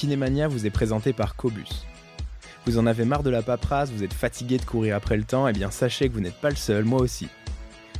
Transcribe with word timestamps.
Kinemania 0.00 0.48
vous 0.48 0.64
est 0.64 0.70
présenté 0.70 1.12
par 1.12 1.36
Cobus. 1.36 1.84
Vous 2.64 2.78
en 2.78 2.86
avez 2.86 3.04
marre 3.04 3.22
de 3.22 3.28
la 3.28 3.42
paperasse, 3.42 3.90
vous 3.90 4.02
êtes 4.02 4.14
fatigué 4.14 4.56
de 4.56 4.64
courir 4.64 4.96
après 4.96 5.18
le 5.18 5.24
temps, 5.24 5.46
et 5.46 5.50
eh 5.50 5.52
bien 5.52 5.70
sachez 5.70 6.08
que 6.08 6.14
vous 6.14 6.22
n'êtes 6.22 6.40
pas 6.40 6.48
le 6.48 6.56
seul, 6.56 6.86
moi 6.86 7.02
aussi. 7.02 7.28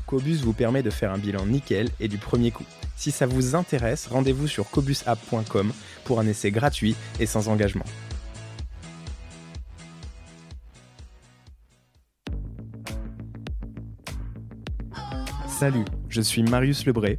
Cobus 0.07 0.37
vous 0.37 0.55
permet 0.55 0.83
de 0.83 0.89
faire 0.89 1.13
un 1.13 1.19
bilan 1.19 1.45
nickel 1.45 1.91
et 2.01 2.09
du 2.09 2.17
premier 2.17 2.53
coup. 2.53 2.65
Si 2.97 3.11
ça 3.11 3.27
vous 3.27 3.55
intéresse, 3.55 4.07
rendez-vous 4.07 4.49
sur 4.49 4.71
cobusapp.com 4.71 5.75
pour 6.05 6.21
un 6.21 6.27
essai 6.27 6.51
gratuit 6.51 6.97
et 7.19 7.27
sans 7.27 7.49
engagement. 7.49 7.85
Salut, 15.47 15.85
je 16.09 16.23
suis 16.23 16.43
Marius 16.45 16.87
Lebré, 16.87 17.19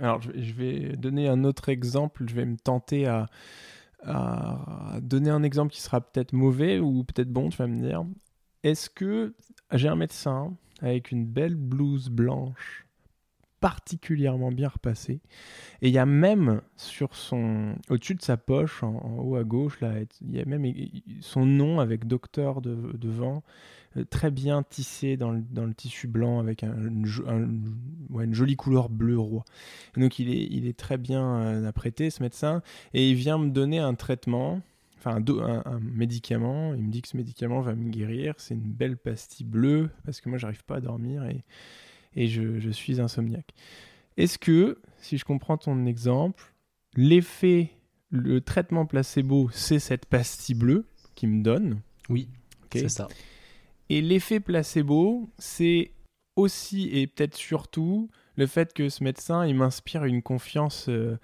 Alors, 0.00 0.20
je 0.22 0.52
vais 0.52 0.96
donner 0.96 1.28
un 1.28 1.44
autre 1.44 1.68
exemple. 1.68 2.24
Je 2.28 2.34
vais 2.34 2.44
me 2.44 2.56
tenter 2.56 3.06
à, 3.06 3.26
donner 5.00 5.30
un 5.30 5.42
exemple 5.42 5.72
qui 5.72 5.80
sera 5.80 6.00
peut-être 6.00 6.32
mauvais 6.32 6.78
ou 6.78 7.04
peut-être 7.04 7.32
bon, 7.32 7.48
tu 7.48 7.58
vas 7.58 7.66
me 7.66 7.80
dire. 7.80 8.04
Est-ce 8.62 8.88
que 8.90 9.34
j'ai 9.72 9.88
un 9.88 9.96
médecin 9.96 10.54
avec 10.80 11.10
une 11.10 11.26
belle 11.26 11.56
blouse 11.56 12.08
blanche 12.08 12.86
particulièrement 13.60 14.52
bien 14.52 14.68
repassée 14.68 15.20
et 15.82 15.88
il 15.88 15.92
y 15.92 15.98
a 15.98 16.06
même 16.06 16.60
sur 16.76 17.16
son 17.16 17.74
au-dessus 17.90 18.14
de 18.14 18.22
sa 18.22 18.36
poche 18.36 18.84
en, 18.84 19.18
haut 19.18 19.34
à 19.34 19.42
gauche 19.42 19.80
là 19.80 19.94
il 20.20 20.36
y 20.36 20.40
a 20.40 20.44
même 20.44 20.64
son 21.20 21.44
nom 21.44 21.80
avec 21.80 22.06
docteur 22.06 22.60
devant 22.60 23.42
très 24.04 24.30
bien 24.30 24.62
tissé 24.62 25.16
dans 25.16 25.30
le, 25.30 25.42
dans 25.50 25.64
le, 25.64 25.74
tissu 25.74 26.08
blanc 26.08 26.40
avec 26.40 26.62
un, 26.62 26.74
une 26.74 28.34
jolie 28.34 28.56
couleur 28.56 28.88
bleu 28.88 29.18
roi. 29.18 29.44
donc 29.96 30.18
il 30.18 30.30
est, 30.30 30.46
il 30.50 30.66
est 30.66 30.76
très 30.76 30.98
bien 30.98 31.40
euh, 31.40 31.68
apprêté 31.68 32.10
ce 32.10 32.22
médecin 32.22 32.62
et 32.94 33.10
il 33.10 33.14
vient 33.14 33.38
me 33.38 33.50
donner 33.50 33.78
un 33.78 33.94
traitement, 33.94 34.60
enfin 34.96 35.16
un, 35.16 35.62
un, 35.64 35.80
médicament. 35.80 36.74
Il 36.74 36.82
me 36.84 36.90
dit 36.90 37.02
que 37.02 37.08
ce 37.08 37.16
médicament 37.16 37.60
va 37.60 37.74
me 37.74 37.90
guérir. 37.90 38.34
C'est 38.38 38.54
une 38.54 38.72
belle 38.72 38.96
pastille 38.96 39.46
bleue 39.46 39.90
parce 40.04 40.20
que 40.20 40.28
moi 40.28 40.38
j'arrive 40.38 40.64
pas 40.64 40.76
à 40.76 40.80
dormir 40.80 41.24
et, 41.24 41.44
et 42.14 42.28
je, 42.28 42.58
je 42.58 42.70
suis 42.70 43.00
insomniaque. 43.00 43.54
Est-ce 44.16 44.38
que, 44.38 44.78
si 44.98 45.16
je 45.16 45.24
comprends 45.24 45.56
ton 45.56 45.86
exemple, 45.86 46.52
l'effet, 46.96 47.70
le 48.10 48.40
traitement 48.40 48.84
placebo, 48.84 49.48
c'est 49.52 49.78
cette 49.78 50.06
pastille 50.06 50.56
bleue 50.56 50.86
qui 51.14 51.28
me 51.28 51.42
donne? 51.42 51.80
Oui, 52.08 52.28
c'est 52.72 52.88
ça. 52.88 53.08
Et 53.90 54.00
l'effet 54.02 54.40
placebo, 54.40 55.30
c'est 55.38 55.92
aussi 56.36 56.88
et 56.92 57.06
peut-être 57.06 57.34
surtout 57.34 58.10
le 58.36 58.46
fait 58.46 58.72
que 58.72 58.88
ce 58.88 59.02
médecin, 59.02 59.44
il 59.46 59.56
m'inspire 59.56 60.04
une 60.04 60.22
confiance 60.22 60.88
euh, 60.88 61.18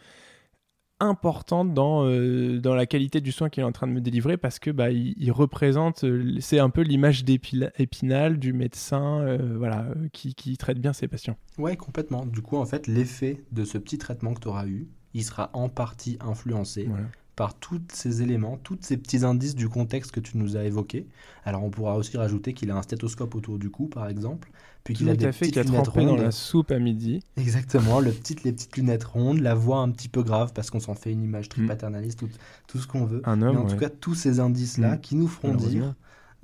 importante 0.99 1.73
dans, 1.73 2.05
euh, 2.05 2.59
dans 2.59 2.75
la 2.75 2.87
qualité 2.87 3.21
du 3.21 3.31
soin 3.31 3.49
qu'il 3.49 3.61
est 3.61 3.67
en 3.67 3.73
train 3.73 3.87
de 3.87 3.93
me 3.93 4.01
délivrer 4.01 4.37
parce 4.37 4.59
que 4.59 4.71
bah, 4.71 4.91
il, 4.91 5.31
représente, 5.31 6.03
euh, 6.03 6.37
c'est 6.41 6.59
un 6.59 6.71
peu 6.71 6.81
l'image 6.83 7.25
d'épinal 7.25 8.39
du 8.39 8.53
médecin 8.53 9.39
voilà, 9.57 9.87
qui, 10.13 10.35
qui, 10.35 10.57
traite 10.57 10.81
bien 10.81 10.93
ses 10.93 11.07
patients. 11.07 11.37
Ouais, 11.57 11.77
complètement. 11.77 12.27
Du 12.27 12.43
coup, 12.43 12.57
en 12.57 12.67
fait, 12.67 12.89
l'effet 12.89 13.45
de 13.53 13.65
ce 13.65 13.79
petit 13.79 13.99
traitement 13.99 14.35
que 14.35 14.41
tu 14.41 14.49
auras 14.49 14.67
eu, 14.67 14.89
il 15.13 15.23
sera 15.23 15.51
en 15.53 15.69
partie 15.69 16.19
influencé 16.21 16.89
par 17.37 17.55
tous 17.55 17.81
ces 17.93 18.23
éléments, 18.23 18.59
tous 18.63 18.79
ces 18.81 18.97
petits 18.97 19.25
indices 19.25 19.55
du 19.55 19.69
contexte 19.69 20.13
que 20.13 20.21
tu 20.21 20.39
nous 20.39 20.57
as 20.57 20.65
évoqués. 20.65 21.07
Alors 21.45 21.65
on 21.65 21.71
pourra 21.71 21.97
aussi 21.97 22.17
rajouter 22.17 22.53
qu'il 22.53 22.71
a 22.71 22.77
un 22.77 22.83
stéthoscope 22.83 23.35
autour 23.35 23.59
du 23.59 23.71
cou, 23.71 23.87
par 23.87 24.09
exemple, 24.09 24.51
puis 24.85 24.95
qu'il 24.95 25.09
a 25.09 25.17
des 25.17 25.33
fait, 25.33 25.47
petites 25.47 25.65
lunettes 25.65 25.89
rondes. 25.89 26.07
dans 26.07 26.17
la 26.17 26.31
soupe 26.31 26.71
à 26.71 26.79
midi. 26.79 27.21
Exactement, 27.37 28.01
le 28.01 28.13
petit, 28.13 28.37
les 28.45 28.53
petites 28.53 28.77
lunettes 28.77 29.05
rondes, 29.05 29.41
la 29.41 29.55
voix 29.55 29.79
un 29.79 29.91
petit 29.91 30.09
peu 30.09 30.23
grave 30.23 30.53
parce 30.55 30.71
qu'on 30.71 30.81
s'en 30.81 30.95
fait 30.95 31.11
une 31.11 31.23
image 31.23 31.49
très 31.49 31.63
mm. 31.63 31.67
paternaliste, 31.67 32.21
tout, 32.21 32.29
tout 32.69 32.79
ce 32.79 32.87
qu'on 32.87 33.05
veut. 33.05 33.23
Un 33.25 33.43
homme, 33.43 33.57
mais 33.57 33.63
en 33.63 33.67
tout 33.67 33.77
cas, 33.77 33.91
tous 33.91 34.15
ces 34.15 34.41
indices-là 34.41 34.97
mm. 34.97 35.01
qui 35.01 35.17
nous 35.17 35.29
feront 35.29 35.55
dire... 35.55 35.95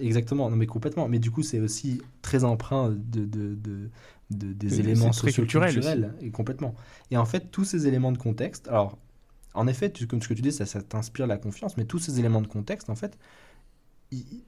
Exactement, 0.01 0.49
non 0.49 0.57
mais 0.57 0.65
complètement. 0.67 1.09
Mais 1.09 1.19
du 1.19 1.31
coup, 1.31 1.43
c'est 1.43 1.61
aussi 1.61 2.01
très 2.23 2.45
emprunt 2.45 2.89
de, 2.89 3.27
de, 3.27 3.55
de, 3.55 3.91
de 4.31 4.53
des 4.55 4.81
éléments 4.81 5.13
socio-culturels. 5.13 6.15
Et 6.23 6.31
complètement. 6.31 6.75
Et 7.11 7.19
en 7.19 7.27
fait, 7.27 7.51
tous 7.51 7.65
ces 7.65 7.87
éléments 7.87 8.11
de 8.11 8.17
contexte, 8.17 8.67
alors 8.69 8.97
en 9.55 9.67
effet, 9.67 9.93
comme 10.09 10.23
ce 10.23 10.29
que 10.29 10.35
tu 10.35 10.43
dis, 10.43 10.53
ça, 10.53 10.67
ça 10.67 10.83
t'inspire 10.83 11.27
la 11.27 11.37
confiance, 11.37 11.77
mais 11.77 11.85
tous 11.85 11.99
ces 11.99 12.19
éléments 12.19 12.41
de 12.41 12.47
contexte, 12.47 12.91
en 12.91 12.95
fait, 12.95 13.19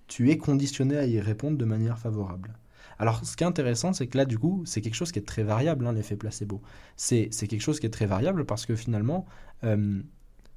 tu 0.06 0.30
es 0.30 0.38
conditionné 0.38 0.96
à 0.96 1.06
y 1.06 1.20
répondre 1.20 1.56
de 1.56 1.64
manière 1.64 1.98
favorable. 1.98 2.56
Alors, 2.98 3.24
ce 3.24 3.36
qui 3.36 3.42
est 3.42 3.46
intéressant, 3.46 3.92
c'est 3.92 4.06
que 4.06 4.16
là, 4.16 4.24
du 4.24 4.38
coup, 4.38 4.62
c'est 4.64 4.80
quelque 4.80 4.94
chose 4.94 5.12
qui 5.12 5.18
est 5.18 5.26
très 5.26 5.42
variable, 5.42 5.86
hein, 5.86 5.92
l'effet 5.92 6.16
placebo. 6.16 6.62
C'est 6.96 7.30
quelque 7.30 7.60
chose 7.60 7.80
qui 7.80 7.86
est 7.86 7.90
très 7.90 8.06
variable 8.06 8.44
parce 8.44 8.66
que 8.66 8.76
finalement, 8.76 9.26
euh, 9.64 10.00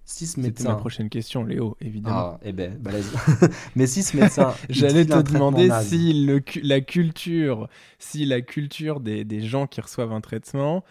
si 0.03 0.27
ce 0.27 0.39
médecin... 0.39 0.69
ma 0.69 0.75
prochaine 0.75 1.09
question, 1.09 1.43
Léo, 1.43 1.75
évidemment. 1.81 2.15
Ah, 2.15 2.39
eh 2.43 2.51
ben, 2.51 2.77
balèze. 2.77 3.11
Mais 3.75 3.87
si 3.87 4.03
ce 4.03 4.15
médecin... 4.15 4.53
J'allais 4.69 5.05
te 5.05 5.19
demander 5.21 5.69
si 5.81 6.27
la 6.61 6.81
culture, 6.81 7.67
si 7.97 8.25
la 8.25 8.41
culture 8.41 8.99
des, 8.99 9.23
des 9.23 9.41
gens 9.41 9.65
qui 9.65 9.81
reçoivent 9.81 10.13
un 10.13 10.21
traitement 10.21 10.83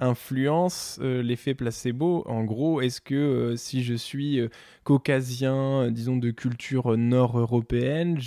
influence 0.00 0.98
euh, 1.02 1.22
l'effet 1.22 1.54
placebo. 1.54 2.24
En 2.26 2.44
gros, 2.44 2.80
est-ce 2.80 3.00
que 3.00 3.14
euh, 3.14 3.56
si 3.56 3.82
je 3.82 3.94
suis 3.94 4.40
euh, 4.40 4.48
caucasien, 4.84 5.90
disons 5.90 6.16
de 6.16 6.30
culture 6.30 6.96
nord-européenne, 6.96 8.18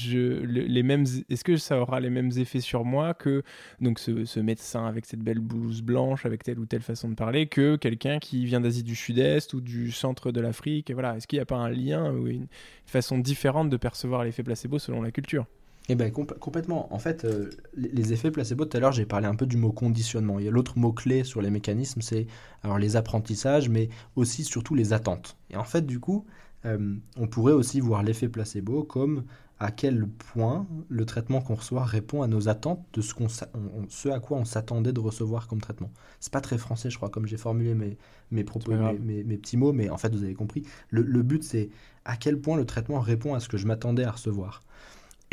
les 0.46 0.84
mêmes, 0.84 1.06
est-ce 1.30 1.44
que 1.44 1.58
ça 1.58 1.80
aura 1.80 2.00
les 2.00 2.10
mêmes 2.10 2.32
effets 2.38 2.62
sur 2.62 2.86
moi 2.86 3.14
que 3.14 3.44
donc 3.82 4.00
ce, 4.00 4.40
médecin 4.40 4.86
avec 4.86 5.06
cette 5.06 5.22
belle 5.22 5.40
blouse 5.40 5.82
blanche, 5.82 6.26
avec 6.26 6.44
telle 6.44 6.60
ou 6.60 6.66
telle 6.66 6.82
façon 6.82 7.10
de 7.10 7.16
parler, 7.16 7.48
que 7.48 7.76
quelqu'un 7.76 8.20
qui 8.20 8.46
vient 8.46 8.62
d'Asie 8.62 8.84
du 8.84 8.96
Sud-Est 8.96 9.54
ou 9.54 9.62
du 9.62 9.92
centre 9.92 10.32
de 10.32 10.42
l'Afrique? 10.42 10.92
Voilà, 10.92 11.18
est-ce 11.18 11.28
qu'il 11.28 11.38
n'y 11.38 11.44
a 11.44 11.46
pas 11.46 11.58
un 11.58 11.70
lien 11.70 12.12
ou 12.12 12.28
une 12.28 12.48
façon 12.86 13.18
différente 13.18 13.70
de 13.70 13.78
percevoir 13.78 14.24
l'effet 14.24 14.44
placebo 14.44 14.80
selon 14.80 15.02
la 15.02 15.12
culture? 15.12 15.46
Eh 15.90 15.96
bien, 15.96 16.12
complètement. 16.12 16.94
En 16.94 17.00
fait, 17.00 17.26
euh, 17.26 17.50
les 17.76 18.14
effets 18.14 18.32
placebo, 18.32 18.64
tout 18.64 18.78
à 18.78 18.80
l'heure, 18.80 18.94
j'ai 18.94 19.06
parlé 19.06 19.28
un 19.28 19.36
peu 19.36 19.46
du 19.46 19.58
mot 19.58 19.74
conditionnement. 19.74 20.40
Il 20.40 20.46
y 20.46 20.48
a 20.48 20.52
l'autre 20.52 20.78
mot-clé 20.78 21.26
sur 21.26 21.42
les 21.42 21.50
mécanismes, 21.50 22.02
c'est 22.02 22.28
alors 22.64 22.80
les 22.80 22.96
apprentissages, 22.96 23.68
mais 23.68 23.90
aussi 24.16 24.46
surtout 24.46 24.76
les 24.76 24.94
attentes. 24.94 25.38
Et 25.50 25.58
en 25.58 25.66
fait, 25.66 25.86
du 25.86 26.00
coup, 26.00 26.26
euh, 26.66 26.96
on 27.18 27.28
pourrait 27.28 27.54
aussi 27.54 27.82
voir 27.82 28.02
l'effet 28.02 28.30
placebo 28.30 28.84
comme 28.84 29.26
à 29.60 29.72
quel 29.72 30.08
point 30.08 30.66
le 30.90 31.06
traitement 31.06 31.42
qu'on 31.42 31.56
reçoit 31.56 31.84
répond 31.84 32.22
à 32.22 32.28
nos 32.28 32.48
attentes 32.48 32.84
de 32.94 33.02
ce, 33.02 33.14
qu'on, 33.14 33.28
ce 33.28 34.10
à 34.10 34.20
quoi 34.20 34.38
on 34.38 34.46
s'attendait 34.46 34.94
de 34.94 35.00
recevoir 35.02 35.48
comme 35.48 35.60
traitement. 35.60 35.92
C'est 36.22 36.34
pas 36.34 36.42
très 36.42 36.58
français, 36.58 36.90
je 36.90 36.98
crois, 36.98 37.10
comme 37.10 37.28
j'ai 37.28 37.38
formulé 37.38 37.74
mes, 37.74 37.98
mes 38.32 38.44
propos, 38.44 38.74
mes, 38.74 39.24
mes, 39.24 39.38
petits 39.38 39.58
mots, 39.58 39.74
mais 39.74 39.90
en 39.90 39.98
fait, 39.98 40.14
vous 40.14 40.24
avez 40.24 40.34
compris. 40.34 40.64
Le, 40.90 41.02
le 41.02 41.24
but, 41.24 41.44
c'est 41.44 41.70
à 42.06 42.16
quel 42.18 42.40
point 42.40 42.58
le 42.58 42.66
traitement 42.66 43.00
répond 43.00 43.34
à 43.36 43.40
ce 43.40 43.48
que 43.48 43.58
je 43.58 43.68
m'attendais 43.68 44.04
à 44.04 44.12
recevoir. 44.12 44.64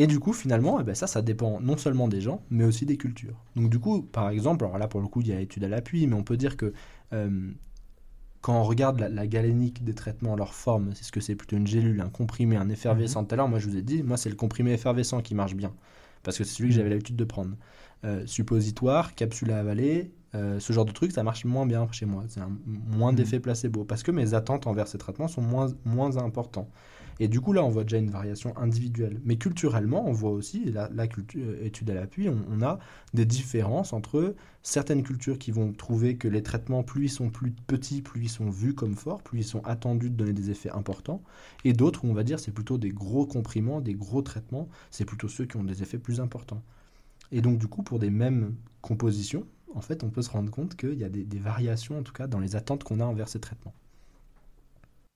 Et 0.00 0.06
du 0.06 0.18
coup, 0.18 0.32
finalement, 0.32 0.80
eh 0.80 0.82
ben 0.82 0.94
ça, 0.94 1.06
ça 1.06 1.20
dépend 1.20 1.60
non 1.60 1.76
seulement 1.76 2.08
des 2.08 2.22
gens, 2.22 2.42
mais 2.48 2.64
aussi 2.64 2.86
des 2.86 2.96
cultures. 2.96 3.36
Donc 3.54 3.68
du 3.68 3.78
coup, 3.78 4.00
par 4.00 4.30
exemple, 4.30 4.64
alors 4.64 4.78
là 4.78 4.88
pour 4.88 5.02
le 5.02 5.08
coup, 5.08 5.20
il 5.20 5.26
y 5.26 5.32
a 5.34 5.40
étude 5.40 5.62
à 5.62 5.68
l'appui, 5.68 6.06
mais 6.06 6.14
on 6.14 6.22
peut 6.22 6.38
dire 6.38 6.56
que 6.56 6.72
euh, 7.12 7.50
quand 8.40 8.58
on 8.58 8.64
regarde 8.64 8.98
la, 8.98 9.26
galénique 9.26 9.84
des 9.84 9.92
traitements, 9.92 10.36
leur 10.36 10.54
forme, 10.54 10.94
c'est 10.94 11.04
ce 11.04 11.12
que 11.12 11.20
c'est 11.20 11.34
plutôt 11.34 11.58
une 11.58 11.66
gélule, 11.66 12.00
un 12.00 12.08
comprimé, 12.08 12.56
un 12.56 12.70
effervescent. 12.70 13.20
Mhm. 13.20 13.28
Tout 13.28 13.34
à 13.34 13.36
l'heure, 13.36 13.48
moi 13.48 13.58
je 13.58 13.68
vous 13.68 13.76
ai 13.76 13.82
dit, 13.82 14.02
moi 14.02 14.16
c'est 14.16 14.30
le 14.30 14.36
comprimé 14.36 14.72
effervescent 14.72 15.20
qui 15.20 15.34
marche 15.34 15.54
bien, 15.54 15.74
parce 16.22 16.38
que 16.38 16.44
c'est 16.44 16.54
celui 16.54 16.70
que 16.70 16.76
j'avais 16.76 16.88
l'habitude 16.88 17.16
de 17.16 17.24
prendre. 17.24 17.54
Euh, 18.04 18.26
suppositoire, 18.26 19.14
capsule 19.14 19.50
à 19.50 19.58
avaler, 19.58 20.10
euh, 20.34 20.58
ce 20.60 20.72
genre 20.72 20.86
de 20.86 20.92
truc, 20.92 21.12
ça 21.12 21.22
marche 21.22 21.44
moins 21.44 21.66
bien 21.66 21.86
chez 21.92 22.06
moi. 22.06 22.24
C'est 22.28 22.40
moins 22.64 23.10
mhm. 23.12 23.16
d'effet 23.16 23.38
placebo, 23.38 23.84
parce 23.84 24.02
que 24.02 24.12
mes 24.12 24.32
attentes 24.32 24.66
envers 24.66 24.88
ces 24.88 24.96
traitements 24.96 25.28
sont 25.28 25.42
moins, 25.42 25.66
moins 25.84 26.16
importants. 26.16 26.70
Et 27.20 27.28
du 27.28 27.40
coup, 27.40 27.52
là, 27.52 27.62
on 27.62 27.68
voit 27.68 27.84
déjà 27.84 27.98
une 27.98 28.10
variation 28.10 28.56
individuelle. 28.56 29.20
Mais 29.24 29.36
culturellement, 29.36 30.08
on 30.08 30.12
voit 30.12 30.30
aussi, 30.30 30.64
la, 30.64 30.88
la 30.92 31.06
culture, 31.06 31.42
euh, 31.44 31.64
étude 31.64 31.90
à 31.90 31.94
l'appui, 31.94 32.28
on, 32.28 32.62
a 32.62 32.78
des 33.12 33.26
différences 33.26 33.92
entre 33.92 34.34
certaines 34.62 35.02
cultures 35.02 35.38
qui 35.38 35.50
vont 35.50 35.72
trouver 35.72 36.16
que 36.16 36.28
les 36.28 36.42
traitements, 36.42 36.82
plus 36.82 37.04
ils 37.04 37.10
sont 37.10 37.28
plus 37.28 37.52
petits, 37.52 38.00
plus 38.00 38.22
ils 38.22 38.28
sont 38.28 38.48
vus 38.48 38.74
comme 38.74 38.94
forts, 38.94 39.22
plus 39.22 39.40
ils 39.40 39.44
sont 39.44 39.62
attendus 39.64 40.08
de 40.10 40.16
donner 40.16 40.32
des 40.32 40.50
effets 40.50 40.70
importants. 40.70 41.22
Et 41.64 41.74
d'autres 41.74 42.04
on 42.04 42.14
va 42.14 42.24
dire 42.24 42.40
c'est 42.40 42.52
plutôt 42.52 42.78
des 42.78 42.90
gros 42.90 43.26
comprimants, 43.26 43.80
des 43.80 43.94
gros 43.94 44.22
traitements, 44.22 44.68
c'est 44.90 45.04
plutôt 45.04 45.28
ceux 45.28 45.44
qui 45.44 45.58
ont 45.58 45.64
des 45.64 45.82
effets 45.82 45.98
plus 45.98 46.20
importants. 46.20 46.62
Et 47.32 47.42
donc, 47.42 47.58
du 47.58 47.68
coup, 47.68 47.82
pour 47.82 47.98
des 47.98 48.10
mêmes 48.10 48.56
compositions, 48.80 49.46
en 49.74 49.80
fait, 49.80 50.02
on 50.02 50.10
peut 50.10 50.22
se 50.22 50.30
rendre 50.30 50.50
compte 50.50 50.76
qu'il 50.76 50.98
y 50.98 51.04
a 51.04 51.08
des, 51.08 51.38
variations, 51.38 51.98
en 51.98 52.02
tout 52.02 52.12
cas, 52.12 52.26
dans 52.26 52.40
les 52.40 52.56
attentes 52.56 52.82
qu'on 52.82 53.00
a 53.00 53.04
envers 53.04 53.28
ces 53.28 53.40
traitements. 53.40 53.74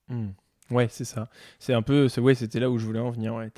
Hmm. 0.07 0.29
Ouais, 0.71 0.87
c'est 0.89 1.05
ça. 1.05 1.29
C'est 1.59 1.73
un 1.73 1.81
peu, 1.83 2.09
c'était 2.09 2.59
là 2.59 2.71
où 2.71 2.77
je 2.77 2.85
voulais 2.85 2.99
en 2.99 3.11
venir. 3.11 3.35
Ouais, 3.35 3.51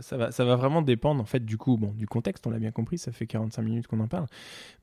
ça 0.00 0.16
va, 0.16 0.30
ça 0.30 0.44
va 0.44 0.56
vraiment 0.56 0.82
dépendre 0.82 1.20
en 1.20 1.24
fait 1.24 1.44
du 1.44 1.58
coup, 1.58 1.76
bon, 1.76 1.92
du 1.92 2.06
contexte. 2.06 2.46
On 2.46 2.50
l'a 2.50 2.58
bien 2.58 2.70
compris. 2.70 2.98
Ça 2.98 3.10
fait 3.12 3.26
45 3.26 3.62
minutes 3.62 3.86
qu'on 3.88 4.00
en 4.00 4.08
parle, 4.08 4.26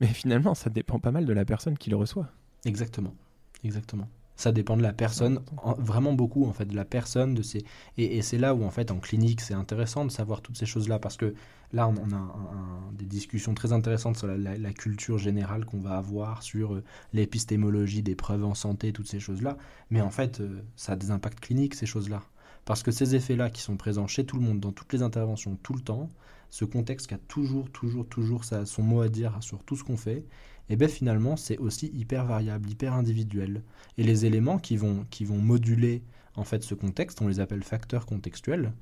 mais 0.00 0.08
finalement, 0.08 0.54
ça 0.54 0.68
dépend 0.70 0.98
pas 0.98 1.12
mal 1.12 1.24
de 1.24 1.32
la 1.32 1.44
personne 1.44 1.78
qui 1.78 1.90
le 1.90 1.96
reçoit. 1.96 2.28
Exactement, 2.64 3.14
exactement. 3.64 4.08
Ça 4.36 4.50
dépend 4.50 4.76
de 4.76 4.82
la 4.82 4.92
personne, 4.92 5.40
vraiment 5.78 6.14
beaucoup 6.14 6.46
en 6.46 6.52
fait, 6.52 6.64
de 6.64 6.74
la 6.74 6.84
personne, 6.84 7.34
de 7.34 7.42
ses... 7.42 7.64
et, 7.98 8.22
c'est 8.22 8.38
là 8.38 8.54
où 8.54 8.64
en 8.64 8.70
fait 8.70 8.90
en 8.90 8.98
clinique 8.98 9.40
c'est 9.40 9.54
intéressant 9.54 10.04
de 10.04 10.10
savoir 10.10 10.40
toutes 10.40 10.56
ces 10.56 10.66
choses-là 10.66 10.98
parce 10.98 11.16
que 11.16 11.34
là 11.72 11.88
on, 11.88 12.12
a 12.12 12.34
des 12.92 13.04
discussions 13.04 13.54
très 13.54 13.72
intéressantes 13.72 14.16
sur 14.16 14.26
la, 14.26 14.72
culture 14.72 15.18
générale 15.18 15.64
qu'on 15.64 15.80
va 15.80 15.96
avoir, 15.96 16.42
sur 16.42 16.74
euh, 16.74 16.82
l'épistémologie 17.12 18.02
des 18.02 18.14
preuves 18.14 18.44
en 18.44 18.54
santé, 18.54 18.92
toutes 18.92 19.08
ces 19.08 19.20
choses-là, 19.20 19.58
mais 19.90 20.00
en 20.00 20.10
fait 20.10 20.40
euh, 20.40 20.62
ça 20.76 20.92
a 20.92 20.96
des 20.96 21.10
impacts 21.10 21.40
cliniques 21.40 21.74
ces 21.74 21.86
choses-là. 21.86 22.22
Parce 22.64 22.82
que 22.82 22.90
ces 22.90 23.14
effets-là 23.16 23.50
qui 23.50 23.60
sont 23.60 23.76
présents 23.76 24.06
chez 24.06 24.24
tout 24.24 24.36
le 24.36 24.42
monde, 24.42 24.60
dans 24.60 24.72
toutes 24.72 24.92
les 24.92 25.02
interventions, 25.02 25.58
tout 25.62 25.74
le 25.74 25.80
temps, 25.80 26.08
ce 26.50 26.64
contexte 26.64 27.06
qui 27.06 27.14
a 27.14 27.18
toujours, 27.18 27.70
toujours, 27.70 28.06
toujours 28.06 28.44
son 28.44 28.82
mot 28.82 29.00
à 29.00 29.08
dire 29.08 29.36
sur 29.40 29.64
tout 29.64 29.74
ce 29.74 29.82
qu'on 29.82 29.96
fait, 29.96 30.24
et 30.68 30.76
bien 30.76 30.88
finalement 30.88 31.36
c'est 31.36 31.58
aussi 31.58 31.90
hyper 31.94 32.24
variable, 32.24 32.70
hyper 32.70 32.94
individuel. 32.94 33.62
Et 33.98 34.02
les 34.02 34.26
éléments 34.26 34.58
qui 34.58 34.76
vont, 34.76 35.06
qui 35.10 35.24
vont 35.24 35.38
moduler 35.38 36.02
en 36.36 36.44
fait 36.44 36.62
ce 36.62 36.74
contexte, 36.74 37.20
on 37.20 37.28
les 37.28 37.40
appelle 37.40 37.62
facteurs 37.62 38.06
contextuels. 38.06 38.72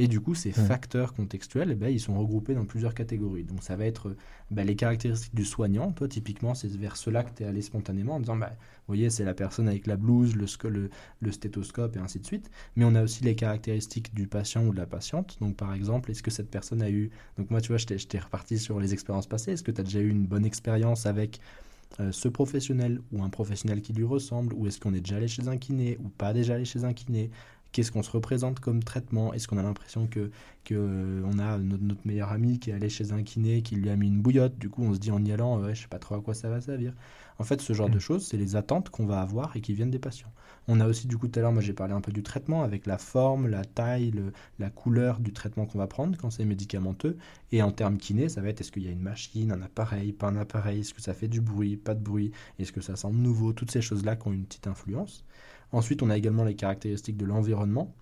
Et 0.00 0.08
du 0.08 0.18
coup, 0.18 0.34
ces 0.34 0.50
facteurs 0.50 1.12
contextuels, 1.12 1.72
eh 1.72 1.74
ben, 1.74 1.88
ils 1.88 2.00
sont 2.00 2.18
regroupés 2.18 2.54
dans 2.54 2.64
plusieurs 2.64 2.94
catégories. 2.94 3.44
Donc 3.44 3.62
ça 3.62 3.76
va 3.76 3.84
être 3.84 4.16
ben, 4.50 4.66
les 4.66 4.74
caractéristiques 4.74 5.34
du 5.34 5.44
soignant. 5.44 5.92
Toi, 5.92 6.08
typiquement, 6.08 6.54
c'est 6.54 6.74
vers 6.74 6.96
cela 6.96 7.22
que 7.22 7.36
tu 7.36 7.42
es 7.42 7.46
allé 7.46 7.60
spontanément 7.60 8.14
en 8.14 8.20
disant, 8.20 8.38
bah, 8.38 8.48
vous 8.48 8.94
voyez, 8.94 9.10
c'est 9.10 9.24
la 9.24 9.34
personne 9.34 9.68
avec 9.68 9.86
la 9.86 9.98
blouse, 9.98 10.36
le, 10.36 10.46
le, 10.70 10.88
le, 11.20 11.32
stéthoscope 11.32 11.96
et 11.96 11.98
ainsi 11.98 12.18
de 12.18 12.24
suite. 12.24 12.50
Mais 12.76 12.86
on 12.86 12.94
a 12.94 13.02
aussi 13.02 13.24
les 13.24 13.34
caractéristiques 13.34 14.14
du 14.14 14.26
patient 14.26 14.64
ou 14.64 14.72
de 14.72 14.78
la 14.78 14.86
patiente. 14.86 15.36
Donc 15.42 15.56
par 15.56 15.74
exemple, 15.74 16.10
est-ce 16.10 16.22
que 16.22 16.30
cette 16.30 16.50
personne 16.50 16.80
a 16.80 16.88
eu... 16.88 17.10
Donc 17.36 17.50
moi, 17.50 17.60
tu 17.60 17.68
vois, 17.68 17.76
je 17.76 17.84
t'ai 17.84 18.18
reparti 18.18 18.58
sur 18.58 18.80
les 18.80 18.94
expériences 18.94 19.26
passées. 19.26 19.52
Est-ce 19.52 19.62
que 19.62 19.70
tu 19.70 19.82
as 19.82 19.84
déjà 19.84 20.00
eu 20.00 20.08
une 20.08 20.26
bonne 20.26 20.46
expérience 20.46 21.04
avec 21.04 21.40
euh, 21.98 22.12
ce 22.12 22.28
professionnel 22.28 23.00
ou 23.12 23.22
un 23.22 23.28
professionnel 23.28 23.82
qui 23.82 23.92
lui 23.92 24.04
ressemble, 24.04 24.54
ou 24.54 24.68
est-ce 24.68 24.78
qu'on 24.78 24.94
est 24.94 25.00
déjà 25.00 25.16
allé 25.16 25.26
chez 25.26 25.48
un 25.48 25.56
kiné 25.56 25.98
ou 26.02 26.08
pas 26.08 26.32
déjà 26.32 26.54
allé 26.54 26.64
chez 26.64 26.84
un 26.84 26.92
kiné, 26.92 27.32
qu'est-ce 27.72 27.92
qu'on 27.92 28.02
se 28.02 28.10
représente 28.10 28.60
comme 28.60 28.82
traitement? 28.82 29.32
Est-ce 29.32 29.48
qu'on 29.48 29.58
a 29.58 29.62
l'impression 29.62 30.06
que, 30.06 30.30
que 30.64 30.74
euh, 30.74 31.22
on 31.24 31.38
a 31.38 31.58
notre, 31.58 32.06
meilleur 32.06 32.32
ami 32.32 32.58
qui 32.58 32.70
est 32.70 32.72
allé 32.72 32.88
chez 32.88 33.12
un 33.12 33.22
kiné, 33.22 33.62
qui 33.62 33.76
lui 33.76 33.90
a 33.90 33.96
mis 33.96 34.08
une 34.08 34.20
bouillotte, 34.20 34.58
du 34.58 34.68
coup 34.68 34.82
on 34.82 34.94
se 34.94 34.98
dit 34.98 35.10
en 35.10 35.24
y 35.24 35.32
allant, 35.32 35.60
ouais, 35.60 35.74
je 35.74 35.82
sais 35.82 35.88
pas 35.88 35.98
trop 35.98 36.14
à 36.14 36.20
quoi 36.20 36.34
ça 36.34 36.48
va 36.48 36.60
servir. 36.60 36.94
En 37.38 37.44
fait, 37.44 37.62
ce 37.62 37.72
genre 37.72 37.88
de 37.88 37.96
mm. 37.96 38.00
choses, 38.00 38.26
c'est 38.26 38.36
les 38.36 38.54
attentes 38.54 38.90
qu'on 38.90 39.06
va 39.06 39.20
avoir 39.22 39.56
et 39.56 39.62
qui 39.62 39.72
viennent 39.72 39.90
des 39.90 39.98
patients. 39.98 40.30
On 40.68 40.78
a 40.78 40.86
aussi, 40.86 41.06
du 41.06 41.16
coup, 41.16 41.26
tout 41.26 41.38
à 41.38 41.42
l'heure, 41.42 41.52
moi 41.52 41.62
j'ai 41.62 41.72
parlé 41.72 41.94
un 41.94 42.02
peu 42.02 42.12
du 42.12 42.22
traitement 42.22 42.62
avec 42.62 42.84
la 42.86 42.98
forme, 42.98 43.48
la 43.48 43.64
taille, 43.64 44.12
la 44.58 44.68
couleur 44.68 45.20
du 45.20 45.32
traitement 45.32 45.64
qu'on 45.64 45.78
va 45.78 45.86
prendre 45.86 46.18
quand 46.18 46.30
c'est 46.30 46.44
médicamenteux. 46.44 47.16
Et 47.50 47.62
en 47.62 47.72
termes 47.72 47.96
kiné, 47.96 48.28
ça 48.28 48.42
va 48.42 48.48
être 48.48 48.60
est-ce 48.60 48.70
qu'il 48.70 48.82
y 48.82 48.88
a 48.88 48.90
une 48.90 49.00
machine, 49.00 49.52
un 49.52 49.62
appareil, 49.62 50.12
pas 50.12 50.28
un 50.28 50.36
appareil, 50.36 50.80
est-ce 50.80 50.92
que 50.92 51.00
ça 51.00 51.14
fait 51.14 51.28
du 51.28 51.40
bruit, 51.40 51.76
pas 51.76 51.94
de 51.94 52.02
bruit, 52.02 52.30
est-ce 52.58 52.72
que 52.72 52.82
ça 52.82 52.94
semble 52.94 53.16
nouveau, 53.16 53.54
toutes 53.54 53.70
ces 53.70 53.80
choses-là 53.80 54.16
qui 54.16 54.28
ont 54.28 54.32
une 54.32 54.44
petite 54.44 54.66
influence. 54.66 55.24
Ensuite, 55.72 56.02
on 56.02 56.10
a 56.10 56.16
également 56.16 56.44
les 56.44 56.56
caractéristiques 56.56 57.16
de 57.16 57.26
l'environnement 57.26 57.94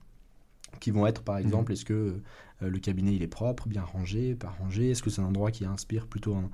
qui 0.80 0.90
vont 0.90 1.06
être 1.06 1.22
par 1.22 1.36
mhm. 1.36 1.46
exemple 1.46 1.72
est-ce 1.72 1.84
que 1.84 2.20
euh, 2.62 2.70
le 2.70 2.78
cabinet 2.78 3.14
il 3.14 3.22
est 3.22 3.28
propre, 3.28 3.68
bien 3.68 3.82
rangé, 3.82 4.34
pas 4.34 4.50
rangé, 4.50 4.90
est-ce 4.90 5.02
que 5.02 5.10
c'est 5.10 5.20
un 5.20 5.26
endroit 5.26 5.50
qui 5.50 5.64
inspire 5.64 6.06
plutôt 6.06 6.34
un, 6.34 6.50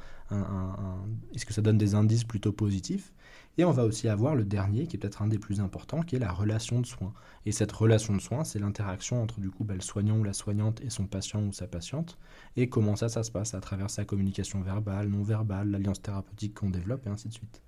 est-ce 1.35 1.47
que 1.47 1.53
ça 1.53 1.63
donne 1.63 1.79
des 1.79 1.95
indices 1.95 2.25
plutôt 2.25 2.53
positifs? 2.53 3.13
Et 3.57 3.65
on 3.65 3.71
va 3.71 3.85
aussi 3.85 4.09
avoir 4.09 4.35
le 4.35 4.45
dernier 4.45 4.87
qui 4.87 4.97
est 4.97 4.99
peut-être 4.99 5.23
un 5.23 5.29
des 5.29 5.39
plus 5.39 5.61
importants 5.61 6.03
qui 6.03 6.17
est 6.17 6.19
la 6.19 6.33
relation 6.33 6.81
de 6.81 6.87
soins. 6.87 7.13
Et 7.47 7.53
cette 7.53 7.71
relation 7.71 8.15
de 8.15 8.21
soins 8.21 8.45
c'est 8.45 8.59
l'interaction 8.59 9.23
entre 9.23 9.41
du 9.41 9.51
coup 9.51 9.65
bah, 9.65 9.75
le 9.75 9.81
soignant 9.81 10.19
ou 10.19 10.25
la 10.25 10.33
soignante 10.33 10.81
et 10.81 10.91
son 10.91 11.07
patient 11.07 11.43
ou 11.43 11.53
sa 11.53 11.67
patiente. 11.67 12.19
Et 12.57 12.69
comment 12.69 12.97
ça 12.97 13.09
ça 13.09 13.23
se 13.23 13.31
passe? 13.31 13.55
À 13.55 13.61
travers 13.61 13.91
sa 13.91 14.05
communication 14.05 14.61
verbale, 14.61 15.09
non 15.09 15.23
verbale, 15.23 15.71
l'alliance 15.71 16.03
thérapeutique 16.03 16.55
qu'on 16.55 16.71
développe 16.71 17.07
et 17.07 17.11
ainsi 17.11 17.29
de 17.29 17.35
suite. 17.35 17.63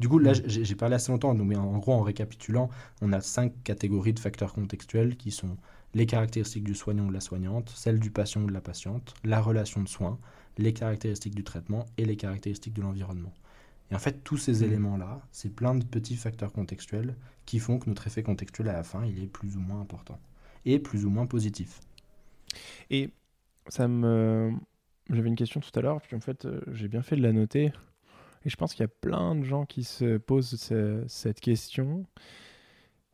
Du 0.00 0.08
coup, 0.08 0.18
là, 0.18 0.32
mm. 0.32 0.42
j'ai 0.46 0.74
parlé 0.74 0.94
assez 0.94 1.10
longtemps, 1.10 1.34
mais 1.34 1.56
en 1.56 1.78
gros, 1.78 1.92
en 1.92 2.02
récapitulant, 2.02 2.70
on 3.02 3.12
a 3.12 3.20
cinq 3.20 3.52
catégories 3.64 4.12
de 4.12 4.20
facteurs 4.20 4.52
contextuels 4.52 5.16
qui 5.16 5.30
sont 5.30 5.56
les 5.94 6.06
caractéristiques 6.06 6.64
du 6.64 6.74
soignant 6.74 7.04
ou 7.06 7.08
de 7.08 7.14
la 7.14 7.20
soignante, 7.20 7.70
celles 7.70 7.98
du 7.98 8.10
patient 8.10 8.42
ou 8.42 8.46
de 8.46 8.52
la 8.52 8.60
patiente, 8.60 9.14
la 9.24 9.40
relation 9.40 9.82
de 9.82 9.88
soins, 9.88 10.18
les 10.58 10.72
caractéristiques 10.72 11.34
du 11.34 11.44
traitement 11.44 11.86
et 11.96 12.04
les 12.04 12.16
caractéristiques 12.16 12.74
de 12.74 12.82
l'environnement. 12.82 13.32
Et 13.90 13.94
en 13.94 13.98
fait, 13.98 14.22
tous 14.22 14.36
ces 14.36 14.60
mm. 14.60 14.64
éléments-là, 14.64 15.22
c'est 15.32 15.54
plein 15.54 15.74
de 15.74 15.84
petits 15.84 16.16
facteurs 16.16 16.52
contextuels 16.52 17.16
qui 17.46 17.58
font 17.58 17.78
que 17.78 17.88
notre 17.88 18.06
effet 18.06 18.22
contextuel 18.22 18.68
à 18.68 18.74
la 18.74 18.82
fin, 18.82 19.04
il 19.04 19.22
est 19.22 19.26
plus 19.26 19.56
ou 19.56 19.60
moins 19.60 19.80
important 19.80 20.20
et 20.64 20.78
plus 20.78 21.04
ou 21.06 21.10
moins 21.10 21.26
positif. 21.26 21.80
Et 22.90 23.10
ça 23.68 23.88
me... 23.88 24.52
J'avais 25.10 25.28
une 25.28 25.36
question 25.36 25.60
tout 25.60 25.70
à 25.74 25.80
l'heure, 25.80 26.02
puis 26.02 26.14
en 26.14 26.20
fait, 26.20 26.44
euh, 26.44 26.60
j'ai 26.72 26.88
bien 26.88 27.00
fait 27.00 27.16
de 27.16 27.22
la 27.22 27.32
noter. 27.32 27.72
Et 28.48 28.50
je 28.50 28.56
pense 28.56 28.72
qu'il 28.72 28.80
y 28.80 28.84
a 28.86 28.88
plein 28.88 29.34
de 29.34 29.44
gens 29.44 29.66
qui 29.66 29.84
se 29.84 30.16
posent 30.16 30.56
cette 31.06 31.38
question. 31.38 32.06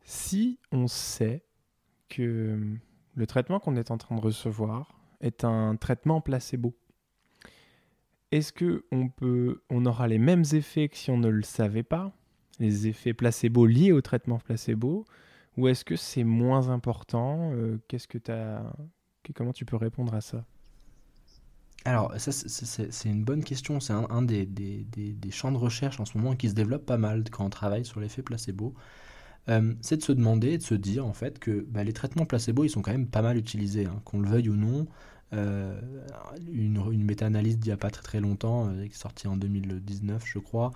Si 0.05 0.61
on 0.71 0.87
sait 0.87 1.43
que 2.07 2.57
le 3.15 3.27
traitement 3.27 3.59
qu'on 3.59 3.75
est 3.75 3.91
en 3.91 3.97
train 3.97 4.15
de 4.15 4.21
recevoir 4.21 4.97
est 5.19 5.43
un 5.43 5.75
traitement 5.75 6.21
placebo, 6.21 6.73
est-ce 8.31 8.53
que 8.53 8.85
on 9.69 9.85
aura 9.85 10.07
les 10.07 10.19
mêmes 10.19 10.45
effets 10.53 10.87
que 10.87 10.95
si 10.95 11.11
on 11.11 11.17
ne 11.17 11.27
le 11.27 11.43
savait 11.43 11.83
pas, 11.83 12.13
les 12.59 12.87
effets 12.87 13.13
placebo 13.13 13.65
liés 13.65 13.91
au 13.91 13.99
traitement 13.99 14.37
placebo, 14.37 15.03
ou 15.57 15.67
est-ce 15.67 15.83
que 15.83 15.97
c'est 15.97 16.23
moins 16.23 16.69
important? 16.69 17.51
Euh, 17.51 17.77
Qu'est-ce 17.89 18.07
que 18.07 18.19
as 18.31 18.73
Comment 19.35 19.51
tu 19.51 19.65
peux 19.65 19.75
répondre 19.75 20.13
à 20.13 20.21
ça? 20.21 20.45
Alors, 21.85 22.11
c'est 22.17 23.09
une 23.09 23.23
bonne 23.23 23.43
question. 23.43 23.79
C'est 23.79 23.93
un, 23.93 24.21
des, 24.23 24.47
champs 25.29 25.51
de 25.51 25.57
recherche 25.57 25.99
en 25.99 26.05
ce 26.05 26.17
moment 26.17 26.35
qui 26.35 26.49
se 26.49 26.55
développe 26.55 26.85
pas 26.85 26.97
mal 26.97 27.23
quand 27.29 27.45
on 27.45 27.49
travaille 27.49 27.85
sur 27.85 27.99
l'effet 27.99 28.23
placebo. 28.23 28.73
Euh, 29.49 29.75
c'est 29.81 29.97
de 29.97 30.01
se 30.01 30.11
demander 30.11 30.57
de 30.57 30.63
se 30.63 30.73
dire 30.73 31.05
en 31.05 31.13
fait 31.13 31.37
que 31.37 31.65
bah, 31.69 31.83
les 31.83 31.93
traitements 31.93 32.25
placebo, 32.25 32.63
ils 32.63 32.69
sont 32.69 32.81
quand 32.81 32.91
même 32.91 33.07
pas 33.07 33.21
mal 33.21 33.37
utilisés, 33.37 33.85
hein. 33.85 34.01
qu'on 34.03 34.19
le 34.19 34.27
veuille 34.27 34.49
ou 34.49 34.55
non. 34.55 34.87
Euh, 35.33 35.79
une, 36.51 37.03
méta-analyse 37.03 37.57
d'il 37.59 37.69
n'y 37.69 37.73
a 37.73 37.77
pas 37.77 37.89
très 37.89 38.03
très 38.03 38.19
longtemps, 38.19 38.67
euh, 38.69 38.85
sortie 38.91 39.27
en 39.27 39.35
2019 39.37 40.23
je 40.25 40.39
crois, 40.39 40.71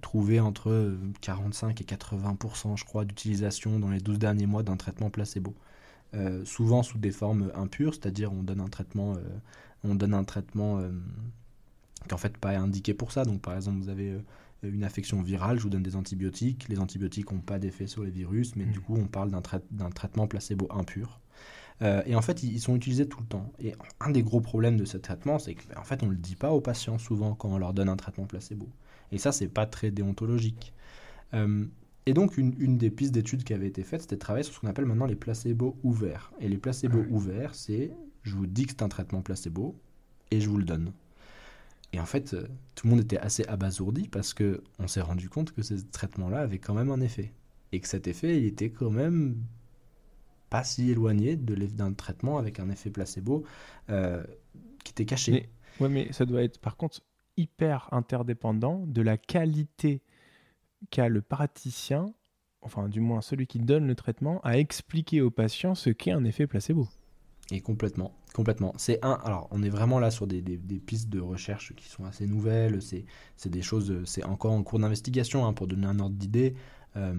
trouvait 0.00 0.40
entre 0.40 0.96
45 1.20 1.80
et 1.80 1.84
80% 1.84 2.76
je 2.76 2.84
crois 2.84 3.04
d'utilisation 3.04 3.78
dans 3.78 3.90
les 3.90 4.00
12 4.00 4.18
derniers 4.18 4.46
mois 4.46 4.62
d'un 4.62 4.76
traitement 4.76 5.10
placebo. 5.10 5.54
souvent 6.44 6.82
sous 6.82 6.98
des 6.98 7.10
formes 7.10 7.50
impures, 7.54 7.94
c'est-à-dire 7.94 8.32
on 8.32 8.42
donne 8.42 8.60
un 8.60 8.68
traitement 8.68 9.16
on 9.84 9.94
donne 9.94 10.14
un 10.14 10.24
traitement 10.24 10.78
euh, 10.78 10.90
qui 12.06 12.14
en 12.14 12.18
fait 12.18 12.36
pas 12.36 12.56
indiqué 12.56 12.94
pour 12.94 13.12
ça. 13.12 13.24
Donc 13.24 13.40
par 13.40 13.54
exemple, 13.54 13.78
vous 13.78 13.88
avez 13.88 14.10
euh, 14.10 14.20
une 14.62 14.84
affection 14.84 15.22
virale, 15.22 15.58
je 15.58 15.62
vous 15.62 15.70
donne 15.70 15.82
des 15.82 15.96
antibiotiques. 15.96 16.68
Les 16.68 16.78
antibiotiques 16.78 17.30
n'ont 17.32 17.40
pas 17.40 17.58
d'effet 17.58 17.86
sur 17.86 18.02
les 18.02 18.10
virus, 18.10 18.56
mais 18.56 18.64
du 18.64 18.78
mm. 18.78 18.82
coup, 18.82 18.96
on 18.96 19.06
parle 19.06 19.30
d'un 19.30 19.90
traitement 19.90 20.26
placebo 20.26 20.68
impur. 20.70 21.20
Euh, 21.80 22.02
et 22.06 22.16
en 22.16 22.22
fait, 22.22 22.42
ils 22.42 22.60
sont 22.60 22.74
utilisés 22.74 23.08
tout 23.08 23.20
le 23.20 23.26
temps. 23.26 23.52
Et 23.60 23.74
un 24.00 24.10
des 24.10 24.22
gros 24.22 24.40
problèmes 24.40 24.76
de 24.76 24.84
ce 24.84 24.96
traitement, 24.96 25.38
c'est 25.38 25.54
qu'en 25.54 25.84
fait, 25.84 26.02
on 26.02 26.06
ne 26.06 26.12
le 26.12 26.16
dit 26.16 26.34
pas 26.34 26.50
aux 26.50 26.60
patients 26.60 26.98
souvent 26.98 27.34
quand 27.34 27.50
on 27.50 27.58
leur 27.58 27.72
donne 27.72 27.88
un 27.88 27.96
traitement 27.96 28.26
placebo. 28.26 28.68
Et 29.12 29.18
ça, 29.18 29.30
c'est 29.30 29.48
pas 29.48 29.64
très 29.64 29.92
déontologique. 29.92 30.74
et 31.32 32.12
donc, 32.14 32.36
une, 32.36 32.78
des 32.78 32.90
pistes 32.90 33.12
d'études 33.12 33.44
qui 33.44 33.54
avait 33.54 33.68
été 33.68 33.84
faite, 33.84 34.00
c'était 34.00 34.16
de 34.16 34.20
travailler 34.20 34.42
sur 34.42 34.54
ce 34.54 34.60
qu'on 34.60 34.66
appelle 34.66 34.86
maintenant 34.86 35.06
les 35.06 35.14
placebos 35.14 35.78
ouverts. 35.84 36.32
Et 36.40 36.48
les 36.48 36.58
placebos 36.58 37.04
ouverts, 37.10 37.54
c'est 37.54 37.92
je 38.28 38.36
vous 38.36 38.46
dis 38.46 38.66
que 38.66 38.72
c'est 38.72 38.82
un 38.82 38.88
traitement 38.88 39.22
placebo 39.22 39.76
et 40.30 40.40
je 40.40 40.48
vous 40.48 40.58
le 40.58 40.64
donne. 40.64 40.92
Et 41.92 42.00
en 42.00 42.06
fait, 42.06 42.34
euh, 42.34 42.46
tout 42.74 42.86
le 42.86 42.90
monde 42.90 43.00
était 43.00 43.18
assez 43.18 43.44
abasourdi 43.46 44.08
parce 44.08 44.34
que 44.34 44.62
on 44.78 44.86
s'est 44.86 45.00
rendu 45.00 45.28
compte 45.28 45.52
que 45.52 45.62
ce 45.62 45.74
traitement-là 45.74 46.40
avait 46.40 46.58
quand 46.58 46.74
même 46.74 46.90
un 46.90 47.00
effet. 47.00 47.32
Et 47.72 47.80
que 47.80 47.88
cet 47.88 48.06
effet, 48.06 48.38
il 48.38 48.46
était 48.46 48.70
quand 48.70 48.90
même 48.90 49.36
pas 50.50 50.64
si 50.64 50.90
éloigné 50.90 51.36
d'un 51.36 51.92
traitement 51.92 52.38
avec 52.38 52.60
un 52.60 52.70
effet 52.70 52.90
placebo 52.90 53.44
euh, 53.90 54.22
qui 54.84 54.92
était 54.92 55.04
caché. 55.04 55.48
Mais, 55.80 55.88
mais 55.88 56.12
ça 56.12 56.24
doit 56.24 56.42
être 56.42 56.58
par 56.58 56.76
contre 56.76 57.02
hyper 57.36 57.88
interdépendant 57.92 58.84
de 58.86 59.02
la 59.02 59.16
qualité 59.16 60.02
qu'a 60.90 61.08
le 61.08 61.22
praticien, 61.22 62.12
enfin 62.62 62.88
du 62.88 63.00
moins 63.00 63.20
celui 63.20 63.46
qui 63.46 63.58
donne 63.58 63.86
le 63.86 63.94
traitement, 63.94 64.40
à 64.42 64.58
expliquer 64.58 65.20
au 65.20 65.30
patient 65.30 65.74
ce 65.74 65.90
qu'est 65.90 66.12
un 66.12 66.24
effet 66.24 66.46
placebo. 66.46 66.88
Et 67.50 67.60
complètement, 67.60 68.14
complètement. 68.34 68.74
C'est 68.76 69.02
un. 69.02 69.18
Alors, 69.24 69.48
on 69.50 69.62
est 69.62 69.70
vraiment 69.70 69.98
là 69.98 70.10
sur 70.10 70.26
des, 70.26 70.42
pistes 70.84 71.08
de 71.08 71.18
recherche 71.18 71.74
qui 71.76 71.88
sont 71.88 72.04
assez 72.04 72.26
nouvelles. 72.26 72.80
C'est 72.82 73.48
des 73.48 73.62
choses. 73.62 74.02
C'est 74.04 74.24
encore 74.24 74.52
en 74.52 74.62
cours 74.62 74.78
d'investigation 74.78 75.46
hein, 75.46 75.54
pour 75.54 75.66
donner 75.66 75.86
un 75.86 75.98
ordre 75.98 76.14
d'idée. 76.14 76.54
Euh, 76.96 77.14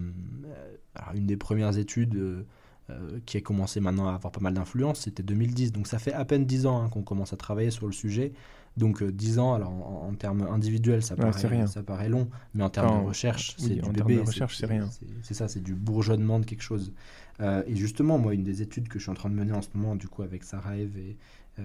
une 1.14 1.26
des 1.26 1.38
premières 1.38 1.78
études 1.78 2.16
euh, 2.16 2.46
euh, 2.90 3.20
qui 3.26 3.38
a 3.38 3.42
commencé 3.42 3.80
maintenant 3.80 4.08
à 4.08 4.14
avoir 4.16 4.32
pas 4.32 4.42
mal 4.42 4.54
d'influence, 4.54 5.02
c'était 5.02 5.24
2010. 5.24 5.72
Donc, 5.72 5.88
ça 5.88 6.00
fait 6.00 6.14
à 6.14 6.26
peine 6.26 6.46
10 6.46 6.66
ans 6.66 6.82
hein, 6.82 6.90
qu'on 6.90 7.04
commence 7.04 7.34
à 7.34 7.38
travailler 7.38 7.72
sur 7.72 7.86
le 7.86 7.94
sujet. 7.94 8.34
Donc 8.80 9.04
10 9.04 9.40
ans, 9.40 9.54
alors 9.54 9.72
en, 9.72 10.14
termes 10.14 10.42
individuels, 10.50 11.04
ça, 11.04 11.16
paraît, 11.16 11.48
rien. 11.48 11.68
ça 11.68 11.84
paraît 11.84 12.10
long, 12.10 12.30
mais 12.54 12.64
en 12.64 12.70
termes 12.70 13.02
de 13.04 13.08
recherche, 13.08 13.56
c'est 13.58 13.76
du 13.76 13.92
bébé. 13.92 14.16
de 14.16 14.22
recherche, 14.22 14.58
c'est 14.58 14.66
rien. 14.66 14.90
C'est 15.22 15.34
ça, 15.34 15.48
c'est 15.48 15.62
du 15.62 15.76
bourgeonnement 15.76 16.40
de 16.40 16.46
quelque 16.46 16.64
chose. 16.64 16.94
et 17.40 17.76
justement, 17.76 18.18
moi, 18.18 18.34
une 18.34 18.44
des 18.44 18.62
études 18.62 18.88
que 18.88 18.98
je 18.98 19.04
suis 19.04 19.12
en 19.12 19.16
train 19.16 19.30
de 19.30 19.36
mener 19.36 19.54
en 19.54 19.62
ce 19.62 19.70
moment, 19.76 19.96
du 19.96 20.08
coup, 20.08 20.24
avec 20.24 20.44
Sarah 20.44 20.78
Eve 20.78 20.98
et 20.98 21.18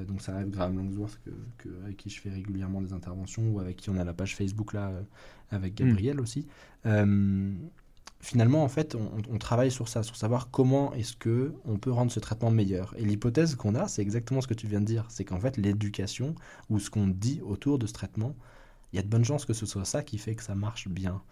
donc 0.08 0.22
Sarah 0.22 0.42
Eve 0.42 0.50
Graham 0.50 0.76
Longsworth, 0.76 1.20
que, 1.58 1.68
avec 1.84 1.96
qui 1.96 2.10
je 2.10 2.20
fais 2.20 2.30
régulièrement 2.30 2.82
des 2.82 2.92
interventions, 2.92 3.48
ou 3.50 3.60
avec 3.60 3.76
qui 3.76 3.90
on 3.90 3.96
a 3.96 4.04
la 4.04 4.12
page 4.12 4.34
Facebook 4.34 4.72
là, 4.72 4.92
avec 5.50 5.80
hmm. 5.80 5.86
Gabriel 5.86 6.20
aussi 6.20 6.46
finalement, 8.24 8.64
en 8.64 8.68
fait, 8.68 8.96
on, 8.96 9.38
travaille 9.38 9.70
sur 9.70 9.88
ça, 9.88 10.02
sur 10.02 10.16
savoir 10.16 10.50
comment 10.50 10.94
est-ce 10.94 11.14
que 11.14 11.54
on 11.64 11.78
peut 11.78 11.92
rendre 11.92 12.10
ce 12.10 12.20
traitement 12.20 12.50
meilleur. 12.50 12.94
Et 12.96 13.04
l'hypothèse 13.04 13.54
qu'on 13.54 13.74
a, 13.74 13.86
c'est 13.86 14.02
exactement 14.02 14.40
ce 14.40 14.46
que 14.48 14.54
tu 14.54 14.66
viens 14.66 14.80
de 14.80 14.86
dire, 14.86 15.04
c'est 15.10 15.24
qu'en 15.24 15.38
fait, 15.38 15.56
l'éducation 15.58 16.34
ou 16.70 16.78
ce 16.78 16.90
qu'on 16.90 17.06
dit 17.06 17.40
autour 17.42 17.78
de 17.78 17.86
ce 17.86 17.92
traitement, 17.92 18.34
il 18.92 18.96
y 18.96 18.98
a 18.98 19.02
de 19.02 19.08
bonnes 19.08 19.24
chances 19.24 19.44
que 19.44 19.52
ce 19.52 19.66
soit 19.66 19.84
ça 19.84 20.02
qui 20.02 20.18
fait 20.18 20.34
que 20.34 20.42
ça 20.42 20.54
marche 20.54 20.88
bien. 20.88 21.22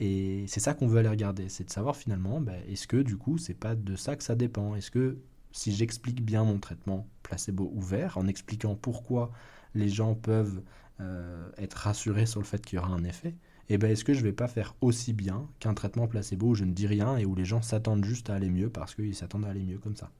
Et 0.00 0.44
c'est 0.48 0.60
ça 0.60 0.74
qu'on 0.74 0.86
veut 0.86 0.98
aller 0.98 1.08
regarder, 1.08 1.48
c'est 1.48 1.64
de 1.64 1.70
savoir 1.70 1.96
finalement, 1.96 2.40
ben, 2.40 2.60
est-ce 2.66 2.86
que 2.86 2.96
du 2.96 3.16
coup, 3.16 3.36
c'est 3.38 3.54
pas 3.54 3.74
de 3.74 3.94
ça 3.94 4.16
que 4.16 4.24
ça 4.24 4.34
dépend? 4.34 4.74
Est-ce 4.74 4.90
que 4.90 5.18
si 5.52 5.72
j'explique 5.72 6.24
bien 6.24 6.44
mon 6.44 6.58
traitement 6.58 7.06
placebo 7.22 7.70
ouvert, 7.74 8.16
en 8.16 8.26
expliquant 8.26 8.74
pourquoi 8.74 9.30
les 9.74 9.88
gens 9.88 10.14
peuvent 10.14 10.62
euh, 11.00 11.50
être 11.58 11.74
rassurés 11.74 12.26
sur 12.26 12.40
le 12.40 12.46
fait 12.46 12.64
qu'il 12.64 12.76
y 12.76 12.78
aura 12.78 12.92
un 12.92 13.04
effet, 13.04 13.34
eh 13.74 13.78
ben, 13.78 13.90
est-ce 13.90 14.04
que 14.04 14.14
je 14.14 14.22
vais 14.22 14.32
pas 14.32 14.48
faire 14.48 14.74
aussi 14.80 15.12
bien 15.12 15.48
qu'un 15.60 15.74
traitement 15.74 16.06
placebo 16.06 16.48
où 16.48 16.54
je 16.54 16.64
ne 16.64 16.72
dis 16.72 16.86
rien 16.86 17.16
et 17.16 17.24
où 17.24 17.34
les 17.34 17.44
gens 17.44 17.62
s'attendent 17.62 18.04
juste 18.04 18.30
à 18.30 18.34
aller 18.34 18.50
mieux 18.50 18.70
parce 18.70 18.94
qu'ils 18.94 19.14
s'attendent 19.14 19.44
à 19.44 19.48
aller 19.48 19.62
mieux 19.62 19.78
comme 19.78 19.96
ça? 19.96 20.10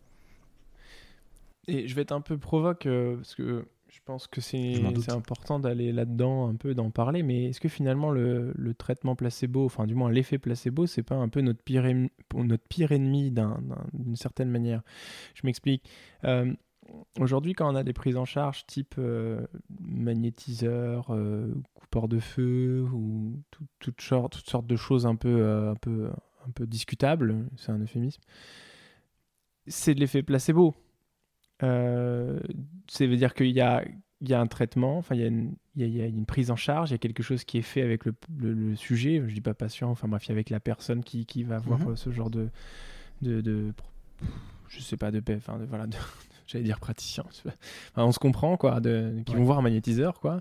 Et 1.68 1.87
je 1.87 1.94
vais 1.94 2.02
être 2.02 2.12
un 2.12 2.21
peu 2.21 2.38
provoque 2.38 2.87
euh, 2.87 3.16
parce 3.16 3.35
que 3.35 3.64
je 3.88 4.00
pense 4.06 4.26
que 4.26 4.40
c'est 4.40 4.82
important 5.11 5.61
d'aller 5.61 5.92
là-dedans, 5.92 6.49
un 6.49 6.54
peu 6.54 6.75
d'en 6.75 6.90
parler, 6.90 7.23
mais 7.23 7.50
est-ce 7.50 7.61
que 7.61 7.68
finalement 7.68 8.11
le, 8.11 8.54
traitement 8.78 9.14
placebo, 9.14 9.66
enfin 9.66 9.87
du 9.87 9.94
moins 9.94 10.11
l'effet 10.11 10.38
placebo, 10.38 10.87
c'est 10.87 11.02
pas 11.02 11.14
un 11.14 11.28
peu 11.28 11.42
notre 11.42 11.62
pire, 11.62 11.85
notre 12.35 12.64
pire 12.68 12.92
ennemi 12.92 13.30
d'une 13.92 14.16
certaine 14.16 14.49
manière? 14.49 14.80
Je 15.35 15.42
m'explique. 15.44 15.85
Euh, 16.25 16.54
aujourd'hui, 17.18 17.52
quand 17.54 17.70
on 17.72 17.76
a 17.76 17.82
des 17.82 17.92
prises 17.92 18.16
en 18.16 18.25
charge 18.25 18.66
type 18.66 18.94
euh, 18.99 19.46
magnétiseur, 19.80 21.06
euh, 21.11 21.52
coupeur 21.75 22.08
de 22.08 22.18
feu 22.18 22.87
ou 22.92 23.42
toutes 23.78 24.00
sortes 24.00 24.66
de 24.66 24.76
choses 24.76 25.06
un 25.06 25.16
peu, 25.16 25.28
euh, 25.28 25.72
un 25.72 25.76
peu, 25.76 26.11
un 26.46 26.50
peu 26.50 26.66
discutables, 26.66 27.46
c'est 27.56 27.72
un 27.72 27.78
euphémisme, 27.78 28.20
c'est 29.66 29.94
de 29.94 30.00
l'effet 30.00 30.22
placebo. 30.22 30.75
ça 31.61 31.66
veut 33.00 33.16
dire 33.16 33.34
qu'il 33.34 33.50
y 33.50 33.61
a, 33.61 33.84
il 34.20 34.28
y 34.28 34.34
a 34.34 34.40
un 34.40 34.46
traitement, 34.46 34.99
enfin 34.99 35.14
il 35.14 35.20
y 35.20 35.25
a, 35.25 35.28
une, 35.28 35.54
il, 35.75 35.88
y 35.88 36.00
a, 36.00 36.06
une, 36.06 36.26
prise 36.26 36.50
en 36.50 36.56
charge, 36.56 36.90
il 36.90 36.92
y 36.92 36.94
a 36.94 36.99
quelque 36.99 37.22
chose 37.22 37.44
qui 37.44 37.58
est 37.58 37.62
fait 37.62 37.82
avec 37.82 38.04
le, 38.04 38.14
le, 38.38 38.76
sujet, 38.76 39.22
je 39.26 39.34
dis 39.34 39.40
pas 39.40 39.54
patient, 39.54 39.90
enfin 39.90 40.08
bref, 40.08 40.30
avec 40.30 40.49
la 40.49 40.61
personne 40.61 41.02
qui, 41.02 41.26
qui 41.26 41.42
va 41.42 41.56
avoir 41.56 41.80
mhm. 41.80 41.96
ce 41.96 42.11
genre 42.11 42.30
de, 42.30 42.49
de, 43.20 43.40
de, 43.40 43.72
je 44.68 44.80
sais 44.80 44.96
pas, 44.96 45.11
de, 45.11 45.22
enfin, 45.34 45.58
de, 45.58 45.64
voilà, 45.64 45.87
de, 45.87 45.96
j'allais 46.52 46.64
dire 46.64 46.80
praticien, 46.80 47.25
on 47.97 48.12
se 48.12 48.18
comprend, 48.18 48.56
quoi, 48.56 48.80
de, 48.80 49.14
qui 49.25 49.35
vont 49.35 49.44
voir 49.44 49.59
un 49.59 49.62
magnétiseur, 49.62 50.21
quoi. 50.21 50.40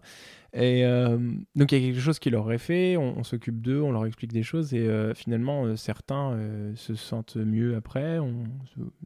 Et 0.54 0.86
euh, 0.86 1.18
donc 1.56 1.72
il 1.72 1.80
y 1.80 1.84
a 1.84 1.88
quelque 1.88 2.02
chose 2.02 2.20
qui 2.20 2.30
leur 2.30 2.52
est 2.52 2.58
fait, 2.58 2.98
on, 2.98 3.24
s'occupe 3.24 3.62
d'eux, 3.62 3.82
on 3.82 3.92
leur 3.92 4.06
explique 4.06 4.34
des 4.34 4.44
choses, 4.44 4.74
et 4.74 4.80
euh, 4.80 5.14
finalement, 5.14 5.64
euh, 5.66 5.76
certains 5.78 6.38
se 6.76 6.96
sentent 6.96 7.38
mieux 7.38 7.76
après, 7.76 8.20
on 8.20 8.44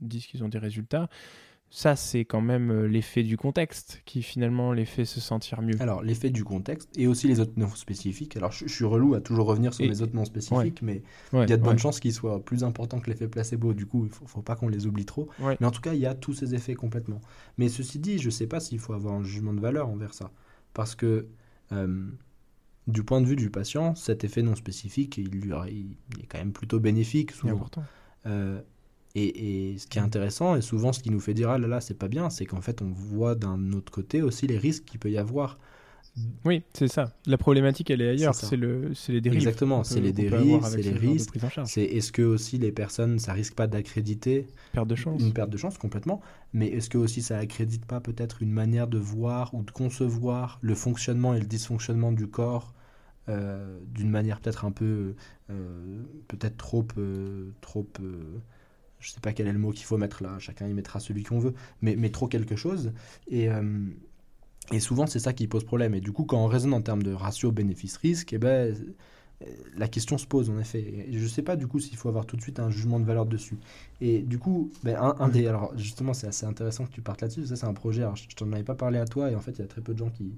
disent 0.01 0.25
qu'ils 0.25 0.43
ont 0.43 0.49
des 0.49 0.57
résultats 0.57 1.07
ça, 1.69 1.95
c'est 1.95 2.23
quand 2.23 2.41
même 2.41 2.71
euh, 2.71 2.87
l'effet 2.87 3.23
du 3.23 3.35
contexte 3.35 4.01
qui 4.05 4.21
finalement 4.21 4.71
les 4.71 4.85
fait 4.85 5.03
se 5.03 5.19
sentir 5.19 5.61
mieux. 5.61 5.75
Alors, 5.81 6.03
l'effet 6.03 6.29
du 6.29 6.43
contexte 6.43 6.89
et 6.95 7.05
aussi 7.07 7.27
les 7.27 7.39
autres 7.39 7.57
noms 7.57 7.75
spécifiques. 7.75 8.37
Alors, 8.37 8.51
je, 8.51 8.67
suis 8.67 8.85
relou 8.85 9.13
à 9.13 9.19
toujours 9.19 9.47
revenir 9.47 9.73
sur 9.73 9.85
les 9.85 10.01
autres 10.01 10.15
noms 10.15 10.25
spécifiques, 10.25 10.81
mais 10.81 11.03
il 11.33 11.49
y 11.49 11.53
a 11.53 11.57
de 11.57 11.61
bonnes 11.61 11.79
chances 11.79 11.99
qu'ils 11.99 12.13
soient 12.13 12.43
plus 12.43 12.63
importants 12.63 12.99
que 12.99 13.09
l'effet 13.09 13.27
placebo. 13.27 13.73
Du 13.73 13.85
coup, 13.85 14.05
il 14.05 14.09
ne 14.09 14.27
faut, 14.27 14.41
pas 14.41 14.55
qu'on 14.55 14.69
les 14.69 14.87
oublie 14.87 15.05
trop. 15.05 15.27
Mais 15.39 15.65
en 15.65 15.71
tout 15.71 15.81
cas, 15.81 15.93
il 15.93 15.99
y 15.99 16.05
a 16.05 16.15
tous 16.15 16.33
ces 16.33 16.55
effets 16.55 16.75
complètement. 16.75 17.19
Mais 17.57 17.67
ceci 17.67 17.99
dit, 17.99 18.19
je 18.19 18.27
ne 18.27 18.31
sais 18.31 18.47
pas 18.47 18.59
s'il 18.59 18.79
faut 18.79 18.93
avoir 18.93 19.15
un 19.15 19.23
jugement 19.23 19.53
de 19.53 19.59
valeur 19.59 19.89
envers 19.89 20.13
ça. 20.13 20.31
Parce 20.73 20.95
que, 20.95 21.27
euh, 21.71 22.05
du 22.87 23.03
point 23.03 23.19
de 23.19 23.25
vue 23.25 23.35
du 23.35 23.49
patient, 23.49 23.95
cet 23.95 24.23
effet 24.23 24.43
non 24.43 24.55
spécifique, 24.55 25.17
il, 25.17 25.29
lui, 25.29 25.51
il 26.11 26.23
est 26.23 26.27
quand 26.27 26.37
même 26.37 26.53
plutôt 26.53 26.79
bénéfique 26.79 27.31
souvent. 27.31 27.55
important. 27.55 27.83
Euh, 28.27 28.61
et, 29.15 29.77
ce 29.77 29.87
qui 29.87 29.97
est 29.97 30.01
intéressant, 30.01 30.55
et 30.55 30.61
souvent 30.61 30.91
ce 30.91 30.99
qui 30.99 31.09
nous 31.09 31.19
fait 31.19 31.33
dire 31.33 31.49
ah 31.49 31.57
là 31.57 31.67
là, 31.67 31.81
c'est 31.81 31.97
pas 31.97 32.07
bien, 32.07 32.29
c'est 32.29 32.45
qu'en 32.45 32.61
fait 32.61 32.81
on 32.81 32.91
voit 32.91 33.35
d'un 33.35 33.71
autre 33.71 33.91
côté 33.91 34.21
aussi 34.21 34.47
les 34.47 34.57
risques 34.57 34.85
qu'il 34.85 34.99
peut 34.99 35.11
y 35.11 35.17
avoir. 35.17 35.57
Oui, 36.45 36.63
c'est 36.73 36.87
ça. 36.87 37.13
La 37.25 37.37
problématique, 37.37 37.89
elle 37.89 38.01
est 38.01 38.09
ailleurs. 38.09 38.35
C'est 38.35 38.55
le, 38.55 38.93
les 39.09 39.19
dérives. 39.19 39.37
Exactement, 39.37 39.83
c'est 39.83 39.99
les 39.99 40.13
dérives, 40.13 40.63
c'est 40.63 40.81
les 40.81 40.91
risques. 40.91 41.37
C'est 41.65 41.83
est-ce 41.83 42.13
que 42.13 42.21
aussi 42.21 42.57
les 42.57 42.71
personnes, 42.71 43.19
ça 43.19 43.33
risque 43.33 43.53
pas 43.53 43.67
d'accréditer 43.67 44.47
perte 44.71 44.87
de 44.87 44.95
chance, 44.95 45.21
une 45.21 45.33
perte 45.33 45.49
de 45.49 45.57
chance 45.57 45.77
complètement. 45.77 46.21
Mais 46.53 46.67
est-ce 46.67 46.89
que 46.89 46.97
aussi 46.97 47.21
ça 47.21 47.37
accrédite 47.37 47.85
pas 47.85 47.99
peut-être 47.99 48.41
une 48.41 48.51
manière 48.51 48.87
de 48.87 48.97
voir 48.97 49.53
ou 49.53 49.63
de 49.63 49.71
concevoir 49.71 50.59
le 50.61 50.75
fonctionnement 50.75 51.33
et 51.33 51.39
le 51.39 51.47
dysfonctionnement 51.47 52.13
du 52.13 52.27
corps 52.27 52.73
euh, 53.27 53.79
d'une 53.87 54.11
manière 54.11 54.39
peut-être 54.39 54.65
un 54.65 54.71
peu, 54.71 55.15
euh, 55.49 56.03
peut-être 56.27 56.57
trop, 56.57 56.85
euh, 56.99 57.49
trop 57.61 57.87
je 59.05 59.11
sais 59.11 59.19
pas 59.19 59.33
quel 59.33 59.47
est 59.47 59.53
le 59.53 59.59
mot 59.59 59.71
qu'il 59.71 59.85
faut 59.85 59.97
mettre 59.97 60.23
là, 60.23 60.39
chacun 60.39 60.67
y 60.67 60.73
mettra 60.73 60.99
celui 60.99 61.23
qu'on 61.23 61.39
veut, 61.39 61.53
mais, 61.81 61.95
mais 61.95 62.09
trop 62.09 62.27
quelque 62.27 62.55
chose. 62.55 62.91
Et, 63.27 63.49
euh, 63.49 63.61
souvent, 64.79 65.05
c'est 65.05 65.19
ça 65.19 65.31
qui 65.31 65.47
pose 65.47 65.63
problème. 65.63 65.93
Et 65.93 66.01
du 66.01 66.11
coup, 66.11 66.25
quand 66.25 66.43
on 66.43 66.47
raisonne 66.47 66.73
en 66.73 66.81
termes 66.81 67.03
de 67.03 67.13
ratio 67.13 67.51
bénéfice-risque, 67.51 68.33
eh 68.33 68.39
ben, 68.39 68.75
euh, 69.43 69.45
la 69.77 69.87
question 69.87 70.17
se 70.17 70.25
pose 70.25 70.49
en 70.49 70.57
effet. 70.57 71.07
je 71.11 71.19
ne 71.19 71.27
sais 71.27 71.43
pas 71.43 71.55
du 71.55 71.67
coup 71.67 71.79
s'il 71.79 71.97
faut 71.97 72.09
avoir 72.09 72.25
tout 72.25 72.35
de 72.35 72.41
suite 72.41 72.59
un 72.59 72.71
jugement 72.71 72.99
de 72.99 73.05
valeur 73.05 73.27
dessus. 73.27 73.59
Et 74.01 74.23
du 74.23 74.39
coup, 74.39 74.71
ben, 74.83 74.97
un, 75.19 75.29
des. 75.29 75.45
Alors 75.47 75.77
justement, 75.77 76.15
c'est 76.15 76.27
assez 76.27 76.47
intéressant 76.47 76.85
que 76.85 76.91
tu 76.91 77.01
partes 77.01 77.21
là-dessus. 77.21 77.45
Ça, 77.45 77.55
c'est 77.55 77.67
un 77.67 77.73
projet. 77.73 78.03
Je, 78.15 78.23
ne 78.23 78.35
t'en 78.35 78.51
avais 78.53 78.63
pas 78.63 78.75
parlé 78.75 78.97
à 78.97 79.05
toi, 79.05 79.29
et 79.29 79.35
en 79.35 79.41
fait, 79.41 79.51
il 79.51 79.59
y 79.59 79.63
a 79.63 79.67
très 79.67 79.81
peu 79.81 79.93
de 79.93 79.99
gens 79.99 80.09
qui, 80.09 80.33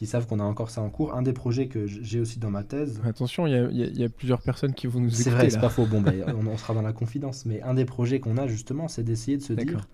qui 0.00 0.06
savent 0.06 0.26
qu'on 0.26 0.40
a 0.40 0.44
encore 0.44 0.70
ça 0.70 0.80
en 0.80 0.88
cours. 0.88 1.14
Un 1.14 1.20
des 1.20 1.34
projets 1.34 1.68
que 1.68 1.86
j'ai 1.86 2.20
aussi 2.20 2.38
dans 2.38 2.48
ma 2.48 2.64
thèse. 2.64 3.02
Attention, 3.04 3.46
il 3.46 3.98
y, 3.98 4.02
a 4.02 4.08
plusieurs 4.08 4.40
personnes 4.40 4.72
qui 4.72 4.86
vont 4.86 4.98
nous 4.98 5.10
écouter. 5.10 5.24
C'est 5.24 5.30
vrai, 5.30 5.50
c'est 5.50 5.60
pas 5.60 5.68
faux. 5.68 5.84
Bon, 5.84 6.00
ben, 6.00 6.24
on, 6.34 6.56
sera 6.56 6.72
dans 6.72 6.80
la 6.80 6.94
confidence. 6.94 7.44
Mais 7.44 7.60
un 7.60 7.74
des 7.74 7.84
projets 7.84 8.18
qu'on 8.18 8.38
a 8.38 8.46
justement, 8.46 8.88
c'est 8.88 9.02
d'essayer 9.02 9.36
de 9.36 9.42
se 9.42 9.52
dire 9.52 9.86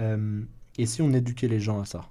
euh, 0.00 0.42
et 0.76 0.86
si 0.86 1.02
on 1.02 1.12
éduquait 1.12 1.46
les 1.46 1.60
gens 1.60 1.80
à 1.80 1.84
ça? 1.84 2.08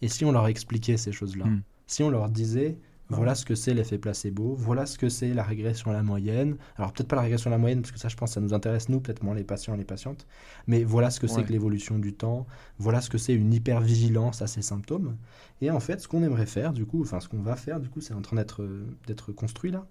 Et 0.00 0.06
si 0.06 0.24
on 0.24 0.30
leur 0.30 0.46
expliquait 0.46 0.96
ces 0.96 1.10
choses-là? 1.10 1.46
Hmm. 1.46 1.62
Si 1.88 2.04
on 2.04 2.08
leur 2.08 2.28
disait 2.28 2.78
voilà 3.10 3.34
ce 3.34 3.44
que 3.44 3.54
c'est 3.54 3.74
l'effet 3.74 3.98
placebo, 3.98 4.54
voilà 4.54 4.86
ce 4.86 4.96
que 4.98 5.08
c'est 5.08 5.34
la 5.34 5.42
régression 5.42 5.90
à 5.90 5.94
la 5.94 6.02
moyenne. 6.02 6.56
Alors 6.76 6.92
peut-être 6.92 7.08
pas 7.08 7.16
la 7.16 7.22
régression 7.22 7.50
à 7.50 7.52
la 7.52 7.58
moyenne, 7.58 7.82
parce 7.82 7.92
que 7.92 7.98
ça 7.98 8.08
je 8.08 8.16
pense 8.16 8.32
ça 8.32 8.40
nous 8.40 8.54
intéresse 8.54 8.88
nous, 8.88 9.00
peut-être 9.00 9.22
moins 9.22 9.34
les 9.34 9.44
patients 9.44 9.74
et 9.74 9.78
les 9.78 9.84
patientes, 9.84 10.26
mais 10.66 10.84
voilà 10.84 11.10
ce 11.10 11.20
que 11.20 11.26
c'est 11.26 11.44
que 11.44 11.52
l'évolution 11.52 11.98
du 11.98 12.14
temps, 12.14 12.46
voilà 12.78 13.00
ce 13.00 13.10
que 13.10 13.18
c'est 13.18 13.34
une 13.34 13.52
hypervigilance 13.52 14.42
à 14.42 14.46
ces 14.46 14.62
symptômes. 14.62 15.16
Et 15.60 15.70
en 15.70 15.80
fait, 15.80 16.00
ce 16.00 16.08
qu'on 16.08 16.22
aimerait 16.22 16.46
faire, 16.46 16.72
du 16.72 16.86
coup, 16.86 17.02
enfin 17.02 17.20
ce 17.20 17.28
qu'on 17.28 17.42
va 17.42 17.56
faire, 17.56 17.80
du 17.80 17.88
coup, 17.88 18.00
c'est 18.00 18.14
en 18.14 18.22
train 18.22 18.36
d'être, 18.36 18.66
d'être 19.06 19.32
construit 19.32 19.70
là, 19.70 19.86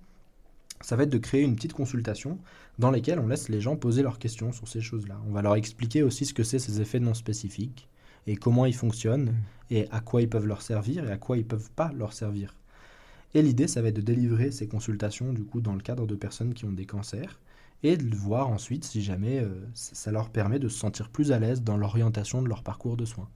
ça 0.82 0.96
va 0.96 1.04
être 1.04 1.10
de 1.10 1.18
créer 1.18 1.42
une 1.42 1.56
petite 1.56 1.74
consultation 1.74 2.40
dans 2.78 2.92
laquelle 2.92 3.20
on 3.20 3.28
laisse 3.28 3.50
les 3.50 3.60
gens 3.60 3.76
poser 3.76 4.02
leurs 4.02 4.20
questions 4.20 4.52
sur 4.52 4.68
ces 4.68 4.82
choses-là. 4.82 5.20
On 5.28 5.34
va 5.34 5.42
leur 5.42 5.56
expliquer 5.56 6.04
aussi 6.04 6.26
ce 6.26 6.34
que 6.34 6.44
c'est 6.44 6.60
ces 6.60 6.80
effets 6.82 7.00
non 7.00 7.14
spécifiques 7.14 7.90
et 8.28 8.36
comment 8.36 8.66
ils 8.66 8.76
fonctionnent 8.76 9.32
mmh. 9.32 9.74
et 9.74 9.88
à 9.92 10.00
quoi 10.00 10.22
ils 10.22 10.30
peuvent 10.30 10.48
leur 10.48 10.62
servir 10.62 11.08
et 11.08 11.12
à 11.12 11.18
quoi 11.18 11.38
ils 11.38 11.46
peuvent 11.46 11.72
pas 11.72 11.92
leur 11.94 12.14
servir. 12.14 12.56
Et 13.34 13.42
l'idée, 13.42 13.68
ça 13.68 13.82
va 13.82 13.90
être 13.90 13.96
de 13.96 14.02
délivrer 14.02 14.52
ces 14.52 14.68
consultations 14.68 15.34
du 15.34 15.44
coup 15.44 15.62
dans 15.62 15.74
le 15.74 15.82
cadre 15.82 16.08
de 16.08 16.16
personnes 16.16 16.54
qui 16.54 16.66
ont 16.66 16.72
des 16.72 16.86
cancers 16.86 17.40
et 17.84 17.96
de 17.96 18.16
voir 18.16 18.50
ensuite 18.50 18.84
si 18.84 19.02
jamais 19.02 19.40
euh, 19.40 19.54
ça 19.74 20.12
leur 20.12 20.30
permet 20.30 20.60
de 20.60 20.68
se 20.68 20.78
sentir 20.78 21.10
plus 21.10 21.32
à 21.32 21.40
l'aise 21.40 21.62
dans 21.62 21.78
l'orientation 21.78 22.42
de 22.42 22.50
leur 22.50 22.64
parcours 22.64 22.98
de 22.98 23.06
soins. 23.06 23.30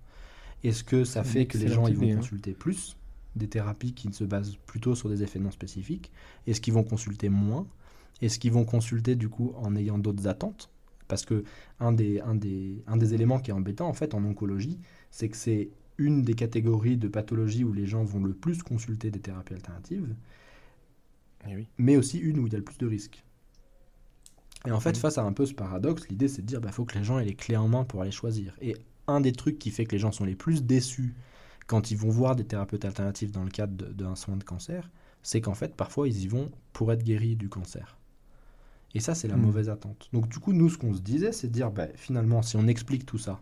Est-ce 0.63 0.83
que 0.83 1.03
ça 1.03 1.23
fait 1.23 1.45
que 1.45 1.57
les 1.57 1.67
gens 1.67 1.88
ils 1.88 1.95
vont 1.95 2.12
hein. 2.12 2.15
consulter 2.15 2.53
plus 2.53 2.97
des 3.35 3.47
thérapies 3.47 3.93
qui 3.93 4.12
se 4.13 4.23
basent 4.23 4.57
plutôt 4.65 4.95
sur 4.95 5.09
des 5.09 5.23
effets 5.23 5.39
non 5.39 5.51
spécifiques? 5.51 6.12
Est-ce 6.47 6.62
qu'ils 6.62 6.73
vont 6.73 6.83
consulter 6.83 7.29
moins? 7.29 7.67
Est-ce 8.21 8.39
qu'ils 8.39 8.51
vont 8.51 8.65
consulter 8.65 9.15
du 9.15 9.29
coup 9.29 9.53
en 9.57 9.75
ayant 9.75 9.97
d'autres 9.97 10.27
attentes? 10.27 10.69
Parce 11.07 11.25
que 11.25 11.43
un 11.79 11.91
des, 11.91 12.21
un, 12.21 12.35
des, 12.35 12.81
un 12.88 12.97
des 12.97 13.13
éléments 13.13 13.39
qui 13.39 13.51
est 13.51 13.53
embêtant 13.53 13.88
en 13.88 13.93
fait 13.93 14.13
en 14.13 14.23
oncologie, 14.23 14.79
c'est 15.12 15.29
que 15.29 15.38
c'est 15.38 15.69
une 16.03 16.22
des 16.22 16.33
catégories 16.33 16.98
de 16.98 17.07
pathologies 17.07 17.63
où 17.63 17.74
les 17.74 17.86
gens 17.86 18.03
vont 18.03 18.24
le 18.24 18.33
plus 18.33 18.62
consulter 18.62 19.12
des 19.12 19.19
thérapies 19.19 19.53
alternatives, 19.53 20.15
eh 21.48 21.67
mais 21.77 21.98
aussi 21.98 22.19
une 22.19 22.39
où 22.39 22.48
il 22.48 22.53
y 22.53 22.55
a 22.55 22.60
le 22.60 22.63
plus 22.63 22.77
de 22.77 22.88
risques. 22.88 23.24
Et 24.65 24.72
en 24.72 24.79
fait, 24.79 24.98
face 24.98 25.17
à 25.17 25.24
un 25.24 25.33
peu 25.33 25.45
ce 25.45 25.53
paradoxe, 25.53 26.07
l'idée 26.10 26.27
c'est 26.27 26.41
de 26.41 26.48
dire 26.48 26.60
qu'il 26.60 26.67
bah, 26.67 26.72
faut 26.72 26.86
que 26.86 26.98
les 26.98 27.03
gens 27.03 27.19
aient 27.19 27.25
les 27.25 27.36
clés 27.36 27.57
en 27.57 27.67
main 27.67 27.83
pour 27.83 28.01
aller 28.01 28.12
choisir. 28.12 28.55
Et 28.62 28.77
un 29.07 29.19
des 29.19 29.33
trucs 29.33 29.60
qui 29.60 29.72
fait 29.72 29.86
que 29.86 29.91
les 29.91 30.00
gens 30.00 30.12
sont 30.12 30.25
les 30.25 30.36
plus 30.36 30.63
déçus 30.63 31.13
quand 31.67 31.91
ils 31.91 31.98
vont 31.98 32.10
voir 32.10 32.36
des 32.36 32.45
thérapeutes 32.45 32.86
alternatifs 32.86 33.31
dans 33.31 33.43
le 33.43 33.50
cadre 33.50 33.91
d'un 33.93 34.15
soin 34.15 34.36
de 34.36 34.43
cancer, 34.43 34.89
c'est 35.22 35.41
qu'en 35.41 35.53
fait, 35.53 35.75
parfois, 35.75 36.07
ils 36.07 36.24
y 36.24 36.27
vont 36.27 36.51
pour 36.74 36.91
être 36.91 37.03
guéris 37.03 37.36
du 37.36 37.50
cancer. 37.50 37.98
Et 38.93 39.00
ça, 39.00 39.15
c'est 39.15 39.27
la 39.27 39.38
hmm. 39.38 39.41
mauvaise 39.41 39.69
attente. 39.69 40.10
Donc, 40.13 40.27
du 40.27 40.39
coup, 40.39 40.53
nous, 40.53 40.69
ce 40.69 40.77
qu'on 40.77 40.93
se 40.93 41.01
disait, 41.01 41.31
c'est 41.31 41.48
de 41.48 41.53
dire, 41.53 41.72
bah, 41.72 41.88
finalement, 41.95 42.41
si 42.41 42.57
on 42.57 42.67
explique 42.67 43.05
tout 43.05 43.17
ça, 43.17 43.41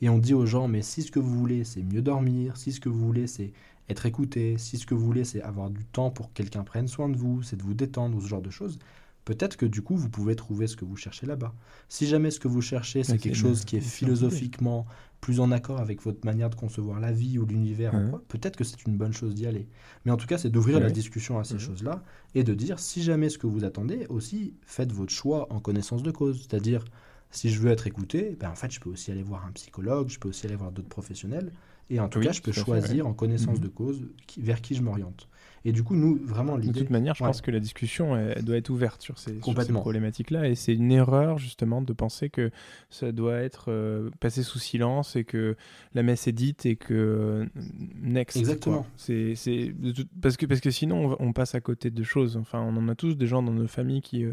et 0.00 0.08
on 0.08 0.18
dit 0.18 0.34
aux 0.34 0.46
gens, 0.46 0.68
mais 0.68 0.82
si 0.82 1.02
ce 1.02 1.10
que 1.10 1.18
vous 1.18 1.36
voulez, 1.38 1.64
c'est 1.64 1.82
mieux 1.82 2.02
dormir, 2.02 2.56
si 2.56 2.72
ce 2.72 2.80
que 2.80 2.88
vous 2.88 3.04
voulez, 3.04 3.26
c'est 3.26 3.52
être 3.88 4.06
écouté, 4.06 4.56
si 4.56 4.78
ce 4.78 4.86
que 4.86 4.94
vous 4.94 5.04
voulez 5.04 5.24
c'est 5.24 5.42
avoir 5.42 5.70
du 5.70 5.84
temps 5.84 6.10
pour 6.10 6.28
que 6.28 6.34
quelqu'un 6.34 6.62
prenne 6.62 6.88
soin 6.88 7.08
de 7.08 7.16
vous, 7.16 7.42
c'est 7.42 7.56
de 7.56 7.62
vous 7.62 7.74
détendre 7.74 8.16
ou 8.16 8.20
ce 8.20 8.28
genre 8.28 8.42
de 8.42 8.50
choses, 8.50 8.78
peut-être 9.24 9.56
que 9.56 9.66
du 9.66 9.82
coup 9.82 9.96
vous 9.96 10.08
pouvez 10.08 10.36
trouver 10.36 10.66
ce 10.66 10.76
que 10.76 10.84
vous 10.84 10.96
cherchez 10.96 11.26
là-bas. 11.26 11.52
Si 11.88 12.06
jamais 12.06 12.30
ce 12.30 12.40
que 12.40 12.48
vous 12.48 12.62
cherchez 12.62 13.02
c'est 13.02 13.18
quelque 13.18 13.34
chose 13.34 13.64
qui 13.64 13.76
est 13.76 13.80
philosophiquement 13.80 14.86
plus 15.20 15.40
en 15.40 15.50
accord 15.50 15.80
avec 15.80 16.02
votre 16.02 16.24
manière 16.24 16.48
de 16.50 16.54
concevoir 16.54 16.98
la 17.00 17.12
vie 17.12 17.38
ou 17.38 17.44
l'univers, 17.44 17.92
peut-être 18.28 18.56
que 18.56 18.64
c'est 18.64 18.86
une 18.86 18.96
bonne 18.96 19.12
chose 19.12 19.34
d'y 19.34 19.46
aller. 19.46 19.68
Mais 20.04 20.12
en 20.12 20.16
tout 20.16 20.26
cas, 20.26 20.38
c'est 20.38 20.48
d'ouvrir 20.48 20.80
la 20.80 20.90
discussion 20.90 21.38
à 21.38 21.44
ces 21.44 21.58
choses-là 21.58 22.02
et 22.34 22.42
de 22.42 22.54
dire 22.54 22.78
si 22.78 23.02
jamais 23.02 23.28
ce 23.28 23.38
que 23.38 23.46
vous 23.46 23.64
attendez, 23.64 24.06
aussi 24.08 24.54
faites 24.62 24.92
votre 24.92 25.12
choix 25.12 25.52
en 25.52 25.60
connaissance 25.60 26.02
de 26.02 26.10
cause. 26.10 26.46
C'est-à-dire, 26.48 26.84
si 27.30 27.50
je 27.50 27.60
veux 27.60 27.70
être 27.70 27.86
écouté, 27.86 28.36
ben 28.38 28.50
en 28.50 28.54
fait, 28.54 28.70
je 28.70 28.80
peux 28.80 28.90
aussi 28.90 29.10
aller 29.10 29.22
voir 29.22 29.46
un 29.46 29.52
psychologue, 29.52 30.08
je 30.08 30.18
peux 30.18 30.28
aussi 30.28 30.46
aller 30.46 30.56
voir 30.56 30.72
d'autres 30.72 30.88
professionnels. 30.88 31.52
Et 31.90 31.98
en 31.98 32.08
tout 32.08 32.20
cas, 32.20 32.30
je 32.30 32.40
peux 32.40 32.52
choisir 32.52 33.06
en 33.06 33.12
connaissance 33.12 33.56
mhm. 33.56 33.64
de 33.64 33.68
cause 33.68 34.02
vers 34.38 34.60
qui 34.60 34.76
je 34.76 34.82
m'oriente. 34.82 35.28
Et 35.64 35.72
du 35.72 35.82
coup, 35.82 35.94
nous, 35.94 36.18
vraiment, 36.24 36.56
l'idée. 36.56 36.72
De 36.72 36.78
toute 36.78 36.90
manière, 36.90 37.14
je 37.14 37.22
pense 37.22 37.42
que 37.42 37.50
la 37.50 37.60
discussion 37.60 38.16
elle, 38.16 38.44
doit 38.44 38.56
être 38.56 38.70
ouverte 38.70 39.02
sur 39.02 39.18
ces, 39.18 39.32
problématiques-là. 39.34 40.48
Et 40.48 40.54
c'est 40.54 40.72
une 40.72 40.90
erreur, 40.90 41.38
justement, 41.38 41.82
de 41.82 41.92
penser 41.92 42.30
que 42.30 42.50
ça 42.88 43.12
doit 43.12 43.36
être 43.36 43.66
euh, 43.68 44.08
passé 44.20 44.42
sous 44.42 44.58
silence 44.58 45.16
et 45.16 45.24
que 45.24 45.56
la 45.92 46.02
messe 46.02 46.28
est 46.28 46.32
dite 46.32 46.64
et 46.64 46.76
que 46.76 46.94
euh, 46.94 47.46
next. 48.00 48.36
Exactement. 48.38 48.86
C'est, 48.96 49.34
parce, 50.22 50.36
que, 50.38 50.46
parce 50.46 50.60
que 50.60 50.70
sinon, 50.70 51.16
on, 51.18 51.32
passe 51.32 51.54
à 51.54 51.60
côté 51.60 51.90
de 51.90 52.02
choses. 52.04 52.36
Enfin, 52.38 52.60
on 52.60 52.76
en 52.76 52.88
a 52.88 52.94
tous 52.94 53.16
des 53.16 53.26
gens 53.26 53.42
dans 53.42 53.52
nos 53.52 53.68
familles 53.68 54.00
qui. 54.00 54.24
Euh, 54.24 54.32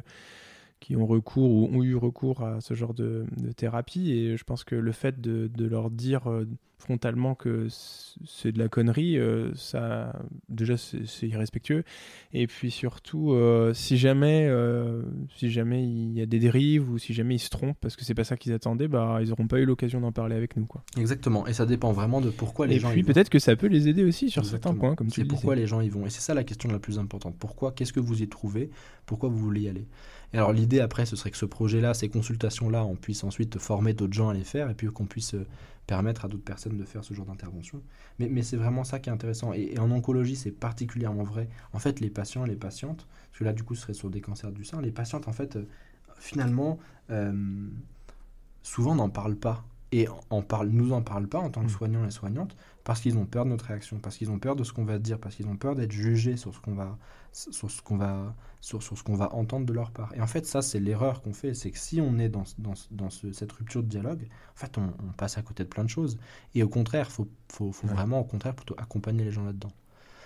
qui 0.80 0.96
ont 0.96 1.06
recours 1.06 1.50
ou 1.50 1.70
ont 1.74 1.84
eu 1.84 1.96
recours 1.96 2.44
à 2.44 2.62
ce 2.62 2.74
genre 2.74 2.94
de, 2.94 3.26
thérapie. 3.56 4.12
Et 4.12 4.38
je 4.38 4.44
pense 4.44 4.64
que 4.64 4.76
le 4.76 4.92
fait 4.92 5.20
de, 5.20 5.66
leur 5.66 5.90
dire 5.90 6.30
euh, 6.30 6.48
frontalement 6.78 7.36
que 7.36 7.68
c'est 7.70 8.52
de 8.52 8.60
la 8.60 8.70
connerie, 8.70 9.18
euh, 9.18 9.54
ça, 9.56 10.14
déjà, 10.50 10.78
c'est 10.78 11.28
irrespectueux. 11.28 11.84
Et 12.32 12.48
puis 12.48 12.70
surtout, 12.70 13.34
euh, 13.34 13.74
si 13.74 13.98
jamais, 13.98 14.50
si 15.36 15.50
jamais 15.50 15.84
il 15.84 16.14
y 16.14 16.22
a 16.22 16.26
des 16.26 16.40
dérives 16.40 16.90
ou 16.90 16.98
si 16.98 17.14
jamais 17.14 17.36
ils 17.36 17.40
se 17.40 17.50
trompent 17.50 17.78
parce 17.82 17.96
que 17.96 18.06
c'est 18.06 18.16
pas 18.16 18.24
ça 18.24 18.38
qu'ils 18.38 18.54
attendaient, 18.54 18.88
bah, 18.88 19.20
ils 19.22 19.30
n'auront 19.30 19.48
pas 19.48 19.60
eu 19.60 19.66
l'occasion 19.66 20.00
d'en 20.00 20.12
parler 20.12 20.36
avec 20.36 20.56
nous. 20.58 20.66
Quoi. 20.66 20.84
Exactement. 20.98 21.48
Et 21.48 21.54
ça 21.54 21.66
dépend 21.66 21.92
vraiment 21.92 22.22
de 22.22 22.30
pourquoi 22.30 22.68
les 22.68 22.80
gens. 22.80 22.92
Et 22.92 22.94
puis 22.94 23.04
peut-être 23.04 23.30
que 23.30 23.40
ça 23.40 23.56
peut 23.56 23.68
les 23.68 23.88
aider 23.88 24.04
aussi 24.04 24.30
sur 24.30 24.46
certains 24.46 24.74
points, 24.76 24.96
comme 24.96 25.08
tu 25.08 25.22
C'est 25.22 25.28
pourquoi 25.28 25.56
les 25.56 25.66
gens 25.66 25.82
y 25.82 25.90
vont. 25.90 26.06
Et 26.06 26.10
c'est 26.10 26.22
ça 26.22 26.34
la 26.34 26.44
question 26.44 26.70
la 26.72 26.80
plus 26.80 27.00
importante. 27.00 27.36
Pourquoi 27.40 27.72
Qu'est-ce 27.72 27.94
que 27.94 28.00
vous 28.00 28.22
y 28.22 28.30
trouvez? 28.30 28.70
Pourquoi 29.06 29.30
vous 29.30 29.40
voulez 29.40 29.62
y 29.62 29.70
aller? 29.70 29.88
Et 30.34 30.38
alors 30.38 30.52
l'idée 30.52 30.82
après, 30.82 31.06
ce 31.06 31.16
serait 31.16 31.32
que 31.32 31.38
ce 31.38 31.46
projet-là, 31.46 31.94
ces 31.94 32.10
consultations-là, 32.10 32.84
on 32.84 32.96
puisse 32.96 33.24
ensuite 33.24 33.58
former 33.60 33.94
d'autres 33.94 34.14
gens 34.14 34.30
à 34.30 34.34
les 34.34 34.44
faire 34.44 34.70
et 34.70 34.74
puis 34.74 34.88
qu'on 34.88 35.06
puisse 35.06 35.36
euh, 35.36 35.48
permettre 35.88 36.26
à 36.26 36.28
d'autres 36.28 36.44
personnes 36.44 36.78
de 36.78 36.84
faire 36.84 37.04
ce 37.04 37.14
genre 37.14 37.26
d'intervention. 37.26 37.82
Mais, 38.20 38.28
mais 38.28 38.44
c'est 38.44 38.58
vraiment 38.58 38.84
ça 38.84 39.00
qui 39.00 39.10
est 39.10 39.14
intéressant. 39.14 39.54
Et, 39.54 39.80
en 39.80 39.90
oncologie, 39.90 40.36
c'est 40.36 40.52
particulièrement 40.52 41.24
vrai. 41.24 41.48
En 41.72 41.80
fait, 41.80 42.02
les 42.02 42.10
patients 42.10 42.46
et 42.46 42.50
les 42.50 42.58
patientes, 42.58 43.08
parce 43.30 43.40
que 43.40 43.44
là, 43.46 43.54
du 43.54 43.64
coup, 43.64 43.76
ce 43.76 43.84
serait 43.84 43.94
sur 43.94 44.10
des 44.10 44.20
cancers 44.20 44.52
du 44.52 44.66
sein, 44.66 44.82
les 44.82 44.92
patientes, 44.92 45.30
en 45.30 45.34
fait, 45.34 45.56
euh, 45.56 45.66
finalement, 46.20 46.78
euh, 47.10 47.70
souvent 48.64 48.96
n'en 48.96 49.10
parlent 49.10 49.38
pas. 49.38 49.64
Et 49.94 50.10
en 50.30 50.42
parle, 50.42 50.68
nous 50.68 50.92
en 50.92 51.02
parlent 51.02 51.30
pas 51.30 51.40
en 51.40 51.50
tant 51.50 51.62
que 51.62 51.68
mmh. 51.68 51.70
soignants 51.70 52.06
et 52.06 52.12
soignantes 52.12 52.58
parce 52.84 53.00
qu'ils 53.00 53.18
ont 53.18 53.26
peur 53.26 53.46
de 53.46 53.50
notre 53.50 53.66
réaction, 53.66 54.00
parce 54.00 54.18
qu'ils 54.18 54.32
ont 54.32 54.40
peur 54.40 54.58
de 54.58 54.66
ce 54.66 54.72
qu'on 54.74 54.84
va 54.84 55.00
dire, 55.00 55.18
parce 55.18 55.36
qu'ils 55.36 55.48
ont 55.48 55.56
peur 55.56 55.76
d'être 55.76 55.92
jugés 55.92 56.36
sur 56.36 56.54
ce 56.54 56.60
qu'on 56.60 56.74
va, 56.74 56.98
sur 57.52 57.70
ce 57.70 57.82
qu'on 57.82 57.98
va, 57.98 58.36
sur, 58.62 58.82
sur, 58.82 58.98
ce 58.98 59.04
qu'on 59.04 59.16
va 59.16 59.34
entendre 59.34 59.66
de 59.66 59.74
leur 59.74 59.92
part. 59.92 60.14
Et 60.16 60.22
en 60.22 60.28
fait, 60.28 60.46
ça, 60.46 60.62
c'est 60.62 60.80
l'erreur 60.80 61.22
qu'on 61.22 61.34
fait, 61.34 61.54
c'est 61.54 61.72
que 61.72 61.78
si 61.78 62.02
on 62.02 62.18
est 62.18 62.30
dans, 62.30 62.44
dans, 62.58 62.74
dans 62.92 63.10
cette 63.10 63.52
rupture 63.52 63.84
de 63.84 63.88
dialogue, 63.88 64.28
en 64.56 64.60
fait, 64.60 64.78
on, 64.78 64.92
passe 65.14 65.38
à 65.38 65.42
côté 65.42 65.64
de 65.64 65.70
plein 65.70 65.84
de 65.84 65.90
choses. 65.90 66.18
Et 66.56 66.64
au 66.64 66.70
contraire, 66.70 67.12
faut, 67.12 67.28
faut, 67.50 67.72
faut 67.72 67.88
vraiment, 67.88 68.20
au 68.20 68.24
contraire, 68.24 68.56
plutôt 68.56 68.76
accompagner 68.78 69.24
les 69.24 69.32
gens 69.32 69.44
là-dedans. 69.44 69.72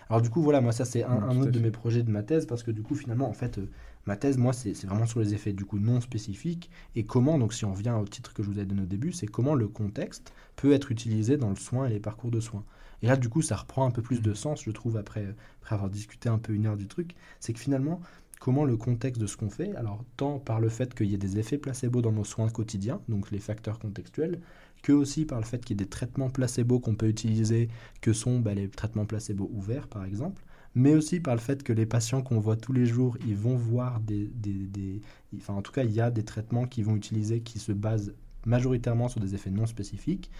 Alors 0.10 0.22
du 0.22 0.30
coup, 0.30 0.42
voilà, 0.42 0.62
moi, 0.62 0.72
ça, 0.72 0.86
c'est 0.86 1.04
un, 1.04 1.40
autre 1.40 1.52
de 1.52 1.60
mes 1.60 1.72
projets 1.72 2.04
de 2.04 2.12
ma 2.12 2.24
thèse, 2.24 2.46
parce 2.46 2.64
que 2.64 2.72
du 2.72 2.82
coup, 2.82 2.96
finalement, 2.96 3.30
en 3.30 3.34
fait, 3.34 3.58
euh, 3.58 3.70
ma 4.06 4.16
thèse, 4.18 4.38
moi, 4.38 4.54
c'est 4.54 4.86
vraiment 4.86 5.06
sur 5.06 5.20
les 5.20 5.34
effets 5.34 5.54
du 5.54 5.66
coup 5.66 5.80
non 5.80 6.02
spécifiques 6.02 6.70
et 6.96 7.06
comment, 7.06 7.38
donc 7.38 7.54
si 7.54 7.66
on 7.66 7.74
revient 7.74 7.96
au 7.98 8.06
titre 8.06 8.34
que 8.34 8.44
je 8.44 8.50
vous 8.50 8.60
ai 8.60 8.66
donné 8.66 8.82
au 8.82 8.88
début, 8.88 9.12
c'est 9.12 9.28
comment 9.28 9.56
le 9.56 9.68
contexte 9.68 10.34
peut 10.56 10.74
être 10.74 10.92
utilisé 10.92 11.38
dans 11.38 11.50
le 11.50 11.56
soin 11.56 11.86
et 11.86 11.90
les 11.90 12.00
parcours 12.00 12.32
de 12.32 12.40
soins. 12.40 12.66
Et 13.02 13.08
là, 13.08 13.18
du 13.18 13.30
coup, 13.30 13.42
ça 13.42 13.56
reprend 13.56 13.86
un 13.86 13.92
peu 13.92 14.02
plus 14.02 14.22
de 14.22 14.34
sens, 14.34 14.64
je 14.64 14.72
trouve, 14.72 14.98
après, 14.98 15.36
avoir 15.68 15.90
discuté 15.90 16.30
un 16.30 16.38
peu 16.38 16.54
une 16.54 16.66
heure 16.66 16.78
du 16.78 16.88
truc. 16.88 17.16
C'est 17.40 17.54
que 17.54 17.60
finalement, 17.60 18.02
comment 18.40 18.66
le 18.66 18.78
contexte 18.78 19.22
de 19.22 19.28
ce 19.28 19.38
qu'on 19.38 19.50
fait, 19.50 19.76
alors 19.76 20.04
tant 20.18 20.40
par 20.40 20.60
le 20.60 20.70
fait 20.70 20.94
qu'il 20.94 21.08
y 21.08 21.14
ait 21.14 21.18
des 21.18 21.40
effets 21.40 21.58
placebo 21.58 22.02
dans 22.02 22.12
nos 22.12 22.24
soins 22.24 22.50
quotidiens, 22.50 23.02
donc 23.08 23.32
les 23.32 23.40
facteurs 23.40 23.80
contextuels, 23.80 24.42
que 24.82 24.92
aussi 24.92 25.26
par 25.26 25.40
le 25.40 25.46
fait 25.46 25.64
qu'il 25.64 25.80
y 25.80 25.82
ait 25.82 25.86
des 25.86 25.90
traitements 25.90 26.30
placebo 26.30 26.80
qu'on 26.80 26.96
peut 26.96 27.08
utiliser, 27.08 27.70
que 28.02 28.14
sont 28.14 28.40
bah, 28.40 28.54
les 28.54 28.68
traitements 28.68 29.06
placebo 29.06 29.50
ouverts, 29.54 29.88
par 29.88 30.06
exemple, 30.06 30.44
mais 30.74 30.96
aussi 30.96 31.20
par 31.20 31.36
le 31.36 31.42
fait 31.42 31.64
que 31.64 31.74
les 31.74 31.86
patients 31.86 32.22
qu'on 32.24 32.40
voit 32.40 32.56
tous 32.56 32.74
les 32.74 32.86
jours, 32.86 33.18
ils 33.28 33.36
vont 33.36 33.56
voir 33.56 34.00
des, 34.00 34.32
des, 34.34 35.02
Enfin, 35.36 35.54
en 35.54 35.62
tout 35.62 35.72
cas, 35.72 35.84
il 35.84 35.92
y 35.92 36.02
a 36.02 36.12
des 36.12 36.24
traitements 36.24 36.66
qu'ils 36.66 36.86
vont 36.86 36.96
utiliser 36.96 37.42
qui 37.42 37.60
se 37.60 37.72
basent 37.72 38.14
majoritairement 38.46 39.08
sur 39.08 39.20
des 39.20 39.36
effets 39.36 39.52
non 39.52 39.66
spécifiques 39.68 40.32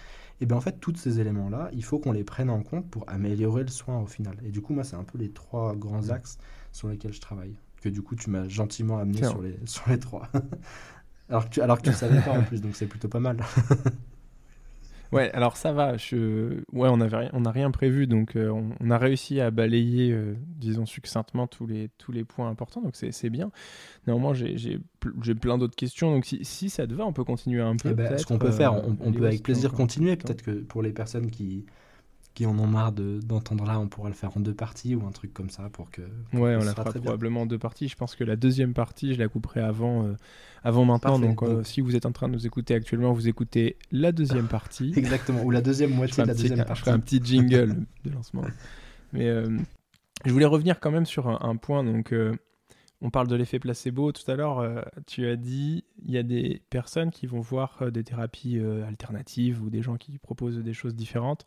et 0.42 0.46
bien 0.46 0.56
en 0.56 0.60
fait, 0.60 0.80
tous 0.80 0.96
ces 0.96 1.20
éléments-là, 1.20 1.70
il 1.72 1.84
faut 1.84 2.00
qu'on 2.00 2.10
les 2.10 2.24
prenne 2.24 2.50
en 2.50 2.62
compte 2.62 2.90
pour 2.90 3.08
améliorer 3.08 3.62
le 3.62 3.68
soin 3.68 4.00
au 4.00 4.06
final. 4.06 4.36
Et 4.44 4.50
du 4.50 4.60
coup, 4.60 4.74
moi, 4.74 4.82
c'est 4.82 4.96
un 4.96 5.04
peu 5.04 5.16
les 5.16 5.30
trois 5.30 5.76
grands 5.76 6.10
axes 6.10 6.36
sur 6.72 6.88
lesquels 6.88 7.12
je 7.12 7.20
travaille. 7.20 7.54
Que 7.80 7.88
du 7.88 8.02
coup, 8.02 8.16
tu 8.16 8.28
m'as 8.28 8.48
gentiment 8.48 8.98
amené 8.98 9.22
sur 9.22 9.40
les, 9.40 9.56
sur 9.66 9.88
les 9.88 10.00
trois. 10.00 10.28
alors, 11.28 11.48
que 11.48 11.54
tu, 11.54 11.60
alors 11.60 11.78
que 11.78 11.84
tu 11.84 11.90
ne 11.90 11.94
savais 11.94 12.20
pas 12.20 12.32
en 12.32 12.42
plus, 12.42 12.60
donc 12.60 12.74
c'est 12.74 12.88
plutôt 12.88 13.08
pas 13.08 13.20
mal. 13.20 13.36
Ouais, 15.12 15.30
alors 15.32 15.56
ça 15.56 15.72
va. 15.72 15.96
Je... 15.96 16.62
Ouais, 16.72 16.88
on 16.90 17.00
avait 17.00 17.28
on 17.32 17.40
n'a 17.40 17.50
rien 17.50 17.70
prévu, 17.70 18.06
donc 18.06 18.34
euh, 18.34 18.50
on, 18.80 18.90
a 18.90 18.98
réussi 18.98 19.40
à 19.40 19.50
balayer, 19.50 20.10
euh, 20.10 20.34
disons 20.56 20.86
succinctement 20.86 21.46
tous 21.46 21.66
les 21.66 21.90
tous 21.98 22.12
les 22.12 22.24
points 22.24 22.48
importants, 22.48 22.80
donc 22.80 22.96
c'est 22.96 23.30
bien. 23.30 23.50
Néanmoins, 24.06 24.32
j'ai 24.32 24.80
plein 25.34 25.58
d'autres 25.58 25.76
questions, 25.76 26.10
donc 26.10 26.24
si, 26.24 26.44
si, 26.44 26.70
ça 26.70 26.86
te 26.86 26.94
va, 26.94 27.04
on 27.04 27.12
peut 27.12 27.24
continuer 27.24 27.60
un 27.60 27.76
peu. 27.76 27.90
Eh 27.90 27.94
ben, 27.94 28.16
ce 28.16 28.26
qu'on 28.26 28.38
peut 28.38 28.50
faire, 28.50 28.74
on, 28.74 28.96
on 29.00 29.12
peut 29.12 29.26
avec 29.26 29.42
plaisir 29.42 29.72
continuer. 29.72 30.16
Peut-être 30.16 30.42
que 30.42 30.52
pour 30.52 30.82
les 30.82 30.92
personnes 30.92 31.30
qui 31.30 31.66
qui 32.34 32.46
en 32.46 32.58
ont 32.58 32.66
marre 32.66 32.92
d'entendre 32.92 33.64
là, 33.66 33.78
on 33.78 33.88
pourra 33.88 34.08
le 34.08 34.14
faire 34.14 34.36
en 34.36 34.40
deux 34.40 34.54
parties 34.54 34.94
ou 34.94 35.06
un 35.06 35.10
truc 35.10 35.34
comme 35.34 35.50
ça 35.50 35.68
pour 35.70 35.90
que. 35.90 36.02
ouais, 36.32 36.56
on 36.56 36.64
la 36.64 36.74
fera 36.74 36.84
probablement 36.84 37.42
en 37.42 37.46
deux 37.46 37.58
parties. 37.58 37.88
Je 37.88 37.96
pense 37.96 38.14
que 38.14 38.24
la 38.24 38.36
deuxième 38.36 38.72
partie, 38.72 39.14
je 39.14 39.18
la 39.18 39.28
couperai 39.28 39.60
avant, 39.60 40.06
euh, 40.06 40.16
avant 40.64 40.84
maintenant. 40.84 41.18
donc, 41.18 41.42
euh, 41.42 41.62
si 41.62 41.80
vous 41.80 41.94
êtes 41.94 42.06
en 42.06 42.12
train 42.12 42.28
de 42.28 42.32
nous 42.32 42.46
écouter 42.46 42.74
actuellement, 42.74 43.12
vous 43.12 43.28
écoutez 43.28 43.76
la 43.90 44.12
deuxième 44.12 44.48
partie. 44.48 44.92
Exactement, 44.96 45.42
ou 45.42 45.50
la 45.50 45.60
deuxième 45.60 45.94
moitié 45.94 46.22
de 46.22 46.28
la 46.28 46.34
deuxième 46.34 46.64
partie. 46.64 46.80
Je 46.80 46.84
ferai 46.84 46.90
un 46.92 47.00
petit 47.00 47.20
jingle 47.22 47.84
de 48.04 48.10
lancement. 48.10 48.44
Mais 49.12 49.28
euh, 49.28 49.58
je 50.24 50.32
voulais 50.32 50.46
revenir 50.46 50.80
quand 50.80 50.90
même 50.90 51.06
sur 51.06 51.28
un, 51.28 51.56
point. 51.56 51.84
Donc, 51.84 52.14
on 53.02 53.10
parle 53.10 53.28
de 53.28 53.36
l'effet 53.36 53.58
placebo. 53.58 54.12
Tout 54.12 54.30
à 54.30 54.36
l'heure, 54.36 54.86
tu 55.06 55.26
as 55.26 55.36
dit 55.36 55.84
il 56.02 56.12
y 56.12 56.16
a 56.16 56.22
des 56.22 56.62
personnes 56.70 57.10
qui 57.10 57.26
vont 57.26 57.40
voir 57.40 57.92
des 57.92 58.04
thérapies 58.04 58.58
alternatives 58.88 59.62
ou 59.62 59.68
des 59.68 59.82
gens 59.82 59.96
qui 59.96 60.16
proposent 60.16 60.56
des 60.58 60.72
choses 60.72 60.94
différentes 60.94 61.44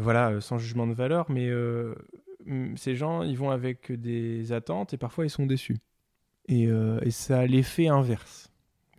voilà, 0.00 0.30
euh, 0.30 0.40
sans 0.40 0.58
jugement 0.58 0.86
de 0.86 0.94
valeur, 0.94 1.30
mais 1.30 1.48
euh, 1.48 1.94
ces 2.76 2.96
gens, 2.96 3.22
ils 3.22 3.36
vont 3.36 3.50
avec 3.50 3.92
des 3.92 4.52
attentes 4.52 4.94
et 4.94 4.96
parfois 4.96 5.24
ils 5.24 5.30
sont 5.30 5.46
déçus. 5.46 5.76
Et, 6.48 6.66
euh, 6.66 6.98
ça 7.10 7.40
a 7.40 7.46
l'effet 7.46 7.88
inverse. 7.88 8.50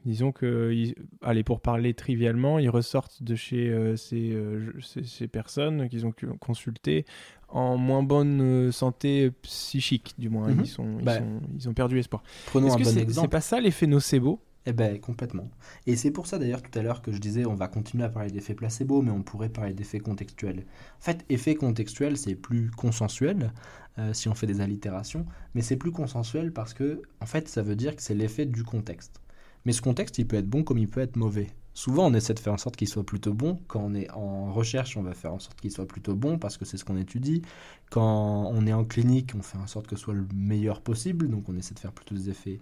Disons 0.05 0.31
que, 0.31 0.73
allez, 1.21 1.43
pour 1.43 1.61
parler 1.61 1.93
trivialement, 1.93 2.57
ils 2.57 2.71
ressortent 2.71 3.21
de 3.21 3.35
chez 3.35 3.95
ces, 3.97 5.27
personnes 5.31 5.89
qu'ils 5.89 6.07
ont 6.07 6.13
consultées 6.39 7.05
en 7.49 7.77
moins 7.77 8.01
bonne 8.01 8.71
santé 8.71 9.29
psychique, 9.43 10.15
du 10.17 10.29
moins. 10.29 10.47
Mhm. 10.47 11.03
Bah, 11.03 11.17
ils, 11.55 11.69
ont 11.69 11.75
perdu 11.75 11.99
espoir. 11.99 12.23
Prenons 12.47 12.73
un 12.73 12.77
bon 12.77 12.97
exemple. 12.97 13.27
C'est 13.27 13.31
pas 13.31 13.41
ça 13.41 13.59
l'effet 13.59 13.85
nocebo? 13.85 14.39
Eh 14.65 14.73
ben 14.73 14.99
complètement. 14.99 15.49
Et 15.87 15.95
c'est 15.95 16.11
pour 16.11 16.27
ça 16.27 16.37
d'ailleurs 16.37 16.61
tout 16.61 16.77
à 16.77 16.81
l'heure 16.83 17.01
que 17.01 17.11
je 17.11 17.17
disais 17.17 17.45
on 17.45 17.55
va 17.55 17.67
continuer 17.67 18.03
à 18.03 18.09
parler 18.09 18.31
d'effets 18.31 18.53
placebo, 18.53 19.01
mais 19.01 19.11
on 19.11 19.23
pourrait 19.23 19.49
parler 19.49 19.73
d'effets 19.73 19.99
contextuels. 19.99 20.65
En 20.99 21.03
fait, 21.03 21.25
effet 21.29 21.55
contextuel, 21.55 22.17
c'est 22.17 22.35
plus 22.35 22.69
consensuel 22.71 23.53
euh, 23.97 24.13
si 24.13 24.29
on 24.29 24.35
fait 24.35 24.47
des 24.47 24.61
allitérations, 24.61 25.25
mais 25.55 25.61
c'est 25.61 25.77
plus 25.77 25.91
consensuel 25.91 26.53
parce 26.53 26.73
que 26.73 27.01
en 27.21 27.25
fait 27.25 27.47
ça 27.47 27.61
veut 27.63 27.75
dire 27.75 27.95
que 27.95 28.01
c'est 28.01 28.15
l'effet 28.15 28.45
du 28.45 28.63
contexte. 28.63 29.21
Mais 29.65 29.73
ce 29.73 29.81
contexte, 29.81 30.17
il 30.17 30.27
peut 30.27 30.37
être 30.37 30.49
bon 30.49 30.63
comme 30.63 30.77
il 30.77 30.87
peut 30.87 31.01
être 31.01 31.15
mauvais. 31.15 31.47
Souvent, 31.73 32.07
on 32.07 32.13
essaie 32.13 32.33
de 32.33 32.39
faire 32.39 32.53
en 32.53 32.57
sorte 32.57 32.75
qu'il 32.75 32.87
soit 32.87 33.05
plutôt 33.05 33.33
bon. 33.33 33.59
Quand 33.67 33.81
on 33.81 33.93
est 33.93 34.09
en 34.11 34.51
recherche, 34.51 34.97
on 34.97 35.03
va 35.03 35.13
faire 35.13 35.33
en 35.33 35.39
sorte 35.39 35.61
qu'il 35.61 35.71
soit 35.71 35.87
plutôt 35.87 36.15
bon 36.15 36.37
parce 36.37 36.57
que 36.57 36.65
c'est 36.65 36.77
ce 36.77 36.83
qu'on 36.83 36.97
étudie. 36.97 37.43
Quand 37.89 38.51
on 38.51 38.65
est 38.67 38.73
en 38.73 38.83
clinique, 38.83 39.31
on 39.35 39.41
fait 39.41 39.57
en 39.57 39.67
sorte 39.67 39.87
que 39.87 39.95
ce 39.95 40.03
soit 40.03 40.13
le 40.13 40.27
meilleur 40.35 40.81
possible. 40.81 41.29
Donc, 41.29 41.47
on 41.47 41.55
essaie 41.55 41.73
de 41.73 41.79
faire 41.79 41.93
plutôt 41.93 42.15
des 42.15 42.29
effets 42.29 42.59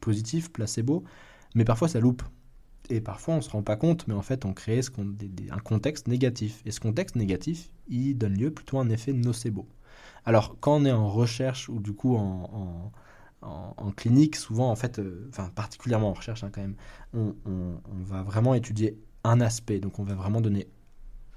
positifs, 0.00 0.52
placebo. 0.52 1.04
Mais 1.54 1.64
parfois, 1.64 1.88
ça 1.88 2.00
loupe. 2.00 2.22
Et 2.90 3.00
parfois, 3.00 3.34
on 3.34 3.36
ne 3.38 3.42
se 3.42 3.50
rend 3.50 3.62
pas 3.62 3.76
compte, 3.76 4.06
mais 4.08 4.14
en 4.14 4.22
fait, 4.22 4.44
on 4.44 4.52
crée 4.52 4.82
ce 4.82 4.90
un 4.90 5.58
contexte 5.58 6.08
négatif. 6.08 6.62
Et 6.66 6.72
ce 6.72 6.80
contexte 6.80 7.16
négatif, 7.16 7.70
il 7.88 8.16
donne 8.18 8.36
lieu 8.36 8.50
plutôt 8.50 8.78
à 8.78 8.82
un 8.82 8.90
effet 8.90 9.12
nocebo. 9.12 9.66
Alors, 10.24 10.56
quand 10.60 10.76
on 10.76 10.84
est 10.84 10.92
en 10.92 11.08
recherche 11.08 11.68
ou 11.68 11.80
du 11.80 11.92
coup 11.92 12.16
en, 12.16 12.92
en, 13.42 13.90
clinique, 13.92 14.36
souvent, 14.36 14.70
en 14.70 14.76
fait, 14.76 14.98
euh, 14.98 15.26
enfin, 15.30 15.50
particulièrement 15.54 16.10
en 16.10 16.12
recherche 16.12 16.44
hein, 16.44 16.50
quand 16.52 16.60
même, 16.60 16.76
on, 17.12 17.34
on, 17.46 18.02
va 18.04 18.22
vraiment 18.22 18.54
étudier 18.54 18.98
un 19.24 19.40
aspect. 19.40 19.80
Donc, 19.80 19.98
on 19.98 20.04
va 20.04 20.14
vraiment 20.14 20.40
donner 20.40 20.68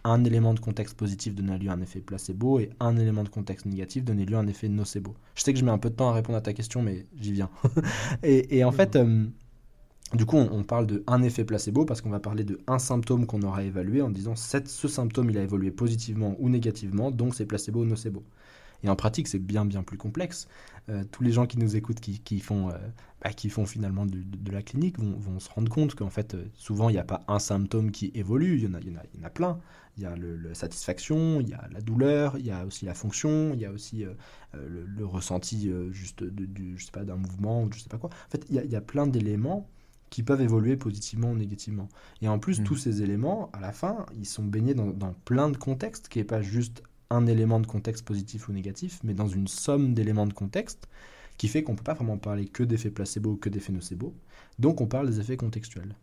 un 0.04 0.24
élément 0.24 0.54
de 0.54 0.60
contexte 0.60 0.96
positif 0.96 1.34
donnait 1.34 1.58
lieu 1.58 1.70
à 1.70 1.74
un 1.74 1.82
effet 1.82 2.00
placebo 2.00 2.60
et 2.60 2.70
un 2.80 2.96
élément 2.96 3.24
de 3.24 3.30
contexte 3.30 3.66
négatif 3.66 4.04
donnait 4.04 4.26
lieu 4.26 4.36
à 4.36 4.40
un 4.40 4.48
effet 4.48 4.70
nocebo. 4.70 5.16
Je 5.34 5.42
sais 5.42 5.52
que 5.52 5.60
je 5.60 5.66
mets 5.66 5.72
un 5.72 5.80
peu 5.80 5.90
de 5.90 5.96
temps 5.96 6.10
à 6.10 6.14
répondre 6.14 6.38
à 6.38 6.42
ta 6.42 6.54
question, 6.54 6.84
mais 6.84 7.08
j'y 7.20 7.32
viens. 7.32 7.50
et, 8.24 8.64
en 8.64 8.72
fait, 8.72 8.96
euh, 8.96 9.26
du 10.14 10.26
coup, 10.26 10.38
on, 10.38 10.64
parle 10.64 10.86
de 10.86 11.04
un 11.08 11.24
effet 11.24 11.44
placebo 11.44 11.84
parce 11.84 12.02
qu'on 12.02 12.10
va 12.10 12.20
parler 12.20 12.44
de 12.44 12.60
un 12.68 12.80
symptôme 12.80 13.26
qu'on 13.26 13.42
aura 13.42 13.64
évalué 13.64 14.02
en 14.02 14.10
disant 14.10 14.36
ce 14.36 14.88
symptôme 14.88 15.30
il 15.30 15.38
a 15.38 15.42
évolué 15.42 15.72
positivement 15.72 16.36
ou 16.40 16.50
négativement, 16.50 17.12
donc 17.12 17.36
c'est 17.36 17.46
placebo 17.46 17.82
ou 17.82 17.86
nocebo. 17.86 18.24
Et 18.84 18.90
en 18.90 18.96
pratique, 18.96 19.28
c'est 19.28 19.40
bien 19.40 19.66
bien 19.66 19.82
plus 19.82 19.98
complexe. 19.98 20.48
Euh, 20.90 21.04
tous 21.12 21.24
les 21.24 21.32
gens 21.32 21.48
qui 21.48 21.58
nous 21.58 21.76
écoutent, 21.76 22.00
qui, 22.00 22.40
font, 22.40 22.70
euh, 22.70 22.74
bah, 23.24 23.34
qui 23.34 23.50
font 23.50 23.66
finalement 23.66 24.06
de, 24.06 24.52
la 24.52 24.62
clinique, 24.62 25.00
vont, 25.00 25.40
se 25.40 25.50
rendre 25.50 25.72
compte 25.72 25.96
qu'en 25.96 26.12
fait, 26.12 26.38
souvent, 26.54 26.90
il 26.90 26.94
n'y 26.94 27.00
a 27.00 27.04
pas 27.04 27.24
un 27.28 27.40
symptôme 27.40 27.90
qui 27.90 28.12
évolue, 28.14 28.58
il 28.58 28.64
y 28.64 28.68
en 28.68 28.76
a, 28.76 29.28
a, 29.28 29.30
plein 29.32 29.60
il 29.98 30.04
y 30.04 30.06
a 30.06 30.16
la 30.16 30.54
satisfaction, 30.54 31.40
il 31.40 31.50
y 31.50 31.54
a 31.54 31.68
la 31.72 31.82
douleur, 31.82 32.38
il 32.38 32.46
y 32.46 32.52
a 32.52 32.66
aussi 32.66 32.86
la 32.86 32.94
fonction, 32.94 33.52
il 33.54 33.60
y 33.60 33.66
a 33.66 33.72
aussi 33.72 34.04
euh, 34.04 34.14
euh, 34.56 34.86
le, 34.86 35.06
ressenti 35.06 35.70
euh, 35.70 35.92
juste 35.92 36.24
d'un 36.24 37.16
mouvement 37.16 37.64
ou 37.64 37.72
je 37.72 37.80
sais 37.80 37.90
pas 37.90 37.98
quoi. 37.98 38.10
En 38.10 38.30
fait, 38.30 38.46
il 38.50 38.56
y 38.56 38.76
a, 38.76 38.82
plein 38.82 39.08
d'éléments 39.08 39.70
qui 40.16 40.24
peuvent 40.24 40.40
évoluer 40.40 40.78
positivement 40.78 41.32
ou 41.32 41.36
négativement. 41.36 41.90
Et 42.22 42.30
en 42.30 42.40
plus, 42.40 42.62
mmh. 42.62 42.64
tous 42.64 42.78
ces 42.78 43.04
éléments, 43.04 43.50
à 43.52 43.60
la 43.60 43.74
fin, 43.74 44.06
ils 44.18 44.26
sont 44.26 44.46
baignés 44.46 44.74
dans, 44.74 45.14
plein 45.26 45.50
de 45.50 45.58
contextes, 45.58 46.08
qui 46.08 46.20
n'est 46.20 46.24
pas 46.24 46.42
juste 46.42 46.84
un 47.10 47.28
élément 47.28 47.60
de 47.60 47.68
contexte 47.68 48.06
positif 48.06 48.48
ou 48.48 48.54
négatif, 48.54 49.02
mais 49.04 49.14
dans 49.14 49.28
une 49.28 49.50
somme 49.50 49.94
d'éléments 49.94 50.26
de 50.26 50.32
contexte 50.32 50.88
qui 51.38 51.50
fait 51.50 51.64
qu'on 51.64 51.74
ne 51.74 51.78
peut 51.78 51.84
pas 51.84 51.96
vraiment 51.96 52.18
parler 52.18 52.46
que 52.46 52.64
d'effets 52.64 52.92
placebo 52.92 53.32
ou 53.32 53.36
que 53.36 53.50
d'effets 53.50 53.74
nocebo. 53.74 54.16
Donc 54.58 54.80
on 54.80 54.88
parle 54.88 55.10
des 55.10 55.20
effets 55.20 55.36
contextuels. 55.36 55.94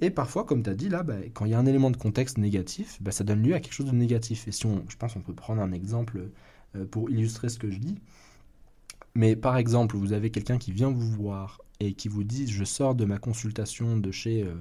Et 0.00 0.08
parfois, 0.08 0.44
comme 0.44 0.62
tu 0.62 0.70
as 0.70 0.74
dit, 0.74 0.88
là, 0.88 1.02
bah, 1.02 1.16
quand 1.34 1.44
il 1.44 1.50
y 1.50 1.54
a 1.54 1.58
un 1.58 1.66
élément 1.66 1.90
de 1.90 1.98
contexte 1.98 2.38
négatif, 2.38 3.02
bah, 3.02 3.12
ça 3.12 3.22
donne 3.22 3.42
lieu 3.42 3.52
à 3.52 3.60
quelque 3.60 3.74
chose 3.74 3.84
de 3.84 3.94
négatif. 3.94 4.48
Et 4.48 4.52
si 4.52 4.64
on, 4.64 4.82
je 4.88 4.96
pense 4.96 5.12
qu'on 5.12 5.20
peut 5.20 5.34
prendre 5.34 5.60
un 5.60 5.72
exemple 5.72 6.30
euh, 6.74 6.86
pour 6.86 7.10
illustrer 7.10 7.50
ce 7.50 7.58
que 7.58 7.70
je 7.70 7.76
dis. 7.76 7.98
Mais 9.14 9.36
par 9.36 9.58
exemple, 9.58 9.98
vous 9.98 10.14
avez 10.14 10.30
quelqu'un 10.30 10.56
qui 10.56 10.72
vient 10.72 10.90
vous 10.90 11.10
voir 11.10 11.60
et 11.86 11.94
qui 11.94 12.08
vous 12.08 12.24
dit 12.24 12.46
Je 12.48 12.64
sors 12.64 12.94
de 12.94 13.04
ma 13.04 13.18
consultation 13.18 13.96
de 13.96 14.10
chez 14.10 14.42
euh, 14.42 14.54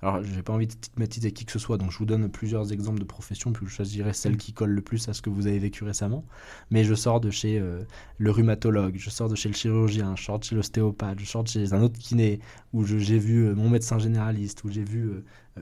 alors, 0.00 0.22
j'ai 0.22 0.42
pas 0.42 0.52
envie 0.52 0.68
de 0.68 0.72
stigmatiser 0.72 1.32
qui 1.32 1.44
que 1.44 1.50
ce 1.50 1.58
soit, 1.58 1.76
donc 1.76 1.90
je 1.90 1.98
vous 1.98 2.04
donne 2.04 2.28
plusieurs 2.28 2.72
exemples 2.72 3.00
de 3.00 3.04
professions, 3.04 3.52
puis 3.52 3.66
je 3.66 3.72
choisirai 3.72 4.12
celle 4.12 4.34
mm. 4.34 4.36
qui 4.36 4.52
colle 4.52 4.70
le 4.70 4.80
plus 4.80 5.08
à 5.08 5.12
ce 5.12 5.22
que 5.22 5.30
vous 5.30 5.48
avez 5.48 5.58
vécu 5.58 5.82
récemment. 5.82 6.24
Mais 6.70 6.84
je 6.84 6.94
sors 6.94 7.20
de 7.20 7.30
chez 7.30 7.58
euh, 7.58 7.82
le 8.18 8.30
rhumatologue, 8.30 8.94
je 8.96 9.10
sors 9.10 9.28
de 9.28 9.34
chez 9.34 9.48
le 9.48 9.56
chirurgien, 9.56 10.14
je 10.14 10.22
sors 10.22 10.38
de 10.38 10.44
chez 10.44 10.54
l'ostéopathe, 10.54 11.18
je 11.18 11.24
sors 11.24 11.42
de 11.42 11.48
chez 11.48 11.72
un 11.72 11.82
autre 11.82 11.98
kiné, 11.98 12.38
où 12.72 12.84
j'ai 12.84 13.18
vu 13.18 13.46
euh, 13.46 13.54
mon 13.56 13.68
médecin 13.68 13.98
généraliste, 13.98 14.62
où 14.62 14.70
j'ai 14.70 14.84
vu 14.84 15.10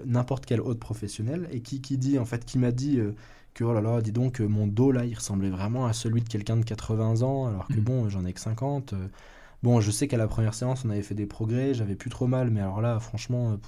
n'importe 0.04 0.44
quel 0.44 0.60
autre 0.60 0.80
professionnel, 0.80 1.48
et 1.50 1.60
qui, 1.60 1.80
qui 1.80 1.96
dit, 1.96 2.18
en 2.18 2.26
fait, 2.26 2.44
qui 2.44 2.58
m'a 2.58 2.72
dit 2.72 3.00
que, 3.54 3.64
oh 3.64 3.72
là 3.72 3.80
là, 3.80 4.02
dis 4.02 4.12
donc, 4.12 4.40
mon 4.40 4.66
dos, 4.66 4.92
là, 4.92 5.06
il 5.06 5.14
ressemblait 5.14 5.48
vraiment 5.48 5.86
à 5.86 5.94
celui 5.94 6.20
de 6.20 6.28
quelqu'un 6.28 6.58
de 6.58 6.64
80 6.64 7.22
ans, 7.22 7.46
alors 7.46 7.68
que 7.68 7.80
mm. 7.80 7.84
bon, 7.84 8.08
j'en 8.10 8.26
ai 8.26 8.34
que 8.34 8.40
50. 8.40 8.94
Bon, 9.62 9.80
je 9.80 9.90
sais 9.90 10.08
qu'à 10.08 10.16
la 10.16 10.28
première 10.28 10.54
séance, 10.54 10.84
on 10.84 10.90
avait 10.90 11.02
fait 11.02 11.14
des 11.14 11.26
progrès, 11.26 11.74
j'avais 11.74 11.96
plus 11.96 12.10
trop 12.10 12.26
mal, 12.26 12.50
mais 12.50 12.60
alors 12.60 12.80
là, 12.80 12.98
franchement 13.00 13.58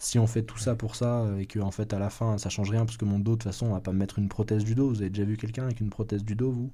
si 0.00 0.18
on 0.18 0.26
fait 0.26 0.42
tout 0.42 0.58
ça 0.58 0.74
pour 0.74 0.96
ça 0.96 1.26
et 1.38 1.44
que 1.46 1.58
en 1.60 1.70
fait 1.70 1.92
à 1.92 1.98
la 1.98 2.08
fin 2.10 2.38
ça 2.38 2.48
change 2.48 2.70
rien 2.70 2.86
parce 2.86 2.96
que 2.96 3.04
mon 3.04 3.18
dos 3.18 3.32
de 3.32 3.36
toute 3.36 3.42
façon 3.44 3.66
on 3.66 3.72
va 3.74 3.80
pas 3.80 3.92
me 3.92 3.98
mettre 3.98 4.18
une 4.18 4.28
prothèse 4.28 4.64
du 4.64 4.74
dos. 4.74 4.88
Vous 4.88 5.02
avez 5.02 5.10
déjà 5.10 5.24
vu 5.24 5.36
quelqu'un 5.36 5.64
avec 5.64 5.80
une 5.80 5.90
prothèse 5.90 6.24
du 6.24 6.34
dos 6.34 6.50
vous? 6.50 6.72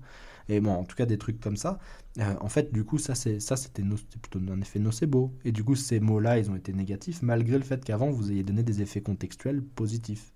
Et 0.48 0.60
bon 0.60 0.70
en 0.72 0.84
tout 0.84 0.94
cas 0.96 1.06
des 1.06 1.18
trucs 1.18 1.40
comme 1.40 1.56
ça. 1.56 1.78
Euh, 2.20 2.34
en 2.40 2.48
fait 2.48 2.72
du 2.72 2.84
coup 2.84 2.98
ça 2.98 3.16
c'est 3.16 3.40
ça 3.40 3.56
c'était 3.56 3.82
plutôt 4.22 4.38
un 4.48 4.60
effet 4.60 4.78
nocebo. 4.78 5.34
Et 5.44 5.50
du 5.52 5.64
coup 5.64 5.74
ces 5.74 5.98
mots 5.98 6.20
là 6.20 6.38
ils 6.38 6.50
ont 6.50 6.56
été 6.56 6.72
négatifs 6.72 7.20
malgré 7.22 7.58
le 7.58 7.64
fait 7.64 7.84
qu'avant 7.84 8.10
vous 8.10 8.30
ayez 8.30 8.44
donné 8.44 8.62
des 8.62 8.80
effets 8.80 9.02
contextuels 9.02 9.60
positifs. 9.62 10.32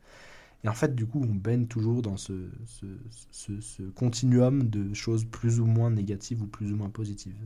Et 0.65 0.69
en 0.69 0.75
fait 0.75 0.95
du 0.97 1.07
coup 1.07 1.23
on 1.23 1.35
baigne 1.35 1.67
toujours 1.67 2.03
dans 2.03 2.17
ce 2.17 2.33
continuum 3.95 4.69
de 4.69 4.93
choses 4.95 5.25
plus 5.25 5.61
ou 5.61 5.67
moins 5.67 5.91
négatives 5.91 6.43
ou 6.43 6.47
plus 6.49 6.73
ou 6.73 6.77
moins 6.77 6.91
positives 6.91 7.37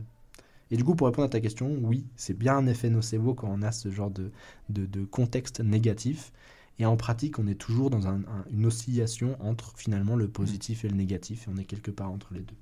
et 0.71 0.77
du 0.77 0.83
coup, 0.83 0.95
pour 0.95 1.07
répondre 1.07 1.27
à 1.27 1.29
ta 1.29 1.39
question, 1.39 1.77
oui, 1.83 2.05
c'est 2.15 2.37
bien 2.37 2.57
un 2.57 2.67
effet 2.67 2.89
nocebo 2.89 3.33
quand 3.33 3.47
on 3.49 3.61
a 3.61 3.71
ce 3.71 3.89
genre 3.91 4.09
de, 4.09 4.31
de, 4.69 5.05
contexte 5.05 5.59
négatif. 5.59 6.31
Et 6.79 6.85
en 6.85 6.97
pratique, 6.97 7.39
on 7.39 7.47
est 7.47 7.55
toujours 7.55 7.89
dans 7.89 8.07
une 8.51 8.65
oscillation 8.65 9.37
entre 9.39 9.73
finalement 9.77 10.15
le 10.15 10.27
positif 10.27 10.83
et 10.83 10.89
le 10.89 10.95
négatif, 10.95 11.47
et 11.47 11.51
on 11.53 11.57
est 11.57 11.63
quelque 11.63 11.91
part 11.91 12.11
entre 12.11 12.33
les 12.33 12.41
deux. 12.41 12.55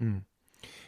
Hmm. 0.00 0.18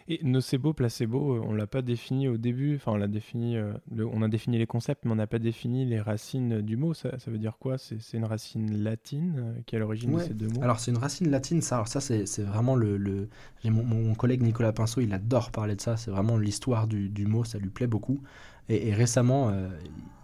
Et 0.07 0.21
nocebo, 0.23 0.75
placebo, 0.75 1.37
euh, 1.37 1.43
on 1.47 1.55
l'a 1.55 1.67
pas 1.67 1.81
défini 1.81 2.29
au 2.29 2.37
début. 2.37 2.77
Enfin, 2.77 2.93
on 2.93 2.97
l'a 2.97 3.09
défini. 3.09 3.57
Euh, 3.57 3.73
on 3.97 4.21
a 4.21 4.29
défini 4.29 4.59
les 4.59 4.67
concepts, 4.67 5.07
mais 5.07 5.13
on 5.13 5.17
n'a 5.17 5.27
pas 5.27 5.39
défini 5.39 5.87
les 5.87 5.99
racines 5.99 6.61
du 6.61 6.77
mot. 6.77 6.93
Ça, 6.93 7.19
ça 7.19 7.31
veut 7.31 7.39
dire 7.39 7.57
quoi? 7.59 7.79
C'est 7.79 7.99
une 8.13 8.27
racine 8.27 8.83
latine? 8.83 9.35
Euh, 9.39 9.61
qui 9.65 9.75
est 9.75 9.79
à 9.79 9.81
l'origine 9.81 10.13
de 10.13 10.19
ces 10.19 10.35
deux 10.35 10.49
mots? 10.49 10.63
Alors 10.63 10.79
c'est 10.79 10.91
une 10.91 10.99
racine 10.99 11.31
latine. 11.31 11.63
Ça, 11.63 11.77
alors 11.77 11.89
ça 11.89 12.01
c'est 12.01 12.43
vraiment 12.43 12.77
le. 12.77 12.99
le... 12.99 13.29
Mon, 13.65 13.83
mon, 13.83 14.15
collègue 14.15 14.43
Nicolas 14.43 14.73
Pinceau, 14.73 15.01
il 15.01 15.13
adore 15.15 15.51
parler 15.51 15.75
de 15.75 15.81
ça. 15.81 15.97
C'est 15.97 16.11
vraiment 16.11 16.37
l'histoire 16.37 16.87
du, 16.87 17.09
du, 17.09 17.27
mot. 17.27 17.45
Ça 17.45 17.59
lui 17.59 17.71
plaît 17.71 17.87
beaucoup. 17.87 18.21
Et, 18.69 18.93
récemment, 18.93 19.53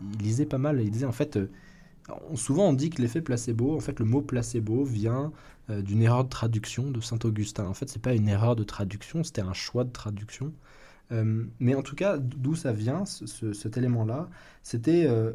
il 0.01 0.19
lisait 0.19 0.47
pas 0.47 0.59
mal. 0.59 0.81
il 0.81 0.90
disait 0.90 1.07
en 1.07 1.12
fait 1.12 1.38
souvent 2.35 2.68
on 2.68 2.73
dit 2.73 2.90
que 2.90 3.03
l'effet 3.03 3.20
placebo, 3.20 3.77
en 3.77 3.81
fait 3.81 3.99
le 3.99 4.05
mot 4.05 4.23
placebo 4.23 4.85
vient 4.85 5.33
euh, 5.70 5.83
d'une 5.83 6.03
erreur 6.03 6.25
de 6.25 6.29
traduction 6.29 6.90
de 6.90 7.01
Saint-Augustin. 7.01 7.66
En 7.66 7.75
fait, 7.75 7.88
c'est 7.88 8.03
pas 8.03 8.14
une 8.14 8.29
erreur 8.29 8.57
de 8.57 8.64
traduction, 8.64 9.23
c'était 9.23 9.42
un 9.42 9.53
choix 9.53 9.85
de 9.85 9.90
traduction. 9.90 10.53
Euh, 11.12 11.44
mais 11.59 11.75
en 11.75 11.83
tout 11.83 11.94
cas, 11.96 12.18
d'où 12.18 12.55
ça 12.55 12.73
vient, 12.73 13.05
cet 13.05 13.77
élément-là, 13.77 14.29
c'était 14.62 15.07
euh, 15.07 15.33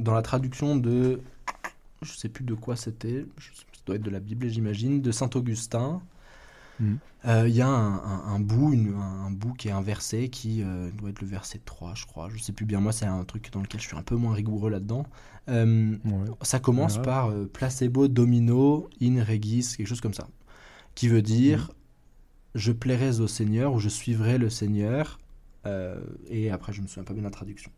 dans 0.00 0.14
la 0.14 0.22
traduction 0.22 0.76
de, 0.76 1.20
je 2.02 2.12
sais 2.12 2.28
plus 2.28 2.44
de 2.44 2.54
quoi 2.54 2.76
c'était, 2.76 3.26
ça 3.38 3.80
doit 3.86 3.96
être 3.96 4.02
de 4.02 4.10
la 4.10 4.20
Bible, 4.20 4.48
j'imagine, 4.48 5.02
de 5.02 5.10
Saint-Augustin. 5.10 6.02
Mm. 6.82 6.96
Euh, 7.26 7.48
il 7.48 7.54
y 7.54 7.62
a 7.62 7.68
un, 7.68 8.40
bout, 8.40 8.74
un, 8.74 9.30
bout 9.30 9.54
qui 9.54 9.68
est 9.68 9.72
inversé, 9.72 10.28
qui 10.28 10.62
euh, 10.62 10.90
doit 10.90 11.10
être 11.10 11.20
le 11.20 11.28
verset 11.28 11.60
3, 11.64 11.94
je 11.94 12.04
crois. 12.04 12.28
Je 12.34 12.42
sais 12.42 12.52
plus 12.52 12.66
bien. 12.66 12.80
Moi, 12.80 12.92
c'est 12.92 13.06
un 13.06 13.24
truc 13.24 13.50
dans 13.52 13.60
lequel 13.60 13.80
je 13.80 13.86
suis 13.86 13.96
un 13.96 14.02
peu 14.02 14.16
moins 14.16 14.34
rigoureux 14.34 14.70
là-dedans. 14.70 15.06
Euh, 15.48 15.96
ça 16.42 16.58
commence 16.58 17.00
par 17.00 17.32
placebo 17.52 18.08
domino 18.08 18.88
in 19.00 19.22
regis, 19.24 19.76
quelque 19.76 19.86
chose 19.86 20.00
comme 20.00 20.14
ça. 20.14 20.28
Qui 20.94 21.08
veut 21.08 21.22
dire 21.22 21.70
je 22.54 22.70
plairai 22.70 23.20
au 23.20 23.28
Seigneur 23.28 23.72
ou 23.72 23.78
je 23.78 23.88
suivrai 23.88 24.36
le 24.36 24.50
Seigneur. 24.50 25.18
et 26.28 26.50
après, 26.50 26.72
je 26.72 26.82
me 26.82 26.86
souviens 26.86 27.04
pas 27.04 27.14
bien 27.14 27.22
de 27.22 27.28
la 27.28 27.30
traduction. 27.30 27.70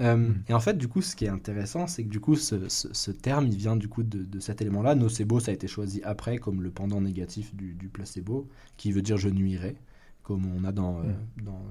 Euh, 0.00 0.16
hmm. 0.16 0.42
Et 0.48 0.54
en 0.54 0.60
fait, 0.60 0.76
du 0.76 0.88
coup, 0.88 1.02
ce 1.02 1.14
qui 1.14 1.24
est 1.24 1.28
intéressant, 1.28 1.86
c'est 1.86 2.04
que 2.04 2.08
du 2.08 2.20
coup, 2.20 2.36
ce, 2.36 3.10
terme, 3.10 3.46
il 3.46 3.56
vient 3.56 3.76
du 3.76 3.88
coup 3.88 4.02
de, 4.02 4.40
cet 4.40 4.60
élément-là. 4.60 4.94
Nocebo, 4.94 5.40
ça 5.40 5.50
a 5.50 5.54
été 5.54 5.68
choisi 5.68 6.02
après 6.02 6.38
comme 6.38 6.62
le 6.62 6.70
pendant 6.70 7.00
négatif 7.00 7.54
du, 7.54 7.88
placebo, 7.92 8.48
qui 8.76 8.92
veut 8.92 9.02
dire 9.02 9.16
je 9.16 9.28
nuirai, 9.28 9.76
comme 10.22 10.46
on 10.46 10.64
a 10.64 10.72
dans. 10.72 10.98
Euh, 10.98 11.02
hmm. 11.02 11.44
dans 11.44 11.62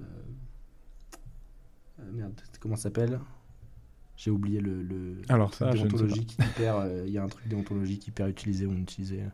euh, 0.00 0.04
merde, 2.12 2.40
comment 2.60 2.76
ça 2.76 2.84
s'appelle? 2.84 3.18
J'ai 4.16 4.30
oublié 4.30 4.60
le. 4.60 4.82
le 4.82 5.22
Alors 5.28 5.54
ça, 5.54 5.72
déontologique 5.72 6.34
hyper. 6.34 6.86
Il 7.06 7.12
y 7.12 7.18
a 7.18 7.24
un 7.24 7.28
truc 7.28 7.48
déontologique 7.48 8.06
hyper 8.06 8.28
utilisé 8.28 8.66
ou 8.66 8.74
utilisé. 8.74 9.24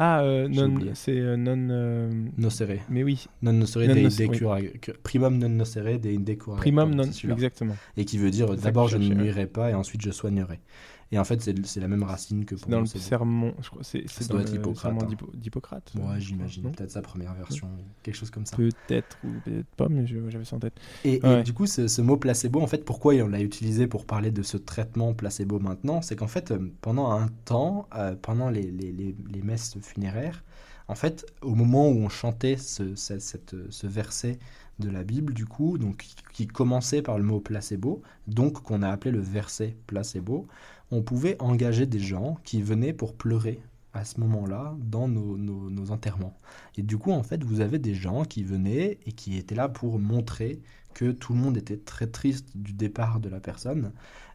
Ah, 0.00 0.20
euh, 0.22 0.46
non, 0.46 0.78
c'est 0.94 1.18
euh, 1.18 1.36
non. 1.36 1.56
Euh, 1.70 2.08
nocere. 2.36 2.78
Mais 2.88 3.02
oui. 3.02 3.26
Non 3.42 3.52
nocere 3.52 3.88
de 3.88 3.98
inde 3.98 4.92
Primum 5.02 5.38
non 5.38 5.48
nocere 5.48 5.98
de 5.98 6.10
inde 6.10 6.38
Primum 6.56 6.94
non, 6.94 7.02
exactement. 7.02 7.74
Et 7.96 8.04
qui 8.04 8.16
veut 8.16 8.30
dire 8.30 8.54
d'abord 8.54 8.86
je 8.86 8.96
ne 8.96 9.12
nuirai 9.12 9.46
pas 9.46 9.70
et 9.70 9.74
ensuite 9.74 10.00
je 10.00 10.12
soignerai. 10.12 10.60
Et 11.10 11.18
en 11.18 11.24
fait, 11.24 11.40
c'est 11.40 11.80
la 11.80 11.88
même 11.88 12.02
racine 12.02 12.44
que 12.44 12.54
pour 12.54 12.68
Dans 12.68 12.80
le 12.80 12.86
sermon, 12.86 13.54
je 13.62 13.70
crois, 13.70 13.82
c'est 13.82 14.04
dans 14.28 14.38
le 14.38 14.74
sermon 14.74 15.00
hein. 15.02 15.16
d'Hippocrate. 15.34 15.92
Ouais, 15.94 16.20
j'imagine. 16.20 16.70
Peut-être 16.70 16.90
sa 16.90 17.00
première 17.00 17.34
version, 17.34 17.68
quelque 18.02 18.14
chose 18.14 18.30
comme 18.30 18.44
ça. 18.44 18.56
Peut-être 18.56 19.16
ou 19.24 19.28
peut-être 19.44 19.66
pas, 19.76 19.88
mais 19.88 20.06
j'avais 20.06 20.44
ça 20.44 20.56
en 20.56 20.58
tête. 20.58 20.78
Et, 21.04 21.20
du 21.44 21.52
coup, 21.54 21.66
ce, 21.66 22.00
mot 22.02 22.16
placebo, 22.16 22.60
en 22.60 22.66
fait, 22.66 22.84
pourquoi 22.84 23.14
on 23.14 23.28
l'a 23.28 23.40
utilisé 23.40 23.86
pour 23.86 24.04
parler 24.04 24.30
de 24.30 24.42
ce 24.42 24.56
traitement 24.56 25.14
placebo 25.14 25.58
maintenant? 25.58 26.02
C'est 26.02 26.16
qu'en 26.16 26.28
fait, 26.28 26.50
euh, 26.50 26.58
pendant 26.80 27.10
un 27.10 27.28
temps, 27.44 27.88
euh, 27.94 28.14
pendant 28.20 28.50
les, 28.50 28.70
les, 28.70 28.92
les, 28.92 29.42
messes 29.42 29.78
funéraires, 29.80 30.44
en 30.88 30.94
fait, 30.94 31.26
au 31.42 31.54
moment 31.54 31.88
où 31.88 31.96
on 31.96 32.08
chantait 32.08 32.56
ce, 32.56 32.94
cette, 32.94 33.54
ce 33.70 33.86
verset 33.86 34.38
de 34.78 34.90
la 34.90 35.04
Bible, 35.04 35.34
du 35.34 35.44
coup, 35.44 35.76
donc 35.78 36.06
qui 36.32 36.46
commençait 36.46 37.02
par 37.02 37.18
le 37.18 37.24
mot 37.24 37.40
placebo, 37.40 38.02
donc 38.26 38.62
qu'on 38.62 38.82
a 38.82 38.88
appelé 38.88 39.10
le 39.10 39.20
verset 39.20 39.76
placebo, 39.86 40.46
on 40.90 41.02
pouvait 41.02 41.36
engager 41.40 41.86
des 41.86 42.00
gens 42.00 42.38
qui 42.44 42.62
venaient 42.62 42.92
pour 42.92 43.14
pleurer 43.14 43.60
à 43.92 44.04
ce 44.04 44.20
moment-là 44.20 44.76
dans 44.78 45.08
nos, 45.08 45.90
enterrements. 45.90 46.36
Et 46.76 46.82
du 46.82 46.98
coup, 46.98 47.12
en 47.12 47.22
fait, 47.22 47.42
vous 47.42 47.60
avez 47.60 47.78
des 47.78 47.94
gens 47.94 48.24
qui 48.24 48.42
venaient 48.44 48.98
et 49.06 49.12
qui 49.12 49.36
étaient 49.36 49.54
là 49.54 49.68
pour 49.68 49.98
montrer 49.98 50.60
que 50.94 51.12
tout 51.12 51.32
le 51.32 51.38
monde 51.38 51.56
était 51.56 51.76
très 51.76 52.06
triste 52.06 52.56
du 52.56 52.72
départ 52.72 53.20
de 53.20 53.28
la 53.28 53.40
personne. 53.40 53.92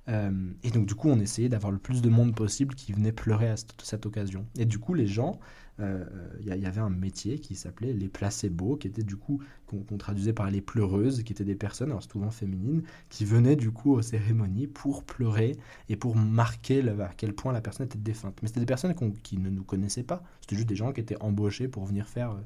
Euh, 0.10 0.32
et 0.64 0.72
donc 0.72 0.86
du 0.86 0.96
coup, 0.96 1.10
on 1.10 1.20
essayait 1.20 1.50
d'avoir 1.50 1.72
le 1.72 1.78
plus 1.78 2.02
de 2.02 2.10
monde 2.10 2.36
possible 2.36 2.76
qui 2.76 2.94
venait 2.94 3.12
pleurer 3.12 3.50
à 3.50 3.58
cette, 3.58 3.74
cette 3.82 4.06
occasion. 4.06 4.46
Et 4.58 4.66
du 4.66 4.80
coup, 4.80 4.94
les 4.94 5.08
gens, 5.08 5.40
il 5.80 5.86
euh, 5.86 6.06
y, 6.46 6.66
avait 6.66 6.82
un 6.82 6.90
métier 6.92 7.40
qui 7.40 7.56
s'appelait 7.56 7.94
les 7.94 8.08
placebos, 8.08 8.78
qui 8.78 8.88
était 8.88 9.02
du 9.02 9.16
coup, 9.16 9.42
qu'on 9.66 9.98
traduisait 9.98 10.34
par 10.34 10.52
les 10.52 10.62
pleureuses, 10.62 11.24
qui 11.24 11.34
étaient 11.34 11.44
des 11.44 11.56
personnes, 11.56 11.90
alors 11.90 12.04
souvent 12.04 12.30
féminines, 12.30 12.84
qui 13.10 13.26
venaient 13.26 13.56
du 13.56 13.72
coup 13.72 13.94
aux 13.94 14.04
cérémonies 14.04 14.68
pour 14.68 15.04
pleurer 15.04 15.58
et 15.90 15.96
pour 15.96 16.16
marquer 16.16 16.88
à 16.88 17.10
quel 17.18 17.34
point 17.34 17.52
la 17.52 17.62
personne 17.62 17.88
était 17.88 17.98
défunte. 17.98 18.38
Mais 18.42 18.50
c'était 18.50 18.60
des 18.60 18.68
personnes 18.68 18.94
qui 19.24 19.38
ne 19.40 19.50
nous 19.50 19.64
connaissaient 19.64 20.04
pas, 20.04 20.24
c'était 20.42 20.58
juste 20.58 20.70
des 20.70 20.76
gens 20.76 20.94
qui 20.94 21.02
étaient 21.02 21.22
embauchés 21.22 21.68
pour 21.68 21.86
venir 21.86 22.08
faire 22.08 22.32
euh, 22.32 22.42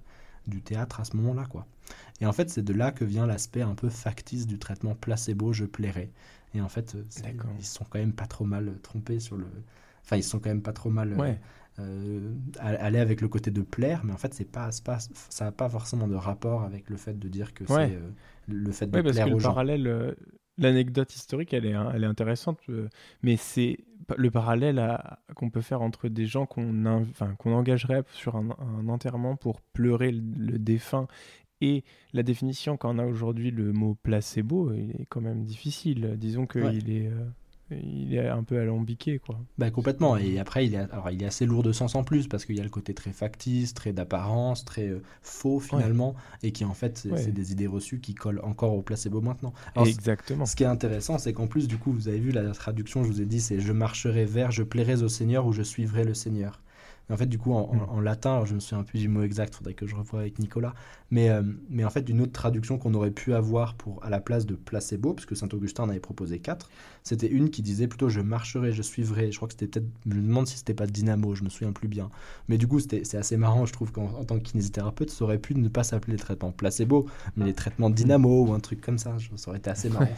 du 0.47 0.61
théâtre 0.61 1.01
à 1.01 1.03
ce 1.03 1.17
moment-là, 1.17 1.45
quoi. 1.47 1.67
Et 2.21 2.25
en 2.25 2.31
fait, 2.31 2.49
c'est 2.49 2.63
de 2.63 2.73
là 2.73 2.91
que 2.91 3.03
vient 3.03 3.27
l'aspect 3.27 3.61
un 3.61 3.75
peu 3.75 3.89
factice 3.89 4.47
du 4.47 4.57
traitement 4.57 4.95
placebo, 4.95 5.51
je 5.51 5.65
plairais. 5.65 6.11
Et 6.53 6.61
en 6.61 6.69
fait, 6.69 6.95
euh, 6.95 7.03
ils 7.59 7.65
sont 7.65 7.85
quand 7.89 7.99
même 7.99 8.13
pas 8.13 8.25
trop 8.25 8.45
mal 8.45 8.79
trompés 8.83 9.19
sur 9.19 9.35
le. 9.35 9.47
Enfin, 10.05 10.15
ils 10.15 10.23
sont 10.23 10.39
quand 10.39 10.49
même 10.49 10.61
pas 10.61 10.71
trop 10.71 10.89
mal. 10.89 11.13
Ouais 11.13 11.31
euh, 11.31 11.35
aller 12.59 12.99
avec 12.99 13.21
le 13.21 13.27
côté 13.27 13.51
de 13.51 13.61
plaire, 13.61 14.01
mais 14.03 14.13
en 14.13 14.17
fait, 14.17 14.33
c'est 14.33 14.49
pas, 14.49 14.69
pas, 14.83 14.97
ça 15.29 15.45
n'a 15.45 15.51
pas 15.51 15.69
forcément 15.69 16.07
de 16.07 16.15
rapport 16.15 16.63
avec 16.63 16.89
le 16.89 16.97
fait 16.97 17.17
de 17.17 17.27
dire 17.27 17.53
que 17.53 17.65
c'est 17.65 17.73
euh, 17.73 18.09
le 18.47 18.71
fait 18.71 18.87
de 18.87 18.95
ouais, 18.95 19.03
plaire 19.03 19.13
parce 19.15 19.29
que 19.29 19.33
aux 19.33 19.37
le 19.37 19.43
Parallèle, 19.43 19.87
euh, 19.87 20.13
l'anecdote 20.57 21.13
historique, 21.15 21.53
elle 21.53 21.65
est, 21.65 21.75
elle 21.93 22.03
est 22.03 22.07
intéressante, 22.07 22.59
euh, 22.69 22.87
mais 23.21 23.37
c'est 23.37 23.77
le 24.15 24.31
parallèle 24.31 24.97
qu'on 25.35 25.49
peut 25.49 25.61
faire 25.61 25.81
entre 25.81 26.07
des 26.07 26.25
gens 26.25 26.45
qu'on 26.45 27.05
qu'on 27.37 27.53
engagerait 27.53 28.03
sur 28.13 28.37
un, 28.37 28.49
enterrement 28.87 29.35
pour 29.35 29.61
pleurer 29.61 30.11
le, 30.11 30.57
défunt 30.57 31.07
et 31.59 31.83
la 32.13 32.23
définition 32.23 32.77
qu'on 32.77 32.99
a 32.99 33.05
aujourd'hui 33.05 33.51
le 33.51 33.73
mot 33.73 33.97
placebo 34.01 34.71
il 34.73 34.91
est 34.91 35.05
quand 35.09 35.19
même 35.19 35.43
difficile. 35.43 36.15
Disons 36.17 36.47
qu'il 36.47 36.89
est 36.89 37.11
il 37.71 38.13
est 38.15 38.27
un 38.27 38.43
peu 38.43 38.59
alambiqué 38.59 39.19
quoi. 39.19 39.39
Bah 39.57 39.69
complètement 39.71 40.17
et 40.17 40.39
après 40.39 40.65
il 40.65 40.73
est 40.73 40.77
alors 40.77 41.09
il 41.11 41.21
est 41.21 41.25
assez 41.25 41.45
lourd 41.45 41.63
de 41.63 41.71
sens 41.71 41.95
en 41.95 42.03
plus 42.03 42.27
parce 42.27 42.45
qu'il 42.45 42.55
y 42.55 42.59
a 42.59 42.63
le 42.63 42.69
côté 42.69 42.93
très 42.93 43.11
factice, 43.11 43.73
très 43.73 43.93
d'apparence, 43.93 44.63
très 44.63 44.87
euh, 44.87 45.01
faux 45.21 45.59
finalement 45.59 46.15
et 46.43 46.51
qui 46.51 46.65
en 46.65 46.73
fait 46.73 47.07
c'est 47.15 47.33
des 47.33 47.51
idées 47.51 47.67
reçues 47.67 47.99
qui 47.99 48.15
collent 48.15 48.41
encore 48.43 48.73
au 48.73 48.81
placebo 48.81 49.21
maintenant. 49.21 49.53
Exactement. 49.75 50.45
Ce 50.45 50.55
qui 50.55 50.63
est 50.63 50.67
intéressant 50.67 51.17
c'est 51.17 51.33
qu'en 51.33 51.47
plus 51.47 51.67
du 51.67 51.77
coup 51.77 51.91
vous 51.91 52.07
avez 52.07 52.19
vu 52.19 52.31
la 52.31 52.51
traduction 52.51 53.03
je 53.03 53.09
vous 53.09 53.21
ai 53.21 53.25
dit 53.25 53.41
c'est 53.41 53.59
je 53.59 53.71
marcherai 53.71 54.25
vers 54.25 54.51
je 54.51 54.63
plairai 54.63 55.03
au 55.03 55.09
Seigneur 55.09 55.45
ou 55.45 55.53
je 55.53 55.63
suivrai 55.63 56.03
le 56.03 56.13
Seigneur 56.13 56.61
en 57.09 57.17
fait, 57.17 57.25
du 57.25 57.37
coup, 57.37 57.53
en, 57.53 57.73
mm. 57.73 58.03
latin, 58.03 58.43
je 58.45 58.53
me 58.53 58.59
souviens 58.59 58.83
plus 58.83 58.99
du 58.99 59.07
mot 59.07 59.21
exact, 59.21 59.55
faudrait 59.55 59.73
que 59.73 59.87
je 59.87 59.95
revoie 59.95 60.21
avec 60.21 60.39
Nicolas. 60.39 60.73
Mais, 61.09 61.29
euh, 61.29 61.41
mais 61.69 61.85
en 61.85 61.89
fait, 61.89 62.09
une 62.09 62.21
autre 62.21 62.33
traduction 62.33 62.77
qu'on 62.77 62.93
aurait 62.93 63.11
pu 63.11 63.33
avoir 63.33 63.75
pour, 63.75 64.03
à 64.03 64.09
la 64.09 64.19
place 64.19 64.45
de 64.45 64.55
placebo, 64.55 65.13
puisque 65.13 65.35
saint 65.35 65.47
Augustin 65.53 65.83
en 65.83 65.89
avait 65.89 65.99
proposé 65.99 66.39
quatre, 66.39 66.69
c'était 67.03 67.27
une 67.27 67.49
qui 67.49 67.61
disait 67.61 67.87
plutôt 67.87 68.09
je 68.09 68.19
marcherai, 68.19 68.73
je 68.73 68.81
suivrai. 68.81 69.31
Je 69.31 69.37
crois 69.37 69.47
que 69.47 69.53
c'était 69.53 69.67
peut-être, 69.67 69.87
je 70.05 70.15
me 70.15 70.21
demande 70.21 70.47
si 70.47 70.57
c'était 70.57 70.73
pas 70.73 70.87
dynamo, 70.87 71.33
je 71.33 71.43
me 71.43 71.49
souviens 71.49 71.71
plus 71.71 71.87
bien. 71.87 72.09
Mais 72.49 72.57
du 72.57 72.67
coup, 72.67 72.79
c'est 72.79 73.15
assez 73.15 73.37
marrant, 73.37 73.65
je 73.65 73.73
trouve 73.73 73.91
qu'en 73.91 74.25
tant 74.25 74.37
que 74.37 74.43
kinésithérapeute, 74.43 75.09
ça 75.09 75.23
aurait 75.23 75.39
pu 75.39 75.55
ne 75.55 75.69
pas 75.69 75.83
s'appeler 75.83 76.13
les 76.13 76.19
traitements 76.19 76.51
placebo, 76.51 77.07
mais 77.37 77.45
les 77.45 77.53
traitements 77.53 77.89
dynamo 77.89 78.47
ou 78.47 78.53
un 78.53 78.59
truc 78.59 78.81
comme 78.81 78.97
ça. 78.97 79.15
Ça 79.35 79.49
aurait 79.49 79.59
été 79.59 79.69
assez 79.69 79.89
marrant. 79.89 80.07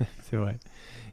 c'est 0.22 0.36
vrai. 0.36 0.58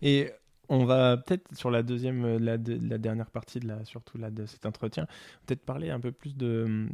Et 0.01 0.31
on 0.69 0.85
va 0.85 1.17
peut-être 1.17 1.55
sur 1.55 1.71
la 1.71 1.83
deuxième, 1.83 2.25
euh, 2.25 2.39
la, 2.39 2.57
la, 2.57 2.97
dernière 2.97 3.29
partie 3.29 3.59
de 3.59 3.67
la, 3.67 3.83
surtout 3.85 4.17
là 4.17 4.29
de 4.31 4.45
cet 4.45 4.65
entretien, 4.65 5.07
peut-être 5.45 5.61
parler 5.61 5.89
un 5.89 5.99
peu 5.99 6.11
plus 6.11 6.35
de, 6.35 6.87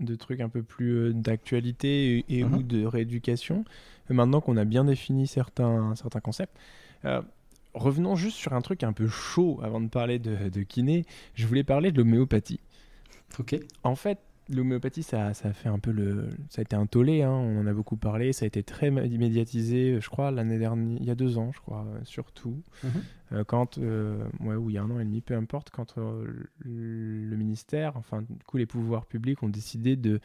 de 0.00 0.14
trucs 0.14 0.40
un 0.40 0.48
peu 0.48 0.62
plus 0.62 0.90
euh, 0.90 1.12
d'actualité 1.12 2.24
et, 2.28 2.44
ou 2.44 2.48
mhm. 2.48 2.62
de 2.62 2.84
rééducation. 2.84 3.64
Maintenant 4.08 4.40
qu'on 4.40 4.56
a 4.56 4.64
bien 4.64 4.84
défini 4.84 5.26
certains, 5.26 5.94
certains 5.94 6.20
concepts, 6.20 6.56
euh, 7.04 7.20
revenons 7.74 8.16
juste 8.16 8.36
sur 8.36 8.52
un 8.54 8.60
truc 8.60 8.82
un 8.82 8.92
peu 8.92 9.08
chaud 9.08 9.60
avant 9.62 9.80
de 9.80 9.88
parler 9.88 10.18
de, 10.18 10.48
de 10.48 10.62
kiné. 10.62 11.04
Je 11.34 11.46
voulais 11.46 11.64
parler 11.64 11.92
de 11.92 11.98
l'homéopathie. 11.98 12.60
Ok. 13.38 13.58
En 13.82 13.94
fait, 13.94 14.18
l'homéopathie, 14.48 15.02
ça, 15.02 15.34
ça 15.34 15.48
a 15.48 15.52
fait 15.52 15.68
un 15.68 15.78
peu 15.78 15.90
le, 15.90 16.28
ça 16.48 16.60
a 16.60 16.62
été 16.62 16.76
un 16.76 16.86
tollé. 16.86 17.22
Hein, 17.22 17.30
on 17.30 17.60
en 17.60 17.66
a 17.66 17.72
beaucoup 17.72 17.96
parlé. 17.96 18.32
Ça 18.32 18.44
a 18.44 18.46
été 18.46 18.62
très 18.62 18.90
médiatisé, 18.90 20.00
je 20.00 20.08
crois, 20.08 20.30
l'année 20.30 20.58
dernière, 20.58 20.98
il 21.00 21.06
y 21.06 21.10
a 21.10 21.14
deux 21.14 21.38
ans, 21.38 21.52
je 21.52 21.60
crois, 21.60 21.86
euh, 21.86 22.00
surtout. 22.04 22.62
Mhm. 22.82 22.90
Euh, 23.32 23.44
quand, 23.44 23.78
euh, 23.78 24.24
ouais, 24.40 24.56
ou 24.56 24.70
il 24.70 24.74
y 24.74 24.78
a 24.78 24.82
un 24.82 24.90
an 24.90 25.00
et 25.00 25.04
demi, 25.04 25.20
peu 25.20 25.34
importe, 25.34 25.70
quand 25.70 25.96
le 25.96 27.36
ministère, 27.36 27.96
enfin, 27.96 28.22
du 28.22 28.44
coup, 28.46 28.56
les 28.56 28.66
pouvoirs 28.66 29.06
publics 29.06 29.42
ont 29.42 29.48
décidé 29.48 29.96
de 29.96 30.20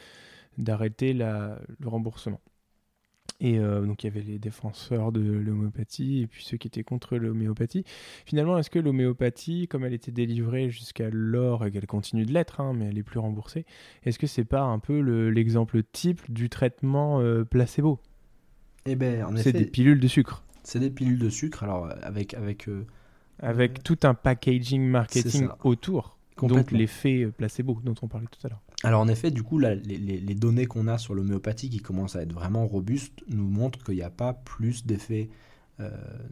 d'arrêter 0.59 1.13
le 1.13 1.57
remboursement. 1.83 2.39
Et 3.39 3.59
euh, 3.59 3.81
donc 3.81 4.03
il 4.03 4.07
y 4.07 4.09
avait 4.09 4.21
les 4.21 4.39
défenseurs 4.39 5.11
de 5.11 5.21
l'homéopathie 5.21 6.21
et 6.21 6.27
puis 6.27 6.43
ceux 6.43 6.57
qui 6.57 6.67
étaient 6.67 6.83
contre 6.83 7.17
l'homéopathie. 7.17 7.83
Finalement, 8.25 8.57
est-ce 8.57 8.69
que 8.69 8.79
l'homéopathie, 8.79 9.67
comme 9.67 9.83
elle 9.83 9.93
était 9.93 10.11
délivrée 10.11 10.69
jusqu'à 10.69 11.09
l'or 11.11 11.65
et 11.65 11.71
qu'elle 11.71 11.87
continue 11.87 12.25
de 12.25 12.31
l'être, 12.31 12.61
hein, 12.61 12.73
mais 12.73 12.85
elle 12.85 12.97
est 12.97 13.03
plus 13.03 13.19
remboursée, 13.19 13.65
est-ce 14.03 14.19
que 14.19 14.27
c'est 14.27 14.45
pas 14.45 14.61
un 14.61 14.79
peu 14.79 14.99
l'exemple 15.29 15.83
type 15.83 16.21
du 16.31 16.49
traitement 16.49 17.19
euh, 17.19 17.43
placebo? 17.43 17.99
Eh 18.85 18.95
ben, 18.95 19.23
en 19.25 19.35
effet. 19.35 19.51
C'est 19.51 19.53
des 19.53 19.65
pilules 19.65 19.99
de 19.99 20.07
sucre. 20.07 20.43
C'est 20.63 20.79
des 20.79 20.89
pilules 20.89 21.19
de 21.19 21.29
sucre, 21.29 21.63
alors 21.63 21.89
avec 22.01 22.33
avec 22.35 22.69
euh, 22.69 22.85
avec 23.39 23.83
tout 23.83 23.99
un 24.03 24.13
packaging 24.13 24.83
marketing 24.83 25.49
autour. 25.63 26.17
Donc 26.41 26.71
l'effet 26.71 27.27
placebo 27.37 27.79
dont 27.83 27.95
on 28.01 28.07
parlait 28.07 28.27
tout 28.27 28.45
à 28.47 28.49
l'heure. 28.49 28.61
Alors 28.83 28.99
en 28.99 29.07
effet, 29.07 29.31
du 29.31 29.43
coup, 29.43 29.59
les, 29.59 30.35
données 30.35 30.65
qu'on 30.65 30.87
a 30.87 30.97
sur 30.97 31.15
l'homéopathie 31.15 31.69
qui 31.69 31.79
commencent 31.79 32.17
à 32.17 32.21
être 32.21 32.33
vraiment 32.33 32.67
robustes 32.67 33.23
nous 33.29 33.47
montrent 33.47 33.81
qu'il 33.83 33.95
n'y 33.95 34.01
a 34.01 34.09
pas 34.09 34.33
plus 34.33 34.85
d'effets 34.85 35.29
euh, 35.79 35.89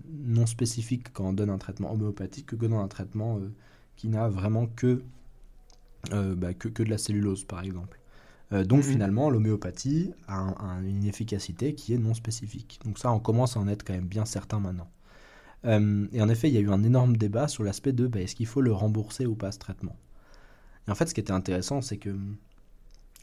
non 0.09 0.45
spécifiques 0.45 1.11
quand 1.13 1.29
on 1.29 1.33
donne 1.33 1.49
un 1.49 1.57
traitement 1.57 1.93
homéopathique 1.93 2.57
que 2.57 2.65
dans 2.65 2.79
un 2.79 2.89
traitement 2.89 3.37
euh, 3.37 3.51
qui 3.95 4.09
n'a 4.09 4.27
vraiment 4.27 4.67
que, 4.67 5.01
euh, 6.11 6.35
bah, 6.35 6.53
que, 6.53 6.67
de 6.67 6.89
la 6.89 6.97
cellulose, 6.97 7.45
par 7.45 7.63
exemple. 7.63 7.99
donc 8.51 8.79
mhm. 8.79 8.91
finalement, 8.91 9.29
l'homéopathie 9.29 10.11
a, 10.27 10.53
une 10.83 11.05
efficacité 11.05 11.73
qui 11.73 11.93
est 11.93 11.97
non 11.97 12.13
spécifique. 12.13 12.81
Donc 12.83 12.99
ça, 12.99 13.13
on 13.13 13.19
commence 13.19 13.55
à 13.55 13.61
en 13.61 13.67
être 13.69 13.83
quand 13.85 13.93
même 13.93 14.07
bien 14.07 14.25
certain 14.25 14.59
maintenant. 14.59 14.91
et 15.63 16.21
en 16.21 16.27
effet, 16.27 16.49
il 16.49 16.53
y 16.53 16.57
a 16.57 16.61
eu 16.61 16.69
un 16.69 16.83
énorme 16.83 17.15
débat 17.15 17.47
sur 17.47 17.63
l'aspect 17.63 17.93
de 17.93 18.07
bah, 18.07 18.19
est-ce 18.19 18.35
qu'il 18.35 18.47
faut 18.47 18.61
le 18.61 18.73
rembourser 18.73 19.25
ou 19.25 19.35
pas 19.35 19.53
ce 19.53 19.59
traitement? 19.59 19.95
Et 20.87 20.91
en 20.91 20.95
fait, 20.95 21.07
ce 21.07 21.13
qui 21.13 21.19
était 21.19 21.31
intéressant, 21.31 21.81
c'est 21.81 21.97
que 21.97 22.15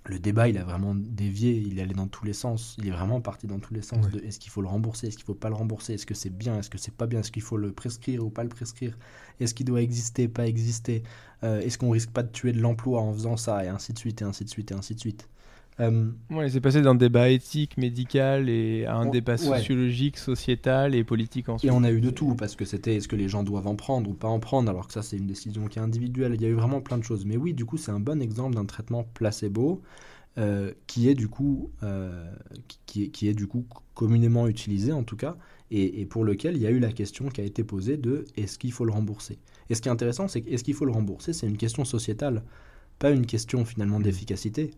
le 0.08 0.18
débat, 0.18 0.48
il 0.48 0.56
a 0.58 0.64
vraiment 0.64 0.94
dévié, 0.94 1.52
il 1.52 1.80
allait 1.80 1.94
dans 1.94 2.06
tous 2.06 2.24
les 2.24 2.32
sens. 2.32 2.76
Il 2.78 2.88
est 2.88 2.90
vraiment 2.90 3.20
parti 3.20 3.46
dans 3.46 3.58
tous 3.58 3.74
les 3.74 3.82
sens 3.82 4.08
de 4.10 4.20
est-ce 4.20 4.38
qu'il 4.38 4.50
faut 4.50 4.62
le 4.62 4.68
rembourser, 4.68 5.08
est-ce 5.08 5.16
qu'il 5.16 5.26
faut 5.26 5.34
pas 5.34 5.50
le 5.50 5.54
rembourser, 5.54 5.94
est-ce 5.94 6.06
que 6.06 6.14
c'est 6.14 6.30
bien, 6.30 6.58
est-ce 6.58 6.70
que 6.70 6.78
c'est 6.78 6.94
pas 6.94 7.06
bien, 7.06 7.20
est-ce 7.20 7.30
qu'il 7.30 7.42
faut 7.42 7.56
le 7.56 7.72
prescrire 7.72 8.24
ou 8.24 8.30
pas 8.30 8.42
le 8.42 8.48
prescrire, 8.48 8.96
est-ce 9.40 9.54
qu'il 9.54 9.66
doit 9.66 9.82
exister, 9.82 10.28
pas 10.28 10.46
exister, 10.46 11.02
euh, 11.42 11.60
est-ce 11.60 11.78
qu'on 11.78 11.90
risque 11.90 12.10
pas 12.10 12.22
de 12.22 12.32
tuer 12.32 12.52
de 12.52 12.60
l'emploi 12.60 13.00
en 13.02 13.12
faisant 13.12 13.36
ça, 13.36 13.64
et 13.64 13.68
ainsi 13.68 13.92
de 13.92 13.98
suite, 13.98 14.22
et 14.22 14.24
ainsi 14.24 14.44
de 14.44 14.50
suite, 14.50 14.70
et 14.70 14.74
ainsi 14.74 14.94
de 14.94 15.00
suite. 15.00 15.28
Euh, 15.80 16.10
ouais, 16.30 16.48
c'est 16.50 16.60
passé 16.60 16.82
d'un 16.82 16.94
débat 16.94 17.30
éthique, 17.30 17.76
médical 17.76 18.48
et 18.48 18.84
à 18.84 18.96
un 18.96 19.06
débat 19.06 19.36
sociologique, 19.36 20.18
sociétal 20.18 20.94
et 20.94 21.04
politique 21.04 21.48
ensuite. 21.48 21.70
Et 21.70 21.74
on 21.74 21.84
a 21.84 21.92
eu 21.92 22.00
de 22.00 22.10
tout, 22.10 22.34
parce 22.34 22.56
que 22.56 22.64
c'était 22.64 22.96
est-ce 22.96 23.06
que 23.06 23.16
les 23.16 23.28
gens 23.28 23.44
doivent 23.44 23.68
en 23.68 23.76
prendre 23.76 24.10
ou 24.10 24.14
pas 24.14 24.28
en 24.28 24.40
prendre, 24.40 24.68
alors 24.68 24.88
que 24.88 24.92
ça 24.92 25.02
c'est 25.02 25.16
une 25.16 25.26
décision 25.26 25.66
qui 25.66 25.78
est 25.78 25.82
individuelle. 25.82 26.34
Il 26.34 26.42
y 26.42 26.46
a 26.46 26.48
eu 26.48 26.54
vraiment 26.54 26.80
plein 26.80 26.98
de 26.98 27.04
choses. 27.04 27.24
Mais 27.24 27.36
oui, 27.36 27.54
du 27.54 27.64
coup, 27.64 27.76
c'est 27.76 27.92
un 27.92 28.00
bon 28.00 28.20
exemple 28.20 28.56
d'un 28.56 28.64
traitement 28.64 29.04
placebo 29.14 29.80
euh, 30.36 30.72
qui 30.86 31.08
est 31.08 31.14
du 31.14 31.28
coup 31.28 31.70
euh, 31.82 32.30
qui, 32.86 33.04
est, 33.04 33.08
qui 33.08 33.28
est 33.28 33.34
du 33.34 33.46
coup 33.46 33.64
communément 33.94 34.46
utilisé 34.46 34.92
en 34.92 35.02
tout 35.02 35.16
cas, 35.16 35.36
et, 35.70 36.06
pour 36.06 36.24
lequel 36.24 36.56
il 36.56 36.62
y 36.62 36.66
a 36.66 36.70
eu 36.70 36.78
la 36.78 36.92
question 36.92 37.28
qui 37.28 37.40
a 37.40 37.44
été 37.44 37.62
posée 37.62 37.96
de 37.96 38.24
est-ce 38.36 38.58
qu'il 38.58 38.72
faut 38.72 38.84
le 38.84 38.92
rembourser? 38.92 39.38
Et 39.68 39.74
ce 39.74 39.82
qui 39.82 39.88
est 39.88 39.92
intéressant, 39.92 40.28
c'est 40.28 40.40
qu'est-ce 40.40 40.64
qu'il 40.64 40.74
faut 40.74 40.86
le 40.86 40.92
rembourser, 40.92 41.32
c'est 41.32 41.46
une 41.46 41.56
question 41.56 41.84
sociétale, 41.84 42.42
pas 42.98 43.10
une 43.10 43.26
question 43.26 43.64
finalement 43.64 43.98
mmh. 43.98 44.04
d'efficacité 44.04 44.70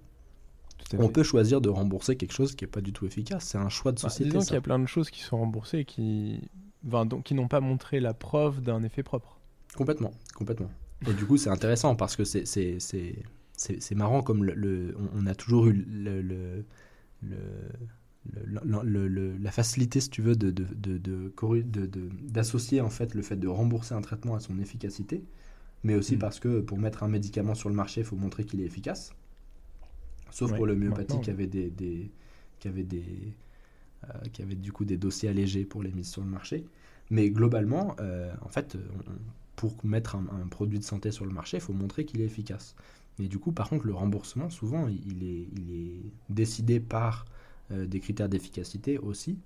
on 0.98 1.08
peut 1.08 1.22
choisir 1.22 1.60
de 1.60 1.68
rembourser 1.68 2.16
quelque 2.16 2.32
chose 2.32 2.54
qui 2.54 2.64
n'est 2.64 2.70
pas 2.70 2.80
du 2.80 2.92
tout 2.92 3.06
efficace. 3.06 3.44
C'est 3.44 3.58
un 3.58 3.68
choix 3.68 3.92
de 3.92 4.00
bah, 4.00 4.08
société. 4.08 4.30
disons 4.30 4.40
qu'il 4.40 4.54
y 4.54 4.56
a 4.56 4.60
plein 4.60 4.78
de 4.78 4.86
choses 4.86 5.10
qui 5.10 5.22
sont 5.22 5.38
remboursées 5.38 5.80
et 5.80 5.84
qui, 5.84 6.40
donc, 6.82 7.24
qui 7.24 7.34
n'ont 7.34 7.48
pas 7.48 7.60
montré 7.60 8.00
la 8.00 8.14
preuve 8.14 8.60
d'un 8.60 8.82
effet 8.82 9.02
propre. 9.02 9.38
Complètement, 9.76 10.12
complètement. 10.34 10.70
Et 11.08 11.12
du 11.12 11.26
coup, 11.26 11.36
c'est 11.36 11.50
intéressant 11.50 11.94
parce 11.94 12.16
que 12.16 12.24
c'est, 12.24 12.44
c'est, 12.44 12.78
c'est, 12.80 13.94
marrant 13.94 14.22
comme 14.22 14.44
le, 14.44 14.94
on, 15.14 15.26
a 15.26 15.34
toujours 15.34 15.68
eu 15.68 15.72
le, 15.72 16.20
le, 16.20 16.64
le 17.22 17.38
la 19.38 19.50
facilité, 19.50 20.00
si 20.00 20.10
tu 20.10 20.22
veux, 20.22 20.36
de, 20.36 20.50
de, 20.50 20.98
de, 20.98 21.32
d'associer 22.22 22.80
en 22.80 22.90
fait 22.90 23.14
le 23.14 23.22
fait 23.22 23.36
de 23.36 23.48
rembourser 23.48 23.94
un 23.94 24.02
traitement 24.02 24.34
à 24.34 24.40
son 24.40 24.58
efficacité, 24.58 25.24
mais 25.84 25.94
aussi 25.94 26.16
mm. 26.16 26.20
parce 26.20 26.40
que 26.40 26.60
pour 26.60 26.78
mettre 26.78 27.02
un 27.02 27.08
médicament 27.08 27.54
sur 27.54 27.68
le 27.68 27.74
marché, 27.74 28.02
il 28.02 28.06
faut 28.06 28.16
montrer 28.16 28.44
qu'il 28.44 28.60
est 28.60 28.66
efficace. 28.66 29.12
Sauf 30.30 30.54
pour 30.54 30.66
l'homéopathie 30.66 31.20
qui 31.20 31.30
avait 31.30 31.46
des, 31.46 32.10
qui 32.58 32.68
avait 32.68 32.84
des 32.84 33.34
euh, 34.04 34.28
qui 34.32 34.42
avait 34.42 34.54
du 34.54 34.72
coup 34.72 34.84
des 34.84 34.96
dossiers 34.96 35.28
allégés 35.28 35.64
pour 35.64 35.82
les 35.82 35.92
mises 35.92 36.10
sur 36.10 36.22
le 36.22 36.28
marché. 36.28 36.64
Mais 37.10 37.30
globalement, 37.30 37.96
euh, 38.00 38.32
en 38.42 38.48
fait, 38.48 38.78
pour 39.56 39.74
mettre 39.84 40.16
un, 40.16 40.46
produit 40.48 40.78
de 40.78 40.84
santé 40.84 41.10
sur 41.10 41.26
le 41.26 41.32
marché, 41.32 41.58
il 41.58 41.60
faut 41.60 41.72
montrer 41.72 42.04
qu'il 42.04 42.20
est 42.20 42.24
efficace. 42.24 42.76
Et 43.18 43.28
du 43.28 43.38
coup, 43.38 43.52
par 43.52 43.68
contre, 43.68 43.86
le 43.86 43.92
remboursement, 43.92 44.48
souvent, 44.48 44.88
il 44.88 45.24
est, 45.24 45.48
il 45.56 45.74
est 45.74 46.02
décidé 46.30 46.80
par 46.80 47.26
des 47.70 48.00
critères 48.00 48.28
d'efficacité 48.28 48.98
aussi. 48.98 49.38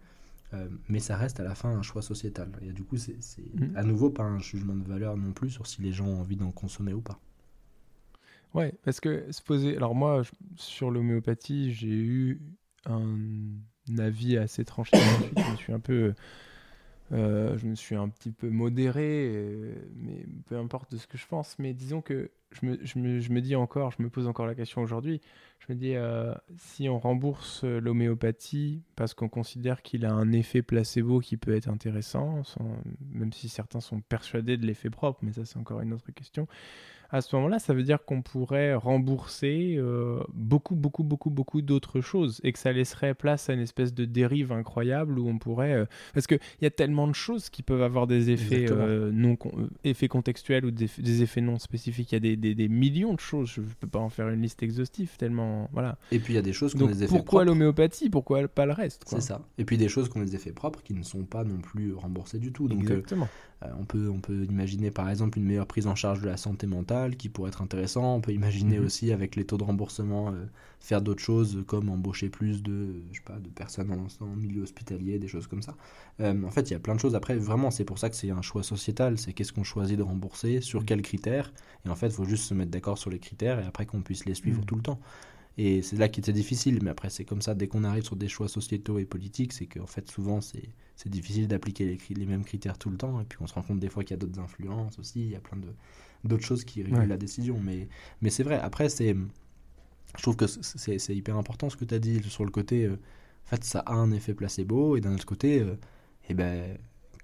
mais 0.89 1.01
ça 1.01 1.17
reste 1.17 1.41
à 1.41 1.43
la 1.43 1.55
fin 1.55 1.71
un 1.71 1.83
choix 1.83 2.03
sociétal. 2.03 2.49
Et 2.63 2.73
du 2.73 2.85
coup, 2.85 2.97
c'est 2.97 3.15
mmh. 3.15 3.77
à 3.77 3.83
nouveau 3.83 4.11
pas 4.11 4.23
un 4.23 4.39
jugement 4.39 4.77
de 4.77 4.87
valeur 4.87 5.17
non 5.17 5.33
plus 5.33 5.51
sur 5.51 5.67
si 5.67 5.83
les 5.83 5.93
gens 5.93 6.07
ont 6.07 6.21
envie 6.21 6.37
d'en 6.37 6.53
consommer 6.53 6.93
ou 6.93 7.01
pas. 7.01 7.19
Ouais, 8.55 8.73
parce 8.85 9.01
que 9.01 9.31
se 9.33 9.43
poser. 9.43 9.77
Alors, 9.77 9.95
moi, 9.95 10.23
sur 10.57 10.91
l'homéopathie, 10.91 11.73
j'ai 11.73 11.89
eu 11.89 12.41
un 12.87 13.09
avis 13.99 14.37
assez 14.37 14.65
tranché. 14.65 14.97
Je 15.37 15.51
me 15.51 15.57
suis 15.57 15.73
un 15.73 15.81
peu. 15.81 16.15
Euh, 17.13 17.59
je 17.59 17.67
me 17.67 17.75
suis 17.75 17.95
un 17.95 18.09
petit 18.09 18.31
peu 18.33 18.49
modéré, 18.49 19.31
euh, 19.31 19.75
mais 19.95 20.25
peu 20.47 20.57
importe 20.57 20.91
de 20.91 20.97
ce 20.97 21.07
que 21.07 21.19
je 21.19 21.27
pense. 21.27 21.59
Mais 21.59 21.75
disons 21.75 22.01
que 22.01 22.31
je 22.51 22.67
me, 22.67 22.79
je 22.83 22.99
me, 22.99 23.21
je 23.21 23.31
me 23.31 23.43
dis 23.43 23.55
encore, 23.57 23.93
je 23.93 24.03
me 24.03 24.09
pose 24.09 24.27
encore 24.27 24.47
la 24.47 24.55
question 24.55 24.81
aujourd'hui. 24.81 25.21
Je 25.59 25.73
me 25.73 25.79
dis, 25.79 25.97
euh, 25.97 26.35
si 26.57 26.89
on 26.89 26.99
rembourse 26.99 27.63
l'homéopathie 27.63 28.83
parce 28.97 29.13
qu'on 29.13 29.29
considère 29.29 29.83
qu'il 29.83 30.07
a 30.07 30.13
un 30.13 30.33
effet 30.33 30.63
placebo 30.63 31.21
qui 31.21 31.37
peut 31.37 31.55
être 31.55 31.69
intéressant, 31.69 32.43
même 33.13 33.35
si 33.35 33.51
certains 33.51 33.81
sont 33.81 34.01
persuadés 34.01 34.57
de 34.57 34.67
l'effet 34.67 34.91
propre, 34.91 35.21
mais 35.23 35.33
ça 35.33 35.45
c'est 35.45 35.59
encore 35.59 35.83
une 35.83 35.93
autre 35.93 36.11
question 36.11 36.49
à 37.15 37.21
ce 37.21 37.37
moment-là, 37.37 37.61
ça 37.61 37.73
veut 37.75 37.85
dire 37.85 38.05
qu'on 38.05 38.23
pourrait 38.23 38.75
rembourser 38.75 39.77
euh, 39.79 40.19
beaucoup, 40.33 40.75
beaucoup, 40.75 41.05
beaucoup, 41.05 41.31
beaucoup 41.31 41.63
d'autres 41.63 42.01
choses 42.01 42.41
et 42.43 42.53
que 42.53 42.59
ça 42.59 42.73
laisserait 42.73 43.15
place 43.15 43.49
à 43.49 43.53
une 43.53 43.61
espèce 43.61 43.95
de 43.95 44.05
dérive 44.05 44.51
incroyable 44.51 45.21
où 45.21 45.29
on 45.29 45.39
pourrait. 45.39 45.75
Euh, 45.75 45.85
parce 46.13 46.27
qu'il 46.27 46.41
y 46.61 46.67
a 46.67 46.71
tellement 46.71 47.07
de 47.07 47.15
choses 47.15 47.51
qui 47.51 47.63
peuvent 47.63 47.85
avoir 47.85 48.09
des 48.09 48.31
effets, 48.31 48.67
euh, 48.69 49.13
non 49.13 49.37
effets 49.85 50.09
contextuels 50.09 50.65
ou 50.65 50.73
des, 50.73 51.23
effets 51.23 51.41
non 51.41 51.61
spécifiques. 51.61 52.11
Il 52.11 52.17
y 52.17 52.33
a 52.33 52.37
des, 52.37 52.55
des, 52.57 52.69
millions 52.69 53.15
de 53.15 53.21
choses. 53.21 53.49
Je 53.49 53.61
ne 53.61 53.67
peux 53.79 53.87
pas 53.87 54.01
en 54.01 54.09
faire 54.09 54.29
une 54.31 54.43
liste 54.43 54.65
exhaustive 54.65 55.13
tellement. 55.17 55.71
Voilà. 55.73 55.99
Et 56.11 56.19
puis 56.19 56.33
il 56.33 56.37
y 56.37 56.41
a 56.41 56.43
des 56.43 56.53
choses 56.53 56.75
qui 56.75 56.83
ont 56.83 56.89
des 56.89 57.05
effets 57.05 57.15
Pourquoi 57.15 57.45
l'homéopathie? 57.45 58.11
Pourquoi 58.11 58.49
pas 58.49 58.67
le 58.67 58.73
reste 58.73 59.05
C'est 59.07 59.21
ça. 59.21 59.41
Et 59.57 59.65
puis 59.65 59.79
des 59.79 59.89
choses 59.89 60.09
qui 60.09 60.19
ont 60.19 60.23
des 60.25 60.35
effets 60.35 60.51
propres 60.51 60.83
qui 60.83 60.95
ne 60.95 61.05
sont 61.05 61.23
pas 61.23 61.45
non 61.45 61.59
plus 61.59 61.95
remboursées 61.95 62.41
du 62.41 62.53
tout. 62.53 62.67
Donc, 62.67 62.81
Exactement. 62.81 63.29
on, 63.79 63.85
peut, 63.85 64.11
on 64.13 64.19
peut 64.19 64.47
imaginer 64.51 64.91
par 64.91 65.09
exemple 65.09 65.39
une 65.39 65.45
meilleure 65.45 65.69
prise 65.69 65.87
en 65.87 65.95
charge 65.95 66.21
de 66.21 66.27
la 66.27 66.37
santé 66.37 66.67
mentale 66.67 67.04
qui 67.11 67.29
pourrait 67.29 67.49
être 67.49 67.63
intéressant. 67.63 68.17
On 68.17 68.21
peut 68.21 68.33
imaginer 68.33 68.79
mhm. 68.79 68.87
aussi 68.87 69.13
avec 69.13 69.37
les 69.37 69.45
taux 69.45 69.59
de 69.59 69.65
remboursement 69.65 70.31
euh, 70.31 70.45
faire 70.81 71.01
d'autres 71.03 71.23
choses 71.23 71.63
comme 71.67 71.89
embaucher 71.89 72.29
plus 72.29 72.63
de, 72.63 73.03
je 73.11 73.17
sais 73.17 73.25
pas, 73.25 73.39
de 73.39 73.49
personnes 73.49 73.91
en, 74.21 74.27
milieu 74.37 74.63
hospitalier, 74.63 75.19
des 75.19 75.29
choses 75.29 75.47
comme 75.47 75.63
ça. 75.63 75.77
Euh, 76.21 76.43
en 76.45 76.51
fait, 76.51 76.71
il 76.71 76.73
y 76.73 76.77
a 76.77 76.81
plein 76.81 76.95
de 76.95 77.01
choses. 77.01 77.15
Après, 77.15 77.37
vraiment, 77.37 77.71
c'est 77.71 77.85
pour 77.85 77.99
ça 77.99 78.11
que 78.11 78.17
c'est 78.17 78.31
un 78.31 78.43
choix 78.43 78.63
sociétal. 78.63 79.19
C'est 79.19 79.33
qu'est-ce 79.33 79.53
qu'on 79.53 79.65
choisit 79.65 79.97
de 79.97 80.03
rembourser, 80.03 80.61
sur 80.61 80.81
mhm. 80.81 80.87
quels 80.87 81.03
critères. 81.03 81.53
Et 81.87 81.89
en 81.89 81.97
fait, 81.97 82.09
il 82.09 82.15
faut 82.15 82.25
juste 82.25 82.45
se 82.45 82.55
mettre 82.55 82.71
d'accord 82.71 82.99
sur 82.99 83.11
les 83.11 83.19
critères 83.19 83.61
et 83.61 83.65
après 83.65 83.87
qu'on 83.87 84.03
puisse 84.03 84.25
les 84.25 84.35
suivre 84.35 84.61
mhm. 84.61 84.67
tout 84.67 84.77
le 84.77 84.83
temps. 84.83 85.01
Et 85.57 85.83
c'est 85.83 85.97
là 85.97 86.09
qui 86.09 86.21
était 86.21 86.33
difficile, 86.33 86.81
mais 86.83 86.91
après 86.91 87.11
c'est 87.11 87.25
comme 87.25 87.41
ça, 87.41 87.55
dès 87.55 87.69
qu'on 87.69 87.85
arrive 87.85 88.03
sur 88.03 88.17
des 88.17 88.29
choix 88.29 88.49
sociétaux 88.49 88.99
et 88.99 89.05
politiques, 89.05 89.53
c'est 89.53 89.67
qu'en 89.67 89.87
fait 89.87 90.11
souvent 90.11 90.41
c'est, 90.41 90.69
difficile 91.07 91.47
d'appliquer 91.47 91.85
les, 91.85 92.15
les, 92.15 92.27
mêmes 92.27 92.45
critères 92.45 92.77
tout 92.77 92.91
le 92.91 92.97
temps, 92.97 93.21
et 93.21 93.25
puis 93.25 93.39
on 93.41 93.47
se 93.47 93.55
rend 93.55 93.63
compte 93.63 93.79
des 93.79 93.89
fois 93.89 94.03
qu'il 94.03 94.13
y 94.13 94.15
a 94.15 94.17
d'autres 94.17 94.41
influences 94.41 94.99
aussi, 94.99 95.21
il 95.21 95.31
y 95.31 95.37
a 95.37 95.41
plein 95.41 95.59
de, 95.59 95.69
d'autres 96.25 96.45
choses 96.45 96.65
qui 96.65 96.83
régulent 96.83 97.09
la 97.09 97.17
décision. 97.17 97.59
Mais, 97.63 97.89
mais 98.23 98.31
c'est 98.31 98.43
vrai, 98.43 98.59
après, 98.61 98.89
c'est, 98.89 99.15
je 100.17 100.23
trouve 100.23 100.37
que 100.37 100.47
c'est, 100.47 101.15
hyper 101.15 101.37
important 101.37 101.71
ce 101.71 101.77
que 101.77 101.85
tu 101.85 101.95
as 101.95 101.99
dit 101.99 102.23
sur 102.29 102.45
le 102.45 102.51
côté, 102.51 102.85
euh, 102.85 102.99
en 103.47 103.49
fait, 103.49 103.65
ça 103.65 103.81
a 103.81 103.95
un 103.95 104.11
effet 104.13 104.35
placebo, 104.35 104.97
et 104.97 105.01
d'un 105.01 105.15
autre 105.15 105.27
côté, 105.27 105.61
euh, 105.61 105.75
eh 106.29 106.35
ben, 106.35 106.77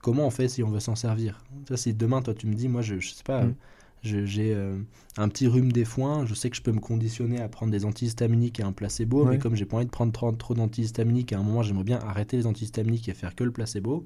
comment 0.02 0.26
on 0.26 0.30
fait 0.30 0.48
si 0.48 0.62
on 0.62 0.70
veut 0.70 0.80
s'en 0.80 0.96
servir? 0.96 1.42
Ça, 1.68 1.76
si 1.76 1.94
demain, 1.94 2.22
toi, 2.22 2.34
tu 2.34 2.46
me 2.46 2.54
dis, 2.54 2.68
moi, 2.68 2.82
je, 2.82 2.98
je 2.98 3.14
sais 3.14 3.24
pas. 3.24 3.44
Mm. 3.44 3.54
j'ai 4.02 4.54
euh, 4.54 4.78
un 5.16 5.28
petit 5.28 5.46
rhume 5.46 5.72
des 5.72 5.84
foins, 5.84 6.26
je 6.26 6.34
sais 6.34 6.50
que 6.50 6.56
je 6.56 6.62
peux 6.62 6.72
me 6.72 6.80
conditionner 6.80 7.40
à 7.40 7.48
prendre 7.48 7.72
des 7.72 7.84
antihistaminiques 7.84 8.60
et 8.60 8.62
un 8.62 8.72
placebo, 8.72 9.24
mais 9.24 9.38
comme 9.38 9.54
j'ai 9.54 9.66
pas 9.66 9.76
envie 9.76 9.86
de 9.86 9.90
prendre 9.90 10.12
trop, 10.12 10.30
trop 10.32 10.54
d'antihistaminiques, 10.54 11.32
à 11.32 11.38
un 11.38 11.42
moment 11.42 11.62
j'aimerais 11.62 11.84
bien 11.84 11.98
arrêter 12.00 12.36
les 12.36 12.46
antihistaminiques 12.46 13.08
et 13.08 13.14
faire 13.14 13.34
que 13.34 13.44
le 13.44 13.50
placebo, 13.50 14.04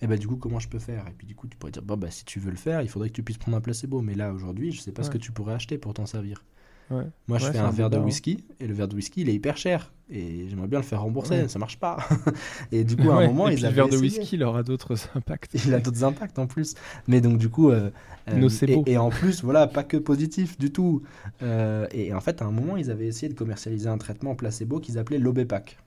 et 0.00 0.06
bah 0.06 0.16
du 0.16 0.26
coup 0.26 0.36
comment 0.36 0.58
je 0.58 0.68
peux 0.68 0.78
faire? 0.78 1.06
Et 1.08 1.12
puis 1.16 1.26
du 1.26 1.34
coup 1.34 1.46
tu 1.46 1.56
pourrais 1.56 1.72
dire 1.72 1.82
bah, 1.82 1.96
bah 1.96 2.10
si 2.10 2.24
tu 2.24 2.40
veux 2.40 2.50
le 2.50 2.56
faire 2.56 2.82
il 2.82 2.88
faudrait 2.88 3.08
que 3.08 3.14
tu 3.14 3.22
puisses 3.22 3.38
prendre 3.38 3.56
un 3.56 3.60
placebo. 3.60 4.00
Mais 4.02 4.14
là 4.14 4.32
aujourd'hui 4.32 4.72
je 4.72 4.80
sais 4.80 4.92
pas 4.92 5.02
ce 5.02 5.10
que 5.10 5.18
tu 5.18 5.32
pourrais 5.32 5.54
acheter 5.54 5.78
pour 5.78 5.94
t'en 5.94 6.06
servir. 6.06 6.44
Moi 6.90 7.38
je 7.38 7.50
fais 7.50 7.58
un, 7.58 7.70
verre 7.70 7.90
de 7.90 7.98
whisky 7.98 8.44
et 8.60 8.66
le 8.66 8.74
verre 8.74 8.88
de 8.88 8.94
whisky 8.94 9.22
il 9.22 9.28
est 9.28 9.34
hyper 9.34 9.56
cher. 9.56 9.92
Et 10.10 10.46
j'aimerais 10.50 10.68
bien 10.68 10.80
le 10.80 10.84
faire 10.84 11.00
rembourser 11.00 11.48
ça 11.48 11.58
marche 11.58 11.78
pas. 11.78 11.96
Et 12.72 12.84
du 12.84 12.96
coup 12.96 13.10
à 13.10 13.22
un 13.22 13.26
moment 13.26 13.48
et 13.48 13.54
puis 13.54 13.62
le 13.62 13.70
verre 13.70 13.88
de 13.88 13.96
whisky 13.96 14.36
il 14.36 14.42
aura 14.42 14.62
d'autres 14.62 14.94
impacts. 15.14 15.54
Il 15.64 15.72
a 15.72 15.80
d'autres 15.80 16.04
impacts 16.04 16.38
en 16.38 16.46
plus. 16.46 16.74
Mais 17.08 17.20
donc 17.20 17.38
du 17.38 17.48
coup 17.48 17.70
euh, 17.70 17.90
euh 18.28 18.48
et, 18.66 18.92
et, 18.92 18.98
en 18.98 19.10
plus 19.10 19.42
voilà 19.42 19.66
pas 19.66 19.82
que 19.82 19.96
positif 19.96 20.58
du 20.58 20.70
tout. 20.70 21.02
Euh, 21.42 21.86
et 21.92 22.12
en 22.12 22.20
fait 22.20 22.42
à 22.42 22.44
un 22.44 22.50
moment 22.50 22.76
ils 22.76 22.90
avaient 22.90 23.06
essayé 23.06 23.32
de 23.32 23.36
commercialiser 23.36 23.88
un 23.88 23.98
traitement 23.98 24.34
placebo 24.34 24.78
qu'ils 24.78 24.98
appelaient 24.98 25.18
l'Obepac 25.18 25.78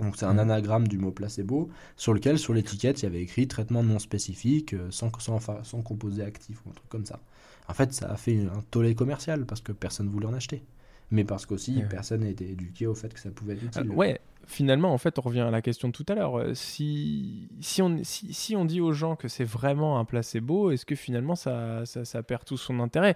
donc 0.00 0.16
c'est 0.16 0.24
un 0.24 0.38
anagramme 0.38 0.88
du 0.88 0.98
mot 0.98 1.10
placebo 1.10 1.70
sur 1.96 2.14
lequel 2.14 2.38
sur 2.38 2.54
l'étiquette 2.54 3.02
il 3.02 3.04
y 3.04 3.08
avait 3.08 3.20
écrit 3.20 3.46
traitement 3.46 3.82
non 3.82 3.98
spécifique 3.98 4.72
euh, 4.72 4.90
sans, 4.90 5.10
sans, 5.18 5.38
sans 5.38 5.82
composé 5.82 6.22
actif 6.22 6.64
ou 6.64 6.70
un 6.70 6.72
truc 6.72 6.88
comme 6.88 7.04
ça. 7.04 7.20
En 7.68 7.74
fait 7.74 7.92
ça 7.92 8.10
a 8.10 8.16
fait 8.16 8.38
un 8.38 8.62
tollé 8.70 8.94
commercial 8.94 9.44
parce 9.44 9.60
que 9.60 9.72
personne 9.72 10.08
voulait 10.08 10.26
en 10.26 10.34
acheter. 10.34 10.62
Mais 11.10 11.24
parce 11.24 11.44
qu'aussi 11.44 11.82
personne 11.90 12.22
n'a 12.22 12.30
été 12.30 12.50
éduqué 12.50 12.86
au 12.86 12.94
fait 12.94 13.12
que 13.12 13.20
ça 13.20 13.30
pouvait 13.30 13.52
être 13.52 13.64
utile. 13.64 13.90
Euh, 13.90 13.94
ouais, 13.94 14.20
finalement 14.46 14.94
en 14.94 14.98
fait 14.98 15.18
on 15.18 15.22
revient 15.22 15.40
à 15.40 15.50
la 15.50 15.60
question 15.60 15.88
de 15.88 15.92
tout 15.92 16.06
à 16.08 16.14
l'heure. 16.14 16.38
Euh, 16.38 16.54
si, 16.54 17.50
si, 17.60 17.82
on, 17.82 18.02
si, 18.02 18.32
si, 18.32 18.56
on 18.56 18.64
dit 18.64 18.80
aux 18.80 18.94
gens 18.94 19.14
que 19.14 19.28
c'est 19.28 19.44
vraiment 19.44 19.98
un 19.98 20.06
placebo, 20.06 20.70
est-ce 20.70 20.86
que 20.86 20.94
finalement 20.94 21.34
ça, 21.34 21.84
ça, 21.84 22.06
ça, 22.06 22.22
perd 22.22 22.46
tout 22.46 22.56
son 22.56 22.80
intérêt? 22.80 23.14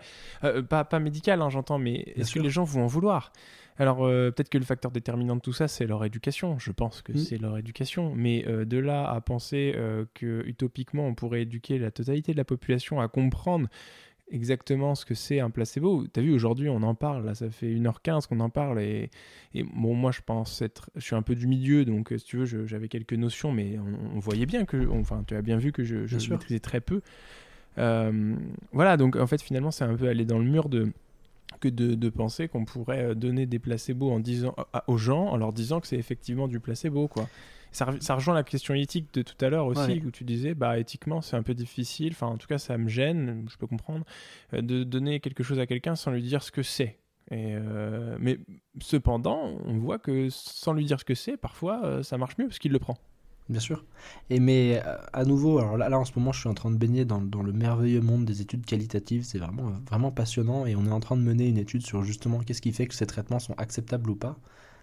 Pas, 0.69 0.85
pas 0.85 0.99
médical 0.99 1.41
hein, 1.41 1.49
j'entends, 1.49 1.79
mais 1.79 2.13
est-ce 2.17 2.35
que 2.35 2.41
les 2.41 2.51
gens 2.51 2.65
vont 2.65 2.85
en 2.85 2.87
vouloir? 2.87 3.33
Alors 3.79 4.05
euh, 4.05 4.31
peut-être 4.31 4.49
que 4.49 4.59
le 4.59 4.65
facteur 4.65 4.91
déterminant 4.91 5.37
de 5.37 5.41
tout 5.41 5.53
ça, 5.53 5.69
c'est 5.69 5.87
leur 5.87 6.05
éducation. 6.05 6.59
Je 6.59 6.73
pense 6.73 7.03
que 7.03 7.13
mm. 7.13 7.19
c'est 7.19 7.39
leur 7.39 7.59
éducation. 7.59 8.13
Mais 8.15 8.45
euh, 8.47 8.65
de 8.65 8.79
là 8.79 9.09
à 9.09 9.21
penser 9.21 9.75
euh, 9.77 10.05
que 10.15 10.43
utopiquement, 10.47 11.07
on 11.07 11.15
pourrait 11.15 11.43
éduquer 11.43 11.79
la 11.79 11.91
totalité 11.91 12.33
de 12.33 12.39
la 12.39 12.45
population 12.45 13.01
à 13.01 13.09
comprendre 13.09 13.69
exactement 14.31 14.95
ce 14.95 15.05
que 15.05 15.15
c'est 15.15 15.41
un 15.41 15.51
placebo. 15.51 16.05
Tu 16.13 16.19
as 16.19 16.23
vu, 16.23 16.33
aujourd'hui, 16.33 16.69
on 16.69 16.83
en 16.83 16.95
parle. 16.95 17.27
Là, 17.27 17.35
ça 17.35 17.51
fait 17.51 17.75
1h15 17.75 18.27
qu'on 18.27 18.41
en 18.41 18.51
parle. 18.51 18.81
Et, 18.81 19.11
bon, 19.55 19.95
moi, 19.95 20.11
je 20.11 20.21
pense 20.25 20.63
être. 20.63 20.91
Je 20.97 21.03
suis 21.03 21.15
un 21.15 21.23
peu 21.23 21.35
du 21.35 21.47
milieu, 21.47 21.85
donc 21.85 22.13
si 22.17 22.25
tu 22.25 22.39
veux, 22.39 22.67
j'avais 22.67 22.89
quelques 22.89 23.13
notions, 23.13 23.53
mais 23.53 23.79
on, 24.15 24.19
voyait 24.19 24.47
bien 24.47 24.65
que. 24.65 24.89
enfin, 24.89 25.23
tu 25.27 25.37
as 25.37 25.43
bien 25.43 25.59
vu 25.59 25.71
que 25.71 25.85
je, 25.85 26.07
je 26.07 26.31
maîtrisais 26.31 26.61
très 26.61 26.81
peu. 26.81 27.03
voilà, 27.77 28.97
donc 28.97 29.17
en 29.17 29.27
fait, 29.27 29.43
finalement, 29.43 29.71
c'est 29.71 29.85
un 29.85 29.95
peu 29.95 30.09
aller 30.09 30.25
dans 30.25 30.39
le 30.39 30.45
mur 30.45 30.71
de 30.71 30.93
que 31.61 31.69
de, 31.69 32.09
penser 32.11 32.49
qu'on 32.49 32.65
pourrait 32.65 33.05
euh, 33.05 33.15
donner 33.15 33.47
des 33.47 33.59
placebos 33.59 34.11
en 34.11 34.21
disant, 34.21 34.55
aux 34.87 34.99
gens 34.99 35.27
en 35.27 35.37
leur 35.37 35.53
disant 35.53 35.81
que 35.81 35.87
c'est 35.87 35.97
effectivement 35.97 36.49
du 36.49 36.61
placebo. 36.61 37.09
Quoi. 37.09 37.29
Ça, 37.73 37.93
ça, 38.01 38.15
rejoint 38.15 38.35
la 38.35 38.43
question 38.43 38.75
éthique 38.75 39.13
de 39.13 39.23
tout 39.23 39.45
à 39.45 39.49
l'heure 39.49 39.67
aussi, 39.67 40.03
où 40.05 40.11
tu 40.11 40.25
disais, 40.25 40.55
bah, 40.55 40.79
éthiquement, 40.79 41.21
c'est 41.21 41.37
un 41.37 41.43
peu 41.43 41.55
difficile, 41.55 42.13
enfin, 42.13 42.29
en 42.29 42.37
tout 42.37 42.47
cas, 42.47 42.59
ça 42.59 42.79
me 42.79 42.89
gêne, 42.89 43.47
je 43.51 43.57
peux 43.57 43.67
comprendre, 43.67 44.05
euh, 44.55 44.63
de 44.63 44.85
donner 44.85 45.21
quelque 45.21 45.43
chose 45.43 45.59
à 45.59 45.67
quelqu'un 45.67 45.95
sans 45.95 46.11
lui 46.11 46.23
dire 46.23 46.43
ce 46.43 46.51
que 46.51 46.63
c'est. 46.63 46.99
Et 47.31 47.55
euh, 47.57 48.17
mais 48.21 48.39
cependant, 48.81 49.59
on 49.65 49.79
voit 49.79 49.99
que 49.99 50.29
sans 50.31 50.73
lui 50.73 50.85
dire 50.85 51.01
ce 51.01 51.05
que 51.05 51.15
c'est, 51.15 51.37
parfois, 51.37 52.03
ça 52.03 52.19
marche 52.19 52.39
mieux 52.39 52.47
parce 52.47 52.59
qu'il 52.59 52.73
le 52.73 52.79
prend. 52.79 52.97
Bien 53.49 53.61
sûr. 53.61 53.85
Et 54.29 54.41
mais 54.41 54.83
à 55.13 55.25
nouveau, 55.25 55.59
alors 55.59 55.77
là, 55.77 55.89
là, 55.89 55.99
en 55.99 56.05
ce 56.05 56.13
moment 56.17 56.33
je 56.33 56.41
suis 56.41 56.49
en 56.49 56.55
train 56.55 56.71
de 56.71 56.77
baigner 56.77 57.05
dans, 57.05 57.21
dans 57.21 57.43
le 57.43 57.53
merveilleux 57.53 58.01
monde 58.01 58.25
des 58.25 58.41
études 58.41 58.67
qualitatives, 58.67 59.25
c'est 59.25 59.39
vraiment, 59.39 59.71
vraiment 59.89 60.11
passionnant 60.11 60.67
et 60.67 60.75
on 60.75 60.85
est 60.87 60.91
en 60.91 61.01
train 61.01 61.17
de 61.17 61.23
mener 61.23 61.47
une 61.49 61.59
étude 61.59 61.87
sur 61.87 62.03
justement 62.03 62.41
qu'est-ce 62.41 62.61
qui 62.61 62.73
fait 62.73 62.87
que 62.87 62.95
ces 62.95 63.07
traitements 63.07 63.39
sont 63.39 63.55
acceptables 63.55 64.11
ou 64.11 64.17
pas. 64.17 64.37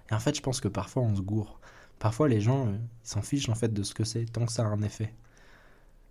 Et 0.09 0.13
en 0.13 0.19
fait 0.19 0.35
je 0.35 0.41
pense 0.41 0.61
que 0.61 0.69
parfois 0.69 1.03
on 1.03 1.15
se 1.15 1.21
gourre. 1.21 1.59
Parfois 1.99 2.29
les 2.29 2.39
gens 2.39 2.67
euh, 2.67 2.77
ils 3.03 3.07
s'en 3.09 3.21
fichent 3.21 3.49
en 3.49 3.55
fait 3.55 3.73
de 3.73 3.83
ce 3.83 3.93
que 3.93 4.05
c'est 4.05 4.25
tant 4.25 4.45
que 4.45 4.51
ça 4.51 4.63
a 4.63 4.67
un 4.67 4.81
effet. 4.81 5.13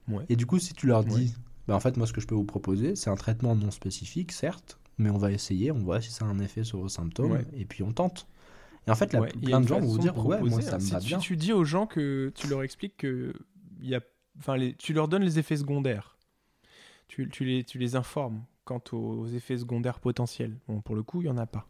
Ouais. 0.08 0.24
Et 0.28 0.36
du 0.36 0.44
coup 0.44 0.58
si 0.58 0.74
tu 0.74 0.86
leur 0.86 1.04
dis, 1.04 1.34
bah, 1.68 1.74
en 1.74 1.80
fait 1.80 1.96
moi 1.96 2.06
ce 2.06 2.12
que 2.12 2.20
je 2.20 2.26
peux 2.26 2.34
vous 2.34 2.44
proposer 2.44 2.96
c'est 2.96 3.08
un 3.08 3.16
traitement 3.16 3.56
non 3.56 3.70
spécifique 3.70 4.30
certes, 4.30 4.78
mais 4.98 5.08
on 5.08 5.18
va 5.18 5.32
essayer, 5.32 5.72
on 5.72 5.78
voit 5.78 6.02
si 6.02 6.10
ça 6.10 6.26
a 6.26 6.28
un 6.28 6.38
effet 6.38 6.64
sur 6.64 6.80
vos 6.80 6.90
symptômes 6.90 7.38
et 7.54 7.64
puis 7.64 7.82
on 7.82 7.92
tente. 7.92 8.26
Et 8.86 8.90
en 8.90 8.94
fait, 8.94 9.12
là, 9.12 9.20
plein 9.20 9.60
de 9.60 9.68
gens 9.68 9.80
vont 9.80 9.86
vous 9.86 9.98
dire 9.98 10.16
ouais, 10.26 10.40
moi 10.40 10.60
ça 10.60 10.78
me 10.78 10.82
va 10.82 11.00
tu, 11.00 11.06
bien. 11.06 11.18
Tu 11.18 11.36
dis 11.36 11.52
aux 11.52 11.64
gens 11.64 11.86
que 11.86 12.32
tu 12.34 12.48
leur 12.48 12.62
expliques 12.62 12.96
que 12.96 13.32
y 13.80 13.94
a, 13.94 14.00
enfin, 14.38 14.56
les, 14.56 14.74
tu 14.74 14.92
leur 14.92 15.08
donnes 15.08 15.22
les 15.22 15.38
effets 15.38 15.56
secondaires. 15.56 16.16
Tu, 17.08 17.28
tu, 17.28 17.44
les, 17.44 17.62
tu 17.62 17.78
les 17.78 17.94
informes 17.94 18.42
quant 18.64 18.82
aux 18.92 19.26
effets 19.26 19.58
secondaires 19.58 20.00
potentiels. 20.00 20.56
Bon, 20.66 20.80
pour 20.80 20.94
le 20.94 21.02
coup, 21.02 21.20
il 21.20 21.26
y 21.26 21.30
en 21.30 21.36
a 21.36 21.46
pas. 21.46 21.66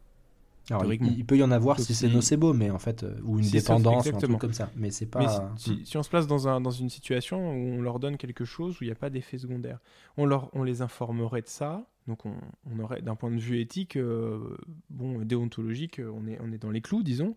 Alors, 0.69 0.93
il, 0.93 1.25
peut 1.25 1.37
y 1.37 1.43
en 1.43 1.51
avoir 1.51 1.77
si 1.77 1.93
c'est 1.93 2.07
nocebo, 2.07 2.53
mais 2.53 2.69
en 2.69 2.79
fait, 2.79 3.03
euh, 3.03 3.19
ou 3.23 3.39
une 3.39 3.49
dépendance, 3.49 4.05
ou 4.05 4.15
un 4.15 4.17
truc 4.17 4.37
comme 4.37 4.53
ça. 4.53 4.69
Mais 4.77 4.91
c'est 4.91 5.05
pas. 5.05 5.51
si, 5.57 5.85
si, 5.85 5.97
on 5.97 6.03
se 6.03 6.09
place 6.09 6.25
dans, 6.25 6.47
un, 6.47 6.61
dans 6.61 6.71
une 6.71 6.89
situation 6.89 7.51
où 7.51 7.79
on 7.79 7.81
leur 7.81 7.99
donne 7.99 8.15
quelque 8.15 8.45
chose 8.45 8.79
où 8.79 8.83
il 8.85 8.87
n'y 8.87 8.93
a 8.93 8.95
pas 8.95 9.09
d'effet 9.09 9.37
secondaire, 9.37 9.79
on, 10.15 10.25
leur, 10.25 10.49
on 10.53 10.63
les 10.63 10.81
informerait 10.81 11.41
de 11.41 11.49
ça 11.49 11.85
donc 12.07 12.25
on, 12.25 12.79
aurait, 12.79 13.01
d'un 13.01 13.15
point 13.15 13.31
de 13.31 13.39
vue 13.39 13.59
éthique, 13.59 13.95
euh, 13.95 14.57
bon, 14.89 15.19
déontologique, 15.23 15.99
on 15.99 16.27
est, 16.27 16.37
on 16.41 16.51
est 16.51 16.57
dans 16.57 16.71
les 16.71 16.81
clous, 16.81 17.03
disons. 17.03 17.35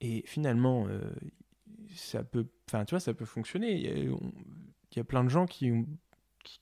Et 0.00 0.24
finalement, 0.26 0.86
euh, 0.88 1.00
ça 1.94 2.24
peut, 2.24 2.46
enfin, 2.68 2.84
tu 2.84 2.90
vois, 2.90 3.00
ça 3.00 3.14
peut 3.14 3.24
fonctionner. 3.24 3.76
Il 3.76 4.96
y, 4.96 5.00
a, 5.00 5.04
plein 5.04 5.24
de 5.24 5.28
gens 5.28 5.46
qui 5.46 5.70
ont 5.70 5.86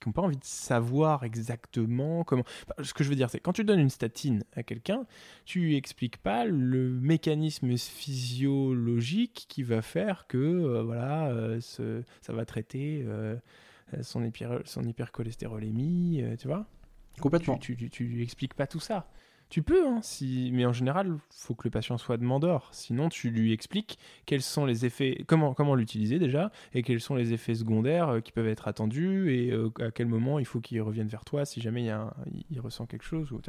n'ont 0.04 0.12
pas 0.12 0.20
envie 0.20 0.36
de 0.36 0.44
savoir 0.44 1.24
exactement 1.24 2.22
comment. 2.22 2.44
ce 2.82 2.92
que 2.92 3.02
je 3.02 3.08
veux 3.08 3.14
dire, 3.14 3.30
c'est 3.30 3.40
quand 3.40 3.54
tu 3.54 3.64
donnes 3.64 3.80
une 3.80 3.88
statine 3.88 4.44
à 4.52 4.62
quelqu'un, 4.62 5.06
tu 5.46 5.60
lui 5.60 5.76
expliques 5.76 6.18
pas 6.18 6.44
le 6.44 6.90
mécanisme 6.90 7.74
physiologique 7.78 9.46
qui 9.48 9.62
va 9.62 9.80
faire 9.80 10.26
que 10.26 10.36
euh, 10.36 10.82
voilà, 10.82 11.30
euh, 11.30 11.60
ça 11.60 12.32
va 12.34 12.44
traiter 12.44 13.06
son, 14.02 14.22
hyper, 14.22 14.60
son 14.66 14.82
hypercholestérolémie, 14.82 16.22
tu 16.38 16.46
vois. 16.46 16.66
Complètement. 17.20 17.58
Tu, 17.58 17.76
tu, 17.76 17.90
tu, 17.90 18.04
lui 18.04 18.22
expliques 18.22 18.54
pas 18.54 18.66
tout 18.66 18.80
ça. 18.80 19.08
Tu 19.48 19.62
peux, 19.62 19.86
hein, 19.86 19.98
si... 20.02 20.50
mais 20.52 20.64
en 20.64 20.72
général, 20.72 21.08
il 21.08 21.18
faut 21.30 21.54
que 21.54 21.66
le 21.66 21.70
patient 21.70 21.98
soit 21.98 22.16
demandeur. 22.16 22.68
Sinon, 22.72 23.08
tu 23.08 23.30
lui 23.30 23.52
expliques 23.52 23.98
quels 24.24 24.42
sont 24.42 24.64
les 24.64 24.86
effets, 24.86 25.24
comment, 25.26 25.54
comment 25.54 25.74
l'utiliser 25.74 26.20
déjà, 26.20 26.52
et 26.72 26.82
quels 26.82 27.00
sont 27.00 27.16
les 27.16 27.32
effets 27.32 27.56
secondaires 27.56 28.08
euh, 28.10 28.20
qui 28.20 28.30
peuvent 28.30 28.46
être 28.46 28.68
attendus, 28.68 29.34
et 29.34 29.50
euh, 29.50 29.70
à 29.80 29.90
quel 29.90 30.06
moment 30.06 30.38
il 30.38 30.44
faut 30.44 30.60
qu'il 30.60 30.80
revienne 30.80 31.08
vers 31.08 31.24
toi 31.24 31.44
si 31.44 31.60
jamais 31.60 31.82
il, 31.82 31.86
y 31.86 31.90
a 31.90 32.14
il 32.50 32.60
ressent 32.60 32.86
quelque 32.86 33.04
chose. 33.04 33.32
Ou, 33.32 33.40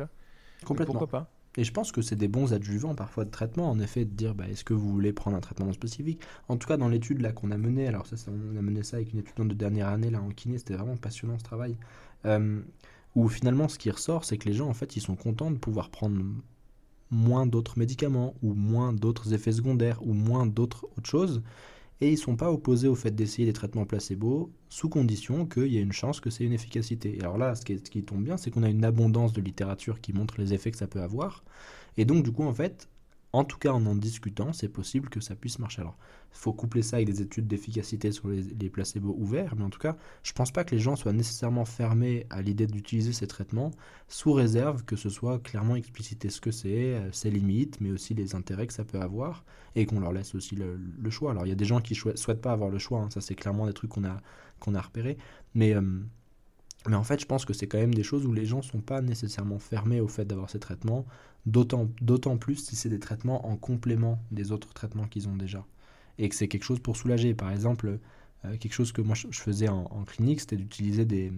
Complètement. 0.66 0.93
pourquoi 0.93 1.07
pas 1.07 1.32
et 1.57 1.64
je 1.66 1.74
pense 1.74 1.91
que 1.91 2.01
c'est 2.01 2.16
des 2.16 2.30
bons 2.30 2.53
adjuvants 2.53 2.95
parfois 2.95 3.26
de 3.26 3.30
traitement, 3.30 3.70
en 3.70 3.80
effet, 3.80 4.05
de 4.05 4.12
dire 4.12 4.36
bah, 4.36 4.47
est-ce 4.49 4.64
que 4.64 4.74
vous 4.74 4.89
voulez 4.89 5.12
prendre 5.12 5.36
un 5.36 5.41
traitement 5.41 5.72
spécifique? 5.74 6.22
En 6.47 6.55
tout 6.55 6.68
cas, 6.68 6.78
dans 6.78 6.88
l'étude 6.88 7.20
là 7.20 7.34
qu'on 7.34 7.51
a 7.51 7.57
menée, 7.57 7.88
alors 7.88 8.07
ça, 8.07 8.16
on 8.32 8.57
a 8.57 8.62
mené 8.62 8.84
ça 8.84 8.97
avec 8.97 9.12
une 9.12 9.20
étudiante 9.20 9.49
de 9.49 9.53
dernière 9.53 9.89
année 9.89 10.09
là 10.09 10.22
en 10.22 10.30
kiné, 10.30 10.57
c'était 10.57 10.76
vraiment 10.76 10.95
passionnant 10.95 11.38
ce 11.38 11.43
travail. 11.43 11.76
Euh, 12.26 12.62
où 13.16 13.28
finalement 13.28 13.68
ce 13.68 13.78
qui 13.78 13.91
ressort, 13.91 14.26
c'est 14.26 14.38
que 14.38 14.47
les 14.47 14.53
gens, 14.55 14.70
en 14.70 14.74
fait, 14.74 14.95
ils 14.95 15.01
sont 15.01 15.16
contents 15.16 15.51
de 15.51 15.57
pouvoir 15.57 15.89
prendre 15.89 16.24
moins 17.09 17.45
d'autres 17.45 17.78
médicaments, 17.78 18.36
ou 18.41 18.53
moins 18.53 18.93
d'autres 18.93 19.34
effets 19.34 19.51
secondaires, 19.51 20.01
ou 20.05 20.14
moins 20.14 20.45
d'autres 20.45 20.86
autres 20.97 21.09
choses, 21.09 21.43
et 21.99 22.07
ils 22.07 22.14
ne 22.14 22.18
sont 22.18 22.36
pas 22.38 22.51
opposés 22.51 22.88
au 22.88 22.95
fait 22.95 23.12
d'essayer 23.12 23.45
des 23.45 23.53
traitements 23.53 23.86
placebo, 23.86 24.51
sous 24.70 24.89
condition 24.89 25.45
qu'il 25.45 25.68
y 25.68 25.78
ait 25.78 25.82
une 25.82 25.91
chance 25.91 26.20
que 26.20 26.30
c'est 26.30 26.45
une 26.45 26.53
efficacité. 26.53 27.18
Et 27.18 27.22
alors 27.22 27.38
là, 27.38 27.53
ce 27.53 27.64
qui, 27.64 27.78
ce 27.78 27.89
qui 27.91 28.03
tombe 28.03 28.24
bien, 28.24 28.38
c'est 28.38 28.49
qu'on 28.49 28.64
a 28.64 28.70
une 28.70 28.86
abondance 28.86 29.34
de 29.34 29.41
littérature 29.41 30.01
qui 30.01 30.14
montre 30.14 30.36
les 30.39 30.53
effets 30.53 30.72
que 30.72 30.78
ça 30.78 30.88
peut 30.88 31.01
avoir, 31.01 31.43
et 31.97 32.05
donc 32.05 32.24
du 32.24 32.32
coup, 32.32 32.43
en 32.43 32.53
fait, 32.53 32.89
en 33.34 33.45
tout 33.45 33.57
cas, 33.57 33.71
en 33.71 33.86
en 33.86 33.95
discutant, 33.95 34.51
c'est 34.51 34.67
possible 34.67 35.09
que 35.09 35.21
ça 35.21 35.36
puisse 35.36 35.57
marcher. 35.59 35.82
Alors, 35.82 35.97
il 36.34 36.38
faut 36.38 36.51
coupler 36.51 36.82
ça 36.82 36.97
avec 36.97 37.07
des 37.07 37.21
études 37.21 37.47
d'efficacité 37.47 38.11
sur 38.11 38.27
les, 38.27 38.69
placebos 38.69 39.15
ouverts, 39.17 39.55
mais 39.55 39.63
en 39.63 39.69
tout 39.69 39.79
cas, 39.79 39.95
je 40.23 40.32
ne 40.32 40.36
pense 40.36 40.51
pas 40.51 40.63
que 40.63 40.75
les 40.75 40.82
gens 40.82 40.95
soient 40.95 41.13
nécessairement 41.13 41.65
fermés 41.65 42.25
à 42.29 42.41
l'idée 42.41 42.67
d'utiliser 42.67 43.13
ces 43.13 43.27
traitements, 43.27 43.71
sous 44.07 44.34
réserve 44.34 44.84
que 44.84 44.95
ce 44.97 45.09
soit 45.09 45.39
clairement 45.39 45.75
explicité 45.75 46.29
ce 46.29 46.41
que 46.41 46.51
c'est, 46.51 46.95
euh, 46.95 47.11
ses 47.11 47.32
limites, 47.32 47.79
mais 47.79 47.91
aussi 47.91 48.13
les 48.13 48.36
intérêts 48.36 48.67
que 48.67 48.73
ça 48.73 48.84
peut 48.84 48.99
avoir, 48.99 49.45
et 49.75 49.86
qu'on 49.86 50.01
leur 50.01 50.11
laisse 50.11 50.36
aussi 50.36 50.55
le, 50.55 51.09
choix. 51.09 51.32
Alors, 51.32 51.45
il 51.45 51.49
y 51.49 51.53
a 51.53 51.55
des 51.55 51.65
gens 51.65 51.82
qui 51.82 51.93
ne 52.05 52.15
souhaitent 52.15 52.41
pas 52.41 52.51
avoir 52.51 52.69
le 52.69 52.79
choix, 52.79 52.99
hein. 52.99 53.09
ça 53.09 53.21
c'est 53.21 53.36
clairement 53.36 53.65
des 53.65 53.73
trucs 53.73 53.91
qu'on 53.91 54.05
a, 54.05 54.82
repérés, 54.82 55.17
mais... 55.53 55.73
Euh, 55.73 55.82
mais 56.88 56.95
en 56.95 57.03
fait, 57.03 57.19
je 57.19 57.25
pense 57.25 57.45
que 57.45 57.53
c'est 57.53 57.67
quand 57.67 57.77
même 57.77 57.93
des 57.93 58.03
choses 58.03 58.25
où 58.25 58.34
les 58.34 58.45
gens 58.45 58.57
ne 58.57 58.63
sont 58.63 58.82
pas 58.82 59.01
nécessairement 59.01 59.59
fermés 59.59 60.01
au 60.01 60.07
fait 60.07 60.25
d'avoir 60.25 60.49
ces 60.49 60.59
traitements, 60.59 61.05
d'autant 61.45 62.38
plus 62.38 62.55
si 62.55 62.75
c'est 62.75 62.89
des 62.89 62.99
traitements 62.99 63.47
en 63.47 63.55
complément 63.55 64.19
des 64.32 64.51
autres 64.51 64.73
traitements 64.73 65.07
qu'ils 65.07 65.29
ont 65.29 65.36
déjà. 65.36 65.65
Et 66.17 66.27
que 66.29 66.36
c'est 66.36 66.47
quelque 66.47 66.63
chose 66.63 66.79
pour 66.79 66.97
soulager. 66.97 67.34
Par 67.34 67.51
exemple, 67.51 67.99
euh, 68.45 68.57
quelque 68.57 68.73
chose 68.73 68.91
que 68.91 69.01
moi 69.01 69.15
je, 69.15 69.27
faisais 69.32 69.69
en, 69.69 69.86
clinique, 70.05 70.41
c'était 70.41 70.55
d'utiliser 70.55 71.05
des, 71.05 71.32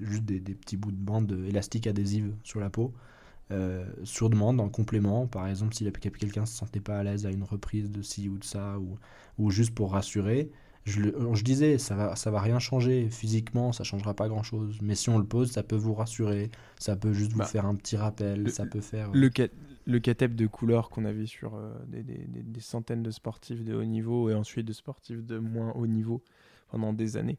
juste 0.00 0.24
des, 0.24 0.40
petits 0.40 0.76
bouts 0.76 0.92
de 0.92 0.96
bande 0.96 1.32
élastique 1.48 1.86
adhésive 1.88 2.32
sur 2.44 2.60
la 2.60 2.70
peau, 2.70 2.94
euh, 3.50 3.84
sur 4.04 4.30
demande, 4.30 4.60
en 4.60 4.68
complément. 4.68 5.26
Par 5.26 5.48
exemple, 5.48 5.74
si 5.74 5.90
quelqu'un 5.90 6.42
ne 6.42 6.46
se 6.46 6.54
sentait 6.54 6.80
pas 6.80 6.98
à 6.98 7.02
l'aise 7.02 7.26
à 7.26 7.30
une 7.30 7.42
reprise 7.42 7.90
de 7.90 8.02
ci 8.02 8.28
ou 8.28 8.38
de 8.38 8.44
ça, 8.44 8.78
ou, 8.78 8.96
ou 9.38 9.50
juste 9.50 9.74
pour 9.74 9.92
rassurer, 9.92 10.50
je, 10.84 11.02
je, 11.32 11.42
disais, 11.42 11.78
ça 11.78 11.94
va, 11.94 12.14
ça 12.14 12.30
va 12.30 12.40
rien 12.40 12.58
changer 12.58 13.08
physiquement, 13.08 13.72
ça 13.72 13.84
changera 13.84 14.12
pas 14.12 14.28
grand 14.28 14.42
chose. 14.42 14.78
Mais 14.82 14.94
si 14.94 15.08
on 15.08 15.18
le 15.18 15.24
pose, 15.24 15.50
ça 15.50 15.62
peut 15.62 15.76
vous 15.76 15.94
rassurer, 15.94 16.50
ça 16.78 16.94
peut 16.94 17.12
juste 17.12 17.32
vous 17.32 17.38
bah, 17.38 17.46
faire 17.46 17.64
un 17.64 17.74
petit 17.74 17.96
rappel, 17.96 18.50
ça 18.50 18.66
peut 18.66 18.82
faire. 18.82 19.10
Le, 19.12 19.30
le 19.86 19.98
catep 19.98 20.34
de 20.34 20.46
couleur 20.46 20.90
qu'on 20.90 21.06
avait 21.06 21.26
sur 21.26 21.54
euh, 21.54 21.72
des, 21.86 22.02
des, 22.02 22.26
des, 22.26 22.60
centaines 22.60 23.02
de 23.02 23.10
sportifs 23.10 23.64
de 23.64 23.74
haut 23.74 23.84
niveau 23.84 24.28
et 24.28 24.34
ensuite 24.34 24.66
de 24.66 24.74
sportifs 24.74 25.24
de 25.24 25.38
moins 25.38 25.72
haut 25.72 25.86
niveau 25.86 26.22
pendant 26.68 26.92
des 26.92 27.16
années. 27.16 27.38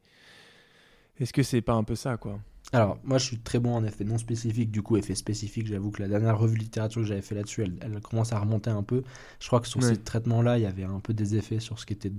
Est-ce 1.20 1.32
que 1.32 1.44
c'est 1.44 1.62
pas 1.62 1.74
un 1.74 1.84
peu 1.84 1.96
ça, 1.96 2.18
quoi? 2.18 2.40
Alors, 2.74 2.98
moi, 3.04 3.18
je 3.18 3.26
suis 3.26 3.38
très 3.38 3.60
bon 3.60 3.76
en 3.76 3.84
effet 3.84 4.04
non 4.04 4.18
spécifique. 4.18 4.72
Du 4.72 4.82
coup, 4.82 4.98
effet 4.98 5.16
spécifique, 5.16 5.68
j'avoue 5.68 5.92
que 5.92 6.02
la 6.02 6.08
dernière 6.08 6.38
revue 6.38 6.56
de 6.56 6.62
littérature 6.62 7.02
que 7.02 7.08
j'avais 7.08 7.22
fait 7.22 7.36
là-dessus, 7.36 7.64
elle, 7.64 8.02
commence 8.02 8.34
à 8.34 8.40
remonter 8.40 8.70
un 8.70 8.84
peu. 8.84 9.04
Je 9.40 9.48
crois 9.48 9.60
que 9.60 9.68
sur 9.68 9.84
ces 9.84 9.98
traitements-là, 9.98 10.58
il 10.58 10.64
y 10.64 10.66
avait 10.66 10.84
un 10.84 11.00
peu 11.00 11.14
des 11.14 11.36
effets 11.36 11.60
sur 11.60 11.80
ce 11.80 11.86
qui 11.86 11.94
était 11.94 12.12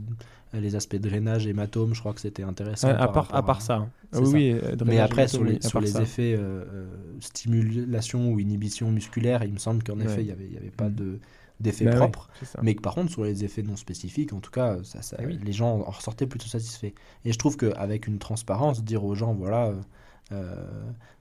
les 0.53 0.77
aspects 0.77 0.97
drainage, 0.97 1.47
hématome. 1.47 1.95
Je 1.95 2.01
crois 2.01 2.15
que 2.15 2.21
c'était 2.21 2.43
intéressant. 2.43 2.89
à, 2.89 3.09
part, 3.09 3.35
à 3.35 3.45
part 3.45 3.61
ça. 3.61 3.89
oui, 4.15 4.53
euh, 4.53 4.77
Mais 4.85 4.99
après, 4.99 5.29
sur 5.29 5.45
les, 5.45 5.61
sur 5.61 5.81
les 5.81 6.01
effets 6.01 6.35
euh, 6.35 6.65
euh, 6.73 6.87
stimulation 7.21 8.33
ou 8.33 8.39
inhibition 8.39 8.91
musculaire, 8.91 9.43
il 9.45 9.53
me 9.53 9.59
semble 9.59 9.83
qu'en 9.83 9.99
effet, 10.01 10.21
il 10.21 10.27
n'y 10.27 10.33
avait, 10.33 10.49
y 10.49 10.57
avait 10.57 10.71
pas 10.71 10.89
mm. 10.89 10.95
de 10.95 11.19
d'effets 11.61 11.87
bah 11.87 11.97
propres, 11.97 12.29
mais 12.63 12.75
que 12.75 12.83
par 12.83 12.95
contre 12.95 13.11
sur 13.11 13.25
les 13.25 13.45
effets 13.45 13.63
non 13.63 13.77
spécifiques, 13.77 14.33
en 14.33 14.41
tout 14.41 14.51
cas, 14.51 14.77
ça, 14.83 15.01
ça, 15.01 15.17
ah 15.19 15.25
les 15.25 15.53
gens 15.53 15.81
en 15.87 15.91
ressortaient 15.91 16.27
plutôt 16.27 16.47
satisfaits. 16.47 16.93
Et 17.25 17.33
je 17.33 17.39
trouve 17.39 17.57
qu'avec 17.57 18.07
une 18.07 18.19
transparence, 18.19 18.85
dire 18.85 19.05
aux 19.05 19.15
gens, 19.15 19.33
voilà, 19.33 19.69
euh, 19.69 19.81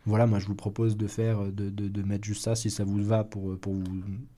voilà, 0.06 0.28
moi 0.28 0.40
je 0.40 0.48
vous 0.48 0.56
propose 0.56 0.98
de 0.98 1.08
faire, 1.08 1.52
de, 1.52 1.70
de, 1.70 2.04
mettre 2.04 2.26
juste 2.26 2.44
ça 2.44 2.56
si 2.56 2.70
ça 2.70 2.84
vous 2.84 3.04
va 3.04 3.24
pour, 3.24 3.58
pour, 3.60 3.76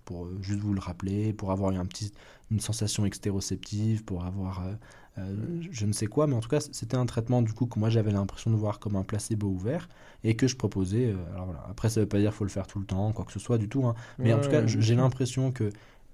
pour 0.06 0.28
juste 0.42 0.60
vous 0.60 0.74
le 0.74 0.80
rappeler, 0.80 1.34
pour 1.34 1.52
avoir 1.52 1.74
un 1.74 1.86
petit, 1.86 2.12
une 2.52 2.60
sensation 2.60 3.06
extéroceptive, 3.06 4.04
pour 4.04 4.24
avoir 4.24 4.66
euh, 4.66 4.74
euh, 5.20 5.62
je 5.72 5.86
ne 5.86 5.94
sais 5.94 6.08
quoi, 6.08 6.28
mais 6.28 6.36
en 6.36 6.40
tout 6.40 6.50
cas 6.50 6.60
c'était 6.60 6.96
un 6.96 7.06
traitement 7.06 7.42
du 7.42 7.54
coup 7.54 7.66
que 7.66 7.80
moi 7.80 7.90
j'avais 7.90 8.12
l'impression 8.12 8.52
de 8.52 8.56
voir 8.56 8.80
comme 8.80 8.96
un 8.96 9.04
placebo 9.04 9.48
ouvert 9.48 9.90
et 10.24 10.36
que 10.36 10.48
je 10.48 10.56
proposais. 10.56 11.14
alors 11.34 11.46
voilà. 11.46 11.66
Après 11.70 11.90
ça 11.90 12.00
veut 12.00 12.08
pas 12.08 12.20
dire 12.20 12.30
qu'il 12.30 12.38
faut 12.38 12.44
le 12.46 12.50
faire 12.50 12.68
tout 12.68 12.80
le 12.80 12.86
temps, 12.86 13.12
quoi 13.12 13.26
que 13.26 13.32
ce 13.32 13.40
soit 13.40 13.58
du 13.58 13.68
tout, 13.68 13.86
hein. 13.86 13.96
mais 14.20 14.34
en 14.34 14.40
tout 14.40 14.50
cas 14.50 14.66
j'ai 14.66 14.96
l'impression 14.96 15.52
que 15.52 15.70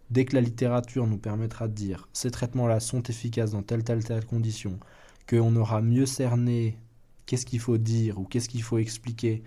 dès 0.10 0.26
que 0.26 0.36
la 0.36 0.42
littérature 0.42 1.06
nous 1.06 1.18
permettra 1.18 1.68
de 1.68 1.74
dire 1.74 2.08
ces 2.14 2.32
traitements-là 2.32 2.80
sont 2.80 3.04
efficaces 3.04 3.52
dans 3.52 3.62
telle, 3.62 3.84
telle, 3.84 4.04
telle 4.04 4.26
condition, 4.26 4.80
qu'on 5.30 5.56
aura 5.56 5.82
mieux 5.82 6.06
cerné 6.06 6.78
qu'est-ce 7.26 7.46
qu'il 7.46 7.60
faut 7.60 7.78
dire 7.78 8.20
ou 8.20 8.26
qu'est-ce 8.26 8.50
qu'il 8.50 8.64
faut 8.64 8.78
expliquer 8.78 9.44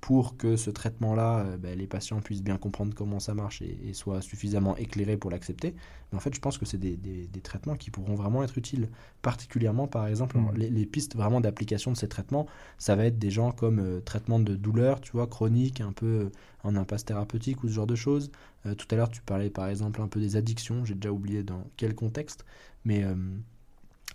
pour 0.00 0.36
que 0.36 0.56
ce 0.56 0.70
traitement-là, 0.70 1.40
euh, 1.40 1.56
ben, 1.56 1.76
les 1.76 1.86
patients 1.86 2.20
puissent 2.20 2.42
bien 2.42 2.56
comprendre 2.56 2.94
comment 2.94 3.18
ça 3.18 3.34
marche 3.34 3.62
et, 3.62 3.92
soient 3.92 4.22
suffisamment 4.22 4.76
éclairés 4.76 5.16
pour 5.16 5.30
l'accepter. 5.30 5.74
Mais 6.10 6.16
en 6.16 6.20
fait, 6.20 6.32
je 6.34 6.40
pense 6.40 6.56
que 6.56 6.64
c'est 6.64 6.78
des, 6.78 7.28
traitements 7.42 7.74
qui 7.74 7.90
pourront 7.90 8.14
vraiment 8.14 8.42
être 8.44 8.58
utiles. 8.58 8.88
Particulièrement, 9.22 9.88
par 9.88 10.06
exemple, 10.06 10.38
mmh. 10.38 10.52
les, 10.56 10.86
pistes 10.86 11.16
vraiment 11.16 11.40
d'application 11.40 11.90
de 11.92 11.96
ces 11.96 12.08
traitements, 12.08 12.46
ça 12.78 12.94
va 12.94 13.06
être 13.06 13.18
des 13.18 13.30
gens 13.30 13.50
comme 13.50 13.80
euh, 13.80 14.00
traitement 14.00 14.38
de 14.38 14.54
douleur, 14.54 15.00
tu 15.00 15.12
vois, 15.12 15.26
chronique, 15.26 15.80
un 15.80 15.92
peu 15.92 16.06
euh, 16.06 16.30
en 16.62 16.76
impasse 16.76 17.04
thérapeutique 17.04 17.64
ou 17.64 17.68
ce 17.68 17.74
genre 17.74 17.86
de 17.86 17.96
choses. 17.96 18.30
tout 18.76 18.86
à 18.90 18.96
l'heure, 18.96 19.10
tu 19.10 19.22
parlais 19.22 19.50
par 19.50 19.68
exemple 19.68 20.00
un 20.02 20.08
peu 20.08 20.20
des 20.20 20.36
addictions, 20.36 20.84
j'ai 20.84 20.94
déjà 20.94 21.12
oublié 21.12 21.42
dans 21.42 21.64
quel 21.76 21.94
contexte, 21.94 22.44
mais 22.84 23.04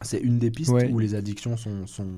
c'est 0.02 0.20
une 0.20 0.40
des 0.40 0.52
pistes 0.52 0.74
où 0.92 1.00
les 1.00 1.16
addictions 1.16 1.56
sont, 1.56 1.88
sont 1.88 2.12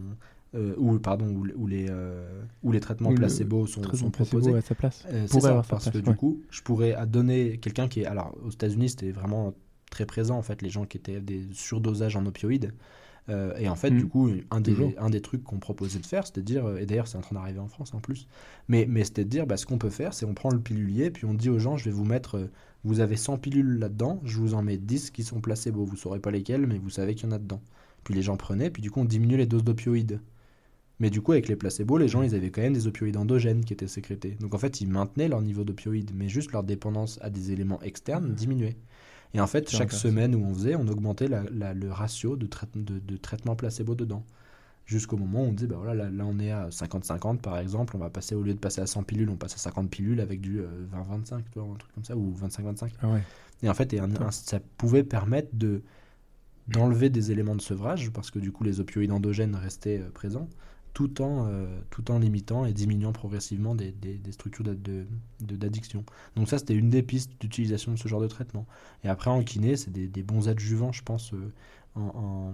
euh, 0.53 0.73
ou 0.77 0.97
pardon 0.99 1.27
où, 1.27 1.67
les 1.67 1.87
euh, 1.89 2.43
où 2.63 2.71
les 2.71 2.79
traitements 2.79 3.13
placebo 3.13 3.65
sont, 3.67 3.81
sont 3.93 4.09
proposés 4.09 4.53
à 4.53 4.61
sa 4.61 4.75
place 4.75 5.03
euh, 5.11 5.25
c'est 5.27 5.41
ça 5.41 5.61
parce 5.67 5.89
que 5.89 5.97
du 5.97 6.15
coup 6.15 6.41
je 6.49 6.61
pourrais 6.61 6.95
donner 7.07 7.57
quelqu'un 7.57 7.87
qui 7.87 8.01
est 8.01 8.05
alors 8.05 8.37
aux 8.45 8.51
États-Unis 8.51 8.89
c'était 8.89 9.11
vraiment 9.11 9.53
très 9.91 10.05
présent 10.05 10.37
en 10.37 10.43
fait 10.43 10.61
les 10.61 10.69
gens 10.69 10.85
qui 10.85 10.97
étaient 10.97 11.19
des 11.19 11.47
surdosages 11.51 12.15
en 12.15 12.25
opioïdes 12.25 12.73
et 13.57 13.67
en 13.67 13.75
fait, 13.75 13.89
du 13.89 14.03
mm. 14.03 14.09
coup, 14.09 14.29
un 14.51 14.61
des, 14.61 14.95
un 14.99 15.09
des 15.09 15.19
trucs 15.19 15.43
qu'on 15.43 15.57
proposait 15.57 15.97
de 15.97 16.05
faire, 16.05 16.27
c'était 16.27 16.41
de 16.41 16.45
dire, 16.45 16.77
et 16.77 16.85
d'ailleurs 16.85 17.07
c'est 17.07 17.17
en 17.17 17.21
train 17.21 17.33
d'arriver 17.33 17.57
en 17.57 17.67
France 17.67 17.95
en 17.95 17.99
plus, 17.99 18.27
mais, 18.67 18.85
mais 18.87 19.03
c'était 19.03 19.23
de 19.23 19.29
dire, 19.29 19.47
bah, 19.47 19.57
ce 19.57 19.65
qu'on 19.65 19.79
peut 19.79 19.89
faire, 19.89 20.13
c'est 20.13 20.27
on 20.27 20.35
prend 20.35 20.51
le 20.51 20.59
pilulier, 20.59 21.09
puis 21.09 21.25
on 21.25 21.33
dit 21.33 21.49
aux 21.49 21.57
gens, 21.57 21.75
je 21.75 21.85
vais 21.85 21.91
vous 21.91 22.05
mettre, 22.05 22.47
vous 22.83 22.99
avez 22.99 23.15
100 23.15 23.39
pilules 23.39 23.79
là-dedans, 23.79 24.21
je 24.23 24.37
vous 24.37 24.53
en 24.53 24.61
mets 24.61 24.77
10 24.77 25.09
qui 25.09 25.23
sont 25.23 25.41
placebo, 25.41 25.85
vous 25.85 25.95
saurez 25.95 26.19
pas 26.19 26.29
lesquelles, 26.29 26.67
mais 26.67 26.77
vous 26.77 26.91
savez 26.91 27.15
qu'il 27.15 27.27
y 27.27 27.29
en 27.29 27.35
a 27.35 27.39
dedans. 27.39 27.61
Puis 28.03 28.13
les 28.13 28.21
gens 28.21 28.37
prenaient, 28.37 28.69
puis 28.69 28.83
du 28.83 28.91
coup 28.91 28.99
on 28.99 29.05
diminuait 29.05 29.37
les 29.37 29.47
doses 29.47 29.63
d'opioïdes. 29.63 30.19
Mais 30.99 31.09
du 31.09 31.21
coup, 31.21 31.33
avec 31.33 31.47
les 31.47 31.55
placebos, 31.55 31.97
les 31.97 32.07
gens, 32.07 32.21
ils 32.21 32.35
avaient 32.35 32.51
quand 32.51 32.61
même 32.61 32.73
des 32.73 32.87
opioïdes 32.87 33.17
endogènes 33.17 33.65
qui 33.65 33.73
étaient 33.73 33.87
sécrétés. 33.87 34.37
Donc 34.39 34.53
en 34.53 34.57
fait, 34.57 34.79
ils 34.79 34.87
maintenaient 34.87 35.27
leur 35.27 35.41
niveau 35.41 35.63
d'opioïdes, 35.63 36.11
mais 36.13 36.29
juste 36.29 36.51
leur 36.51 36.63
dépendance 36.63 37.19
à 37.21 37.29
des 37.29 37.51
éléments 37.51 37.81
externes 37.81 38.33
diminuait. 38.33 38.77
Et 39.33 39.41
en 39.41 39.47
fait, 39.47 39.69
chaque 39.69 39.91
semaine 39.91 40.33
où 40.33 40.45
on 40.45 40.53
faisait, 40.53 40.75
on 40.75 40.87
augmentait 40.87 41.27
le 41.27 41.91
ratio 41.91 42.37
de, 42.37 42.47
de, 42.75 43.17
traitement 43.17 43.55
placebo 43.55 43.93
dedans. 43.93 44.23
Jusqu'au 44.85 45.17
moment 45.17 45.41
où 45.41 45.47
on 45.47 45.51
dit, 45.51 45.67
bah 45.67 45.77
voilà, 45.77 46.09
là, 46.09 46.25
on 46.25 46.39
est 46.39 46.51
à 46.51 46.69
50-50 46.69 47.39
par 47.39 47.57
exemple, 47.57 47.95
on 47.97 47.99
va 47.99 48.09
passer, 48.09 48.35
au 48.35 48.43
lieu 48.43 48.53
de 48.53 48.59
passer 48.59 48.81
à 48.81 48.87
100 48.87 49.03
pilules, 49.03 49.29
on 49.29 49.35
passe 49.35 49.55
à 49.55 49.57
50 49.57 49.89
pilules 49.89 50.21
avec 50.21 50.41
du 50.41 50.61
20-25, 50.61 50.61
euh, 50.61 51.39
tu 51.51 51.59
vois, 51.59 51.67
un 51.67 51.75
truc 51.75 51.91
comme 51.95 52.05
ça, 52.05 52.15
ou 52.15 52.33
25-25. 52.39 52.91
Ah 53.01 53.09
ouais. 53.09 53.21
Et 53.63 53.69
en 53.69 53.73
fait, 53.73 53.93
et 53.93 53.99
ça 54.29 54.59
pouvait 54.77 55.03
permettre 55.03 55.49
de 55.53 55.81
d'enlever 56.67 57.09
des 57.09 57.31
éléments 57.31 57.55
de 57.55 57.61
sevrage, 57.61 58.11
parce 58.11 58.31
que 58.31 58.39
du 58.39 58.51
coup 58.51 58.63
les 58.63 58.79
opioïdes 58.79 59.11
endogènes 59.11 59.55
restaient 59.55 59.99
euh, 59.99 60.09
présents, 60.09 60.49
tout 60.95 61.21
en, 61.21 61.45
euh, 61.47 61.67
tout 61.91 62.09
en 62.09 62.19
limitant 62.19 62.65
et 62.65 62.71
diminuant 62.71 63.11
progressivement 63.11 63.75
des, 63.75 63.91
des, 63.91 64.31
structures 64.31 64.63
d'addiction. 64.63 65.99
De, 65.99 66.39
Donc 66.39 66.47
ça, 66.49 66.57
c'était 66.57 66.73
une 66.73 66.89
des 66.89 67.03
pistes 67.03 67.33
d'utilisation 67.39 67.91
de 67.91 67.97
ce 67.97 68.07
genre 68.07 68.21
de 68.21 68.27
traitement. 68.27 68.65
Et 69.03 69.09
après, 69.09 69.29
en 69.29 69.43
kiné, 69.43 69.75
c'est 69.75 69.91
des, 69.91 70.23
bons 70.23 70.47
adjuvants, 70.47 70.93
je 70.93 71.03
pense, 71.03 71.33
euh, 71.33 71.51
en, 71.95 72.53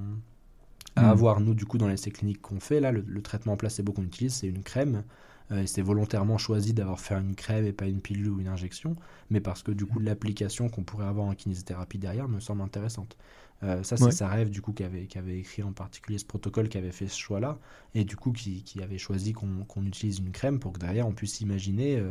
à 0.95 1.11
avoir, 1.11 1.39
nous, 1.39 1.53
du 1.53 1.65
coup, 1.65 1.77
dans 1.77 1.87
l'essai 1.87 2.09
clinique 2.09 2.41
qu'on 2.41 2.59
fait, 2.59 2.79
là, 2.79 2.91
le, 2.91 3.05
le 3.07 3.21
traitement 3.21 3.55
placebo 3.55 3.93
qu'on 3.93 4.03
utilise, 4.03 4.33
c'est 4.33 4.47
une 4.47 4.63
crème 4.63 5.03
euh, 5.51 5.65
c'est 5.65 5.81
volontairement 5.81 6.37
choisi 6.37 6.73
d'avoir 6.73 6.99
fait 6.99 7.15
une 7.15 7.35
crème 7.35 7.65
et 7.65 7.73
pas 7.73 7.87
une 7.87 8.01
pilule 8.01 8.29
ou 8.29 8.39
une 8.39 8.47
injection, 8.47 8.95
mais 9.29 9.41
parce 9.41 9.63
que 9.63 9.71
du 9.71 9.85
coup 9.85 9.99
l'application 9.99 10.69
qu'on 10.69 10.83
pourrait 10.83 11.07
avoir 11.07 11.27
en 11.27 11.35
kinésithérapie 11.35 11.97
derrière 11.97 12.29
me 12.29 12.39
semble 12.39 12.61
intéressante. 12.61 13.17
Euh, 13.63 13.83
ça, 13.83 13.95
c'est 13.95 14.11
sa 14.11 14.27
rêve 14.27 14.49
du 14.49 14.61
coup 14.61 14.73
qui 14.73 14.83
avait, 14.83 15.07
avait, 15.15 15.37
écrit 15.37 15.61
en 15.61 15.71
particulier 15.71 16.17
ce 16.17 16.25
protocole, 16.25 16.67
qui 16.67 16.77
avait 16.77 16.91
fait 16.91 17.07
ce 17.07 17.17
choix-là, 17.17 17.59
et 17.93 18.03
du 18.03 18.15
coup 18.15 18.31
qui, 18.31 18.63
qui 18.63 18.81
avait 18.81 18.97
choisi 18.97 19.33
qu'on 19.33 19.85
utilise 19.85 20.17
une 20.19 20.31
crème 20.31 20.59
pour 20.59 20.73
que 20.73 20.79
derrière 20.79 21.07
on 21.07 21.13
puisse 21.13 21.41
imaginer, 21.41 22.01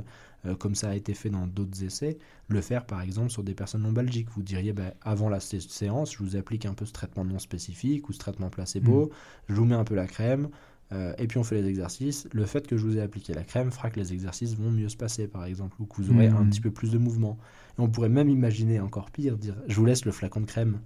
euh, 0.47 0.55
comme 0.55 0.75
ça 0.75 0.91
a 0.91 0.95
été 0.95 1.13
fait 1.13 1.29
dans 1.29 1.47
d'autres 1.47 1.83
essais, 1.83 2.19
le 2.49 2.61
faire 2.61 2.87
par 2.87 3.03
exemple 3.03 3.31
sur 3.31 3.43
des 3.43 3.55
personnes 3.55 3.83
non 3.83 3.93
belgiques. 3.93 4.29
Vous 4.31 4.43
diriez, 4.43 4.73
bah, 4.73 4.95
avant 5.03 5.29
la 5.29 5.41
séance, 5.41 6.13
je 6.13 6.19
vous 6.19 6.37
applique 6.37 6.67
un 6.67 6.75
peu 6.75 6.87
ce 6.87 6.93
traitement 6.93 7.25
non 7.25 7.39
spécifique 7.39 8.09
ou 8.09 8.13
ce 8.13 8.19
traitement 8.19 8.49
placebo, 8.49 9.07
mm. 9.07 9.11
je 9.49 9.55
vous 9.55 9.65
mets 9.65 9.75
un 9.75 9.85
peu 9.85 9.95
la 9.95 10.07
crème, 10.07 10.51
euh, 10.93 11.13
et 11.19 11.27
puis 11.27 11.39
on 11.39 11.45
fait 11.45 11.61
les 11.61 11.69
exercices. 11.69 12.29
Le 12.33 12.45
fait 12.47 12.67
que 12.67 12.77
je 12.77 12.85
vous 12.85 12.97
ai 12.97 13.01
appliqué 13.01 13.35
la 13.35 13.45
crème 13.45 13.71
fera 13.71 13.91
que 13.91 14.01
les 14.01 14.13
exercices 14.13 14.57
vont 14.57 14.71
mieux 14.71 14.89
se 14.89 14.97
passer, 14.97 15.29
par 15.29 15.45
exemple, 15.45 15.77
ou 15.81 15.87
que 15.87 15.97
vous 15.97 16.11
aurez 16.11 16.27
un 16.27 16.45
hmm. 16.45 16.51
petit 16.51 16.61
peu 16.61 16.71
plus 16.71 16.91
de 16.91 16.99
mouvement. 16.99 17.39
Et 17.79 17.81
on 17.81 17.89
pourrait 17.89 18.09
même 18.09 18.29
imaginer 18.29 18.81
encore 18.81 19.11
pire, 19.11 19.37
dire 19.37 19.57
je 19.69 19.77
vous 19.77 19.85
laisse 19.85 20.05
le 20.05 20.13
flacon 20.13 20.41
de 20.41 20.47
crème. 20.47 20.81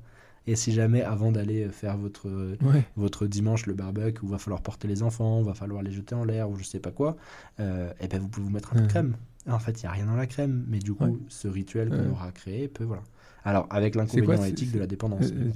Et 0.47 0.57
si 0.57 0.73
jamais, 0.73 1.03
avant 1.03 1.33
d'aller 1.33 1.69
faire 1.69 1.97
votre, 1.97 2.57
votre 2.97 3.27
dimanche 3.27 3.67
le 3.67 3.75
barbecue, 3.75 4.25
où 4.25 4.29
va 4.29 4.39
falloir 4.39 4.63
porter 4.63 4.89
les 4.89 5.03
enfants, 5.03 5.41
où 5.41 5.45
va 5.45 5.55
falloir 5.55 5.83
les 5.83 5.91
jeter 5.91 6.15
en 6.15 6.25
l'air, 6.25 6.51
ou 6.51 6.57
je 6.57 6.65
sais 6.65 6.81
pas 6.81 6.91
quoi, 6.91 7.17
euh, 7.61 7.91
et 7.93 8.05
eh 8.05 8.09
ben 8.09 8.21
vous 8.21 8.29
pouvez 8.29 8.47
vous 8.47 8.53
mettre 8.53 8.73
un 8.73 8.77
peu 8.77 8.83
de 8.83 8.89
crème. 8.89 9.17
En 9.49 9.59
fait, 9.59 9.83
il 9.83 9.87
n'y 9.87 9.89
a 9.89 9.93
rien 9.93 10.07
dans 10.07 10.17
la 10.17 10.27
crème, 10.27 10.65
mais 10.69 10.79
du 10.79 10.95
coup, 10.95 11.21
ce 11.29 11.49
rituel 11.49 11.91
qu'on 11.91 12.11
aura 12.11 12.31
créé 12.33 12.69
peut. 12.69 12.85
Voilà. 12.85 13.03
Alors, 13.45 13.67
avec 13.71 13.95
l'inconvénient 13.95 14.45
éthique 14.45 14.73
de 14.73 14.79
la 14.79 14.87
dépendance. 14.87 15.31
Euh, 15.33 15.51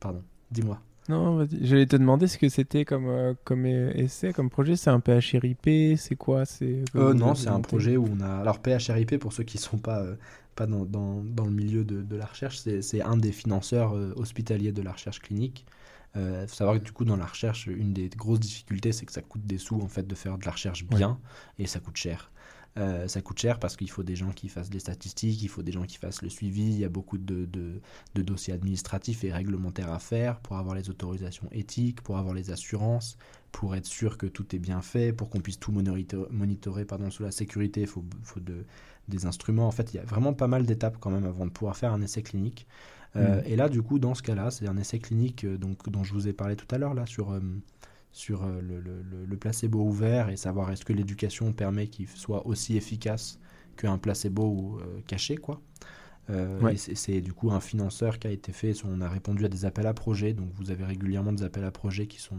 Pardon, 0.00 0.22
dis-moi. 0.50 0.80
Non, 1.10 1.44
j'allais 1.60 1.86
te 1.86 1.96
demander 1.96 2.28
ce 2.28 2.38
que 2.38 2.48
c'était 2.48 2.84
comme, 2.84 3.08
euh, 3.08 3.34
comme 3.42 3.66
essai, 3.66 4.32
comme 4.32 4.48
projet. 4.48 4.76
C'est 4.76 4.90
un 4.90 5.00
PHRIP 5.00 5.96
C'est 5.98 6.14
quoi? 6.14 6.44
C'est 6.44 6.84
euh, 6.94 7.14
Non, 7.14 7.34
c'est 7.34 7.48
un 7.48 7.60
projet 7.60 7.96
où 7.96 8.06
on 8.08 8.20
a. 8.20 8.28
Alors, 8.28 8.60
PHRIP, 8.62 9.18
pour 9.18 9.32
ceux 9.32 9.42
qui 9.42 9.56
ne 9.56 9.62
sont 9.62 9.78
pas, 9.78 10.02
euh, 10.02 10.14
pas 10.54 10.66
dans, 10.66 10.84
dans, 10.84 11.24
dans, 11.24 11.44
le 11.44 11.50
milieu 11.50 11.82
de, 11.82 12.02
de 12.02 12.16
la 12.16 12.26
recherche, 12.26 12.58
c'est 12.58 13.02
un 13.02 13.16
des 13.16 13.32
financeurs 13.32 13.92
hospitaliers 14.16 14.70
de 14.70 14.82
la 14.82 14.92
recherche 14.92 15.18
clinique. 15.18 15.66
Il 16.14 16.44
faut 16.46 16.54
savoir 16.54 16.78
que 16.78 16.84
du 16.84 16.92
coup, 16.92 17.04
dans 17.04 17.16
la 17.16 17.26
recherche, 17.26 17.66
une 17.66 17.92
des 17.92 18.08
grosses 18.08 18.40
difficultés, 18.40 18.92
c'est 18.92 19.06
que 19.06 19.12
ça 19.12 19.22
coûte 19.22 19.44
des 19.44 19.58
sous 19.58 19.80
en 19.80 19.88
fait 19.88 20.06
de 20.06 20.14
faire 20.14 20.38
de 20.38 20.44
la 20.44 20.52
recherche 20.52 20.84
bien 20.84 21.18
et 21.58 21.66
ça 21.66 21.80
coûte 21.80 21.96
cher. 21.96 22.30
Euh, 22.78 23.08
ça 23.08 23.20
coûte 23.20 23.38
cher 23.40 23.58
parce 23.58 23.76
qu'il 23.76 23.90
faut 23.90 24.04
des 24.04 24.14
gens 24.14 24.30
qui 24.30 24.48
fassent 24.48 24.70
des 24.70 24.78
statistiques, 24.78 25.42
il 25.42 25.48
faut 25.48 25.62
des 25.62 25.72
gens 25.72 25.82
qui 25.82 25.96
fassent 25.96 26.22
le 26.22 26.28
suivi, 26.28 26.62
il 26.62 26.78
y 26.78 26.84
a 26.84 26.88
beaucoup 26.88 27.18
de, 27.18 27.44
de, 27.44 28.22
dossiers 28.22 28.54
administratifs 28.54 29.24
et 29.24 29.32
réglementaires 29.32 29.92
à 29.92 29.98
faire 29.98 30.38
pour 30.38 30.56
avoir 30.56 30.76
les 30.76 30.88
autorisations 30.88 31.48
éthiques, 31.50 32.00
pour 32.00 32.16
avoir 32.16 32.32
les 32.32 32.52
assurances, 32.52 33.18
pour 33.50 33.74
être 33.74 33.86
sûr 33.86 34.16
que 34.16 34.26
tout 34.26 34.54
est 34.54 34.60
bien 34.60 34.82
fait, 34.82 35.12
pour 35.12 35.30
qu'on 35.30 35.40
puisse 35.40 35.58
tout 35.58 35.72
monitorer, 35.72 36.84
pardon, 36.84 37.10
sous 37.10 37.24
la 37.24 37.32
sécurité, 37.32 37.80
il 37.80 37.86
faut, 37.88 38.04
faut 38.22 38.40
de, 38.40 38.64
des 39.08 39.26
instruments. 39.26 39.66
En 39.66 39.72
fait, 39.72 39.92
il 39.92 39.96
y 39.96 40.00
a 40.00 40.04
vraiment 40.04 40.32
pas 40.32 40.46
mal 40.46 40.64
d'étapes 40.64 40.98
quand 41.00 41.10
même 41.10 41.26
avant 41.26 41.46
de 41.46 41.50
pouvoir 41.50 41.76
faire 41.76 41.92
un 41.92 42.00
essai 42.02 42.22
clinique. 42.22 42.68
Euh, 43.16 43.40
mmh. 43.40 43.46
Et 43.46 43.56
là, 43.56 43.68
du 43.68 43.82
coup, 43.82 43.98
dans 43.98 44.14
ce 44.14 44.22
cas-là, 44.22 44.52
c'est 44.52 44.68
un 44.68 44.76
essai 44.76 45.00
clinique 45.00 45.44
euh, 45.44 45.58
donc, 45.58 45.88
dont 45.90 46.04
je 46.04 46.12
vous 46.12 46.28
ai 46.28 46.32
parlé 46.32 46.54
tout 46.54 46.72
à 46.72 46.78
l'heure, 46.78 46.94
là, 46.94 47.06
sur 47.06 47.36
sur 48.12 48.44
euh, 48.44 48.60
le, 48.60 49.36
placebo 49.36 49.82
ouvert 49.82 50.28
et 50.28 50.36
savoir 50.36 50.70
est-ce 50.70 50.84
que 50.84 50.92
l'éducation 50.92 51.52
permet 51.52 51.86
qu'il 51.86 52.08
soit 52.08 52.46
aussi 52.46 52.76
efficace 52.76 53.38
qu'un 53.76 53.98
placebo 53.98 54.78
euh, 54.80 55.00
caché 55.06 55.36
quoi. 55.36 55.60
Euh, 56.28 56.74
c'est 56.76 57.20
du 57.22 57.32
coup 57.32 57.50
un 57.50 57.58
financeur 57.58 58.20
qui 58.20 58.28
a 58.28 58.30
été 58.30 58.52
fait. 58.52 58.72
On 58.84 59.00
a 59.00 59.08
répondu 59.08 59.44
à 59.44 59.48
des 59.48 59.64
appels 59.64 59.86
à 59.88 59.94
projets. 59.94 60.32
Donc 60.32 60.50
vous 60.54 60.70
avez 60.70 60.84
régulièrement 60.84 61.32
des 61.32 61.42
appels 61.42 61.64
à 61.64 61.72
projets 61.72 62.06
qui 62.06 62.20
sont 62.20 62.36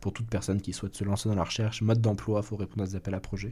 pour 0.00 0.12
toute 0.12 0.28
personne 0.28 0.60
qui 0.60 0.72
souhaite 0.72 0.94
se 0.94 1.02
lancer 1.02 1.28
dans 1.28 1.34
la 1.34 1.42
recherche. 1.42 1.82
Mode 1.82 2.00
d'emploi, 2.00 2.42
il 2.44 2.46
faut 2.46 2.54
répondre 2.54 2.84
à 2.84 2.86
des 2.86 2.94
appels 2.94 3.14
à 3.14 3.20
projets. 3.20 3.50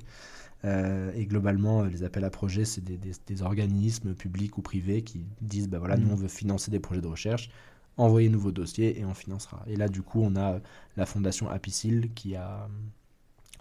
et 0.62 1.26
globalement, 1.26 1.82
les 1.82 2.04
appels 2.04 2.24
à 2.24 2.30
projets, 2.30 2.64
c'est 2.64 2.84
des, 2.84 3.42
organismes 3.42 4.14
publics 4.14 4.58
ou 4.58 4.62
privés 4.62 5.02
qui 5.02 5.26
disent 5.40 5.68
bah 5.68 5.80
voilà, 5.80 5.96
nous 5.96 6.06
mmh. 6.06 6.12
on 6.12 6.16
veut 6.16 6.28
financer 6.28 6.70
des 6.70 6.78
projets 6.78 7.00
de 7.00 7.08
recherche 7.08 7.50
envoyez-nous 7.96 8.40
vos 8.40 8.52
dossiers 8.52 8.98
et 8.98 9.04
on 9.04 9.14
financera. 9.14 9.62
Et 9.66 9.76
là, 9.76 9.88
du 9.88 10.02
coup, 10.02 10.22
on 10.22 10.36
a 10.36 10.60
la 10.96 11.06
fondation 11.06 11.48
Apicil 11.48 12.10
qui 12.14 12.36
a 12.36 12.68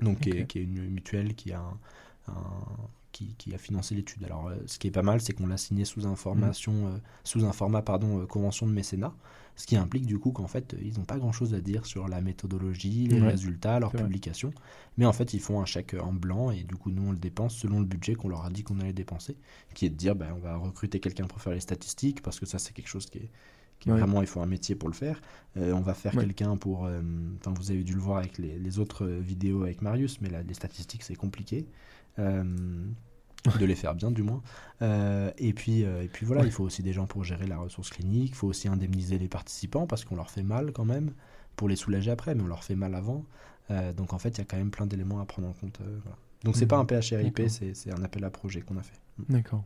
donc 0.02 0.22
qui, 0.22 0.30
est, 0.30 0.56
une 0.56 0.90
mutuelle 0.90 1.36
qui 1.36 1.52
a 1.52 1.64
qui, 3.12 3.36
qui, 3.38 3.54
a 3.54 3.58
financé 3.58 3.96
l'étude. 3.96 4.24
Alors, 4.24 4.48
euh, 4.48 4.56
ce 4.66 4.80
qui 4.80 4.88
est 4.88 4.92
pas 4.92 5.02
mal, 5.02 5.22
c'est 5.22 5.34
qu'on 5.34 5.48
l'a 5.48 5.58
signé 5.58 5.86
sous 5.86 6.06
information, 6.06 6.74
mm. 6.74 6.86
euh, 6.88 6.98
sous 7.24 7.46
un 7.46 7.52
format 7.52 7.82
pardon, 7.82 8.22
euh, 8.22 8.26
convention 8.26 8.68
de 8.68 8.72
mécénat, 8.72 9.14
ce 9.56 9.66
qui 9.66 9.76
implique 9.76 10.06
du 10.06 10.20
coup 10.20 10.32
qu'en 10.32 10.48
fait, 10.48 10.76
ils 10.82 10.98
n'ont 10.98 11.06
pas 11.06 11.18
grand-chose 11.18 11.54
à 11.54 11.60
dire 11.60 11.86
sur 11.86 12.08
la 12.08 12.22
méthodologie, 12.22 13.08
les 13.08 13.20
résultats, 13.20 13.80
leur 13.80 13.92
publication, 13.92 14.54
mais 14.98 15.06
en 15.06 15.12
fait, 15.12 15.34
ils 15.34 15.42
font 15.42 15.60
un 15.60 15.66
chèque 15.66 15.96
en 16.00 16.14
blanc 16.14 16.52
et 16.52 16.64
du 16.64 16.76
coup, 16.76 16.92
nous, 16.92 17.10
on 17.10 17.12
le 17.12 17.18
dépense 17.18 17.56
selon 17.56 17.80
le 17.80 17.86
budget 17.86 18.16
qu'on 18.16 18.30
leur 18.30 18.46
a 18.46 18.50
dit 18.50 18.64
qu'on 18.64 18.80
allait 18.80 18.94
dépenser, 18.94 19.36
qui 19.74 19.86
est 19.86 19.90
de 19.90 19.96
dire, 19.96 20.16
ben, 20.16 20.34
on 20.36 20.40
va 20.40 20.56
recruter 20.56 21.00
quelqu'un 21.00 21.28
pour 21.28 21.42
faire 21.42 21.54
les 21.54 21.60
statistiques, 21.60 22.22
parce 22.22 22.40
que 22.40 22.46
ça, 22.46 22.58
c'est 22.58 22.74
quelque 22.74 22.88
chose 22.88 23.08
qui 23.08 23.18
est, 23.18 23.32
Vraiment, 23.86 24.22
il 24.22 24.28
faut 24.28 24.42
un 24.42 24.46
métier 24.46 24.76
pour 24.76 24.90
le 24.90 24.96
faire. 24.96 25.22
Euh, 25.58 25.72
on 25.74 25.82
va 25.82 25.94
faire 25.94 26.14
quelqu'un 26.14 26.58
pour. 26.58 26.86
Euh, 26.86 27.02
enfin, 27.40 27.54
vous 27.58 27.72
avez 27.72 27.84
dû 27.84 27.94
le 27.94 28.02
voir 28.02 28.18
avec 28.18 28.38
les, 28.38 28.80
autres 28.80 29.06
vidéos 29.06 29.64
avec 29.64 29.82
Marius, 29.82 30.22
mais 30.22 30.30
là, 30.30 30.42
les 30.44 30.54
statistiques, 30.54 31.04
c'est 31.04 31.16
compliqué. 31.16 31.68
Euh, 32.18 32.44
de 33.58 33.66
les 33.66 33.76
faire 33.76 33.96
bien, 33.96 34.12
du 34.12 34.22
moins. 34.22 34.42
et, 34.82 35.54
puis, 35.54 35.82
et 35.82 36.10
puis 36.12 36.26
voilà, 36.26 36.44
il 36.44 36.52
faut 36.52 36.66
aussi 36.66 36.84
des 36.84 36.92
gens 36.92 37.06
pour 37.06 37.24
gérer 37.24 37.48
la 37.48 37.58
ressource 37.58 37.90
clinique. 37.90 38.32
Il 38.32 38.36
faut 38.36 38.48
aussi 38.48 38.68
indemniser 38.68 39.18
les 39.18 39.30
participants 39.30 39.88
parce 39.88 40.04
qu'on 40.04 40.18
leur 40.18 40.30
fait 40.30 40.44
mal 40.44 40.74
quand 40.74 40.86
même, 40.86 41.14
pour 41.56 41.70
les 41.70 41.78
soulager 41.78 42.12
après, 42.12 42.36
mais 42.36 42.44
on 42.44 42.48
leur 42.48 42.66
fait 42.66 42.76
mal 42.76 42.96
avant. 42.96 43.24
donc 43.96 44.14
en 44.14 44.20
fait, 44.20 44.30
il 44.30 44.38
y 44.40 44.42
a 44.42 44.46
quand 44.46 44.58
même 44.58 44.72
plein 44.72 44.88
d'éléments 44.88 45.22
à 45.22 45.26
prendre 45.26 45.48
en 45.48 45.54
compte. 45.54 45.80
Voilà. 45.80 46.18
Donc 46.44 46.58
c'est 46.58 46.68
pas 46.68 46.84
mhm. 46.84 46.88
un 46.90 47.02
PHRIP, 47.02 47.42
c'est 47.48 47.92
un 47.92 48.04
appel 48.04 48.26
à 48.26 48.30
projet 48.30 48.60
qu'on 48.60 48.78
a 48.78 48.84
fait. 48.84 49.00
D'accord. 49.30 49.64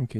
Ok. 0.00 0.18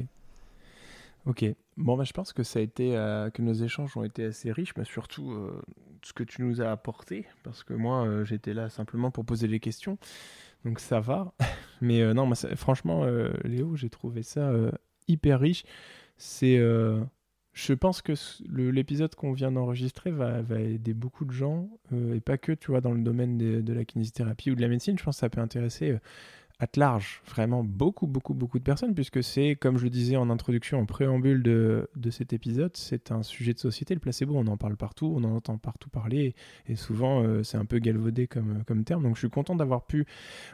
Ok. 1.27 1.45
Bon, 1.77 1.97
bah, 1.97 2.05
je 2.05 2.12
pense 2.12 2.33
que 2.33 2.45
ça 2.45 2.61
a 2.61 2.62
été, 2.62 2.97
euh, 2.97 3.31
que 3.31 3.43
nos 3.43 3.53
échanges 3.53 3.97
ont 3.97 4.05
été 4.05 4.24
assez 4.24 4.53
riches, 4.53 4.74
mais 4.77 4.85
surtout 4.85 5.33
euh, 5.33 5.61
ce 6.03 6.12
que 6.12 6.22
tu 6.22 6.43
nous 6.43 6.62
as 6.62 6.70
apporté, 6.70 7.27
parce 7.43 7.64
que 7.64 7.74
moi, 7.74 8.07
euh, 8.07 8.24
j'étais 8.24 8.55
là 8.55 8.68
simplement 8.68 9.11
pour 9.11 9.24
poser 9.24 9.49
des 9.49 9.59
questions, 9.59 9.99
donc 10.64 10.79
ça 10.79 11.01
va. 11.01 11.35
Mais 11.83 12.14
non, 12.14 12.31
franchement, 12.57 13.05
Léo, 13.45 13.77
j'ai 13.77 13.91
trouvé 13.91 14.22
ça 14.22 14.51
hyper 15.09 15.41
riche. 15.41 15.64
C'est, 16.16 16.57
je 16.57 17.72
pense 17.74 18.01
que 18.01 18.14
l'épisode 18.49 19.14
qu'on 19.14 19.35
vient 19.35 19.53
d'enregistrer 19.53 20.11
va, 20.11 20.41
va, 20.41 20.59
aider 20.59 20.95
beaucoup 20.95 21.27
de 21.27 21.33
gens, 21.33 21.68
et 21.93 22.20
pas 22.20 22.39
que, 22.39 22.53
tu 22.53 22.70
vois, 22.70 22.81
dans 22.81 22.93
le 22.93 23.03
domaine 23.03 23.37
de, 23.37 23.61
de, 23.61 23.72
la 23.74 23.85
kinésithérapie 23.85 24.51
ou 24.51 24.55
de 24.55 24.62
la 24.62 24.68
médecine. 24.68 24.99
Je 24.99 25.05
pense 25.05 25.16
que 25.16 25.20
ça 25.20 25.29
peut 25.29 25.43
intéresser 25.43 25.99
at 26.59 26.68
large, 26.76 27.20
vraiment 27.26 27.62
beaucoup, 27.62 28.07
beaucoup, 28.07 28.32
beaucoup 28.32 28.59
de 28.59 28.64
personnes, 28.64 28.94
puisque 28.94 29.22
c'est, 29.22 29.57
comme 29.57 29.76
je 29.76 29.84
le 29.84 29.90
disais 29.90 30.16
en 30.16 30.30
introduction, 30.30 30.80
en 30.80 30.86
préambule 30.86 31.42
de, 31.42 31.90
de 31.96 32.11
cet 32.11 32.32
épisode, 32.32 32.74
c'est 32.76 33.12
un 33.12 33.22
sujet 33.22 33.52
de 33.52 33.59
société, 33.59 33.92
le 33.92 34.00
placebo, 34.00 34.34
on 34.36 34.46
en 34.46 34.57
parle 34.57 34.76
partout, 34.76 35.12
on 35.14 35.24
en 35.24 35.36
entend 35.36 35.59
partout 35.59 35.90
parler, 35.90 36.34
et 36.66 36.76
souvent 36.76 37.22
euh, 37.22 37.42
c'est 37.42 37.59
un 37.59 37.66
peu 37.66 37.78
galvaudé 37.78 38.26
comme, 38.26 38.64
comme 38.66 38.84
terme, 38.84 39.02
donc 39.02 39.16
je 39.16 39.20
suis 39.20 39.30
content 39.30 39.54
d'avoir 39.54 39.84
pu 39.84 40.07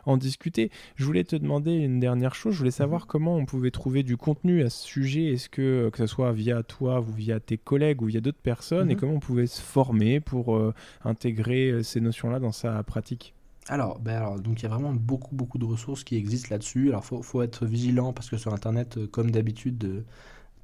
en 0.05 0.17
discuter. 0.17 0.73
Je 0.97 1.05
voulais 1.05 1.25
te 1.25 1.37
demander 1.37 1.73
une 1.73 2.01
dernière 2.01 2.35
chose, 2.35 2.55
je 2.55 2.59
voulais 2.59 2.73
savoir 2.73 3.03
mhm. 3.03 3.07
comment 3.07 3.37
on 3.37 3.45
pouvait 3.45 3.71
trouver 3.71 4.03
du 4.03 4.17
contenu 4.17 4.63
à 4.63 4.71
ce 4.71 4.85
sujet, 4.85 5.27
est-ce 5.27 5.49
que, 5.49 5.89
que 5.91 5.99
ce 5.99 6.07
soit 6.09 6.33
via 6.33 6.65
toi 6.65 7.01
ou 7.01 7.13
via 7.13 7.39
tes 7.39 7.59
collègues 7.59 8.03
ou 8.03 8.07
via 8.07 8.21
d'autres 8.21 8.43
personnes, 8.43 8.91
et 8.91 8.95
mhm. 8.95 9.01
comment 9.01 9.15
on 9.15 9.21
pouvait 9.21 9.47
se 9.47 9.63
former 9.63 10.19
pour 10.19 10.57
euh, 10.57 10.75
intégrer 11.05 11.71
euh, 11.71 11.83
ces 11.85 12.01
notions-là 12.01 12.41
dans 12.41 12.53
sa 12.53 12.83
pratique? 12.83 13.35
Alors, 13.69 14.01
ben 14.01 14.17
alors, 14.17 14.41
donc 14.41 14.61
il 14.61 14.63
y 14.65 14.67
a 14.67 14.69
vraiment 14.69 14.93
beaucoup, 14.93 15.35
beaucoup 15.35 15.59
de 15.59 15.65
ressources 15.65 16.03
qui 16.03 16.17
existent 16.17 16.49
là-dessus. 16.51 16.89
Alors, 16.89 17.05
il 17.13 17.23
faut, 17.23 17.43
être 17.43 17.65
vigilant 17.67 18.13
parce 18.13 18.29
que 18.29 18.37
sur 18.37 18.53
Internet, 18.53 18.97
euh, 18.97 19.07
comme 19.07 19.31
d'habitude, 19.31 19.85
euh, 19.85 20.05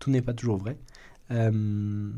tout 0.00 0.10
n'est 0.10 0.22
pas 0.22 0.34
toujours 0.34 0.56
vrai. 0.56 0.76
Euh, 1.30 2.10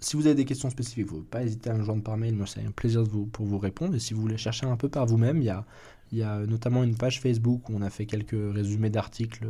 si 0.00 0.16
vous 0.16 0.26
avez 0.26 0.34
des 0.34 0.44
questions 0.44 0.70
spécifiques, 0.70 1.06
vous 1.06 1.18
ne 1.18 1.22
pas 1.22 1.42
hésiter 1.42 1.70
à 1.70 1.74
me 1.74 1.82
joindre 1.82 2.02
par 2.02 2.16
mail. 2.16 2.34
Moi, 2.34 2.46
c'est 2.46 2.64
un 2.64 2.70
plaisir 2.70 3.02
de 3.04 3.08
vous, 3.08 3.26
pour 3.26 3.46
vous 3.46 3.58
répondre. 3.58 3.94
Et 3.94 4.00
si 4.00 4.14
vous 4.14 4.20
voulez 4.20 4.36
chercher 4.36 4.66
un 4.66 4.76
peu 4.76 4.88
par 4.88 5.06
vous-même, 5.06 5.38
il 5.38 5.44
y 5.44 5.50
a, 5.50 5.64
il 6.12 6.18
y 6.18 6.22
a 6.22 6.38
notamment 6.46 6.84
une 6.84 6.96
page 6.96 7.20
Facebook 7.20 7.68
où 7.68 7.72
on 7.74 7.82
a 7.82 7.90
fait 7.90 8.06
quelques 8.06 8.36
résumés 8.54 8.90
d'articles 8.90 9.46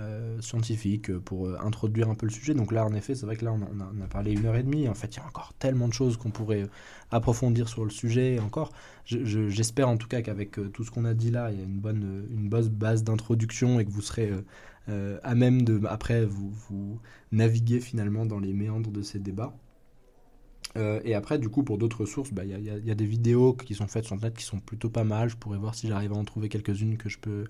euh, 0.00 0.40
scientifique 0.40 1.12
pour 1.18 1.48
euh, 1.48 1.56
introduire 1.60 2.08
un 2.08 2.14
peu 2.14 2.24
le 2.24 2.30
sujet. 2.30 2.54
Donc 2.54 2.70
là, 2.70 2.86
en 2.86 2.94
effet, 2.94 3.16
c'est 3.16 3.26
vrai 3.26 3.34
que 3.34 3.44
là, 3.44 3.52
on 3.52 3.80
a, 3.80 4.06
parlé 4.06 4.30
une 4.30 4.46
heure 4.46 4.54
et 4.54 4.62
demie. 4.62 4.88
En 4.88 4.94
fait, 4.94 5.16
il 5.16 5.16
y 5.16 5.20
a 5.20 5.26
encore 5.26 5.54
tellement 5.58 5.88
de 5.88 5.92
choses 5.92 6.16
qu'on 6.16 6.30
pourrait 6.30 6.62
euh, 6.62 6.70
approfondir 7.10 7.68
sur 7.68 7.82
le 7.84 7.90
sujet. 7.90 8.38
encore, 8.38 8.70
j'espère 9.06 9.88
en 9.88 9.96
tout 9.96 10.06
cas 10.06 10.22
qu'avec 10.22 10.52
tout 10.72 10.84
ce 10.84 10.92
qu'on 10.92 11.04
a 11.04 11.14
dit 11.14 11.32
là, 11.32 11.50
il 11.50 11.58
y 11.58 11.60
a 11.60 11.64
une 11.64 11.80
bonne, 11.80 12.28
une 12.30 12.48
bonne 12.48 12.68
base 12.68 13.02
d'introduction 13.02 13.80
et 13.80 13.84
que 13.84 13.90
vous 13.90 14.02
serez 14.02 14.30
à 14.86 15.34
même 15.34 15.62
de, 15.62 15.84
après, 15.86 16.24
vous, 16.24 17.00
naviguer 17.32 17.80
finalement 17.80 18.24
dans 18.24 18.38
les 18.38 18.52
méandres 18.52 18.92
de 18.92 19.02
ces 19.02 19.18
débats. 19.18 19.52
et 20.76 21.14
après, 21.14 21.40
du 21.40 21.48
coup, 21.48 21.64
pour 21.64 21.76
d'autres 21.76 22.04
sources, 22.04 22.32
bah, 22.32 22.44
il 22.44 22.56
y, 22.60 22.86
y, 22.86 22.90
a 22.90 22.94
des 22.94 23.06
vidéos 23.06 23.54
qui 23.54 23.74
sont 23.74 23.88
faites 23.88 24.04
sur 24.04 24.14
Internet 24.14 24.36
qui 24.38 24.44
sont 24.44 24.60
plutôt 24.60 24.90
pas 24.90 25.04
mal. 25.04 25.28
Je 25.28 25.36
pourrais 25.36 25.58
voir 25.58 25.74
si 25.74 25.88
j'arrive 25.88 26.12
à 26.12 26.16
en 26.16 26.24
trouver 26.24 26.48
quelques-unes 26.48 26.98
que 26.98 27.08
je 27.08 27.18
peux 27.18 27.46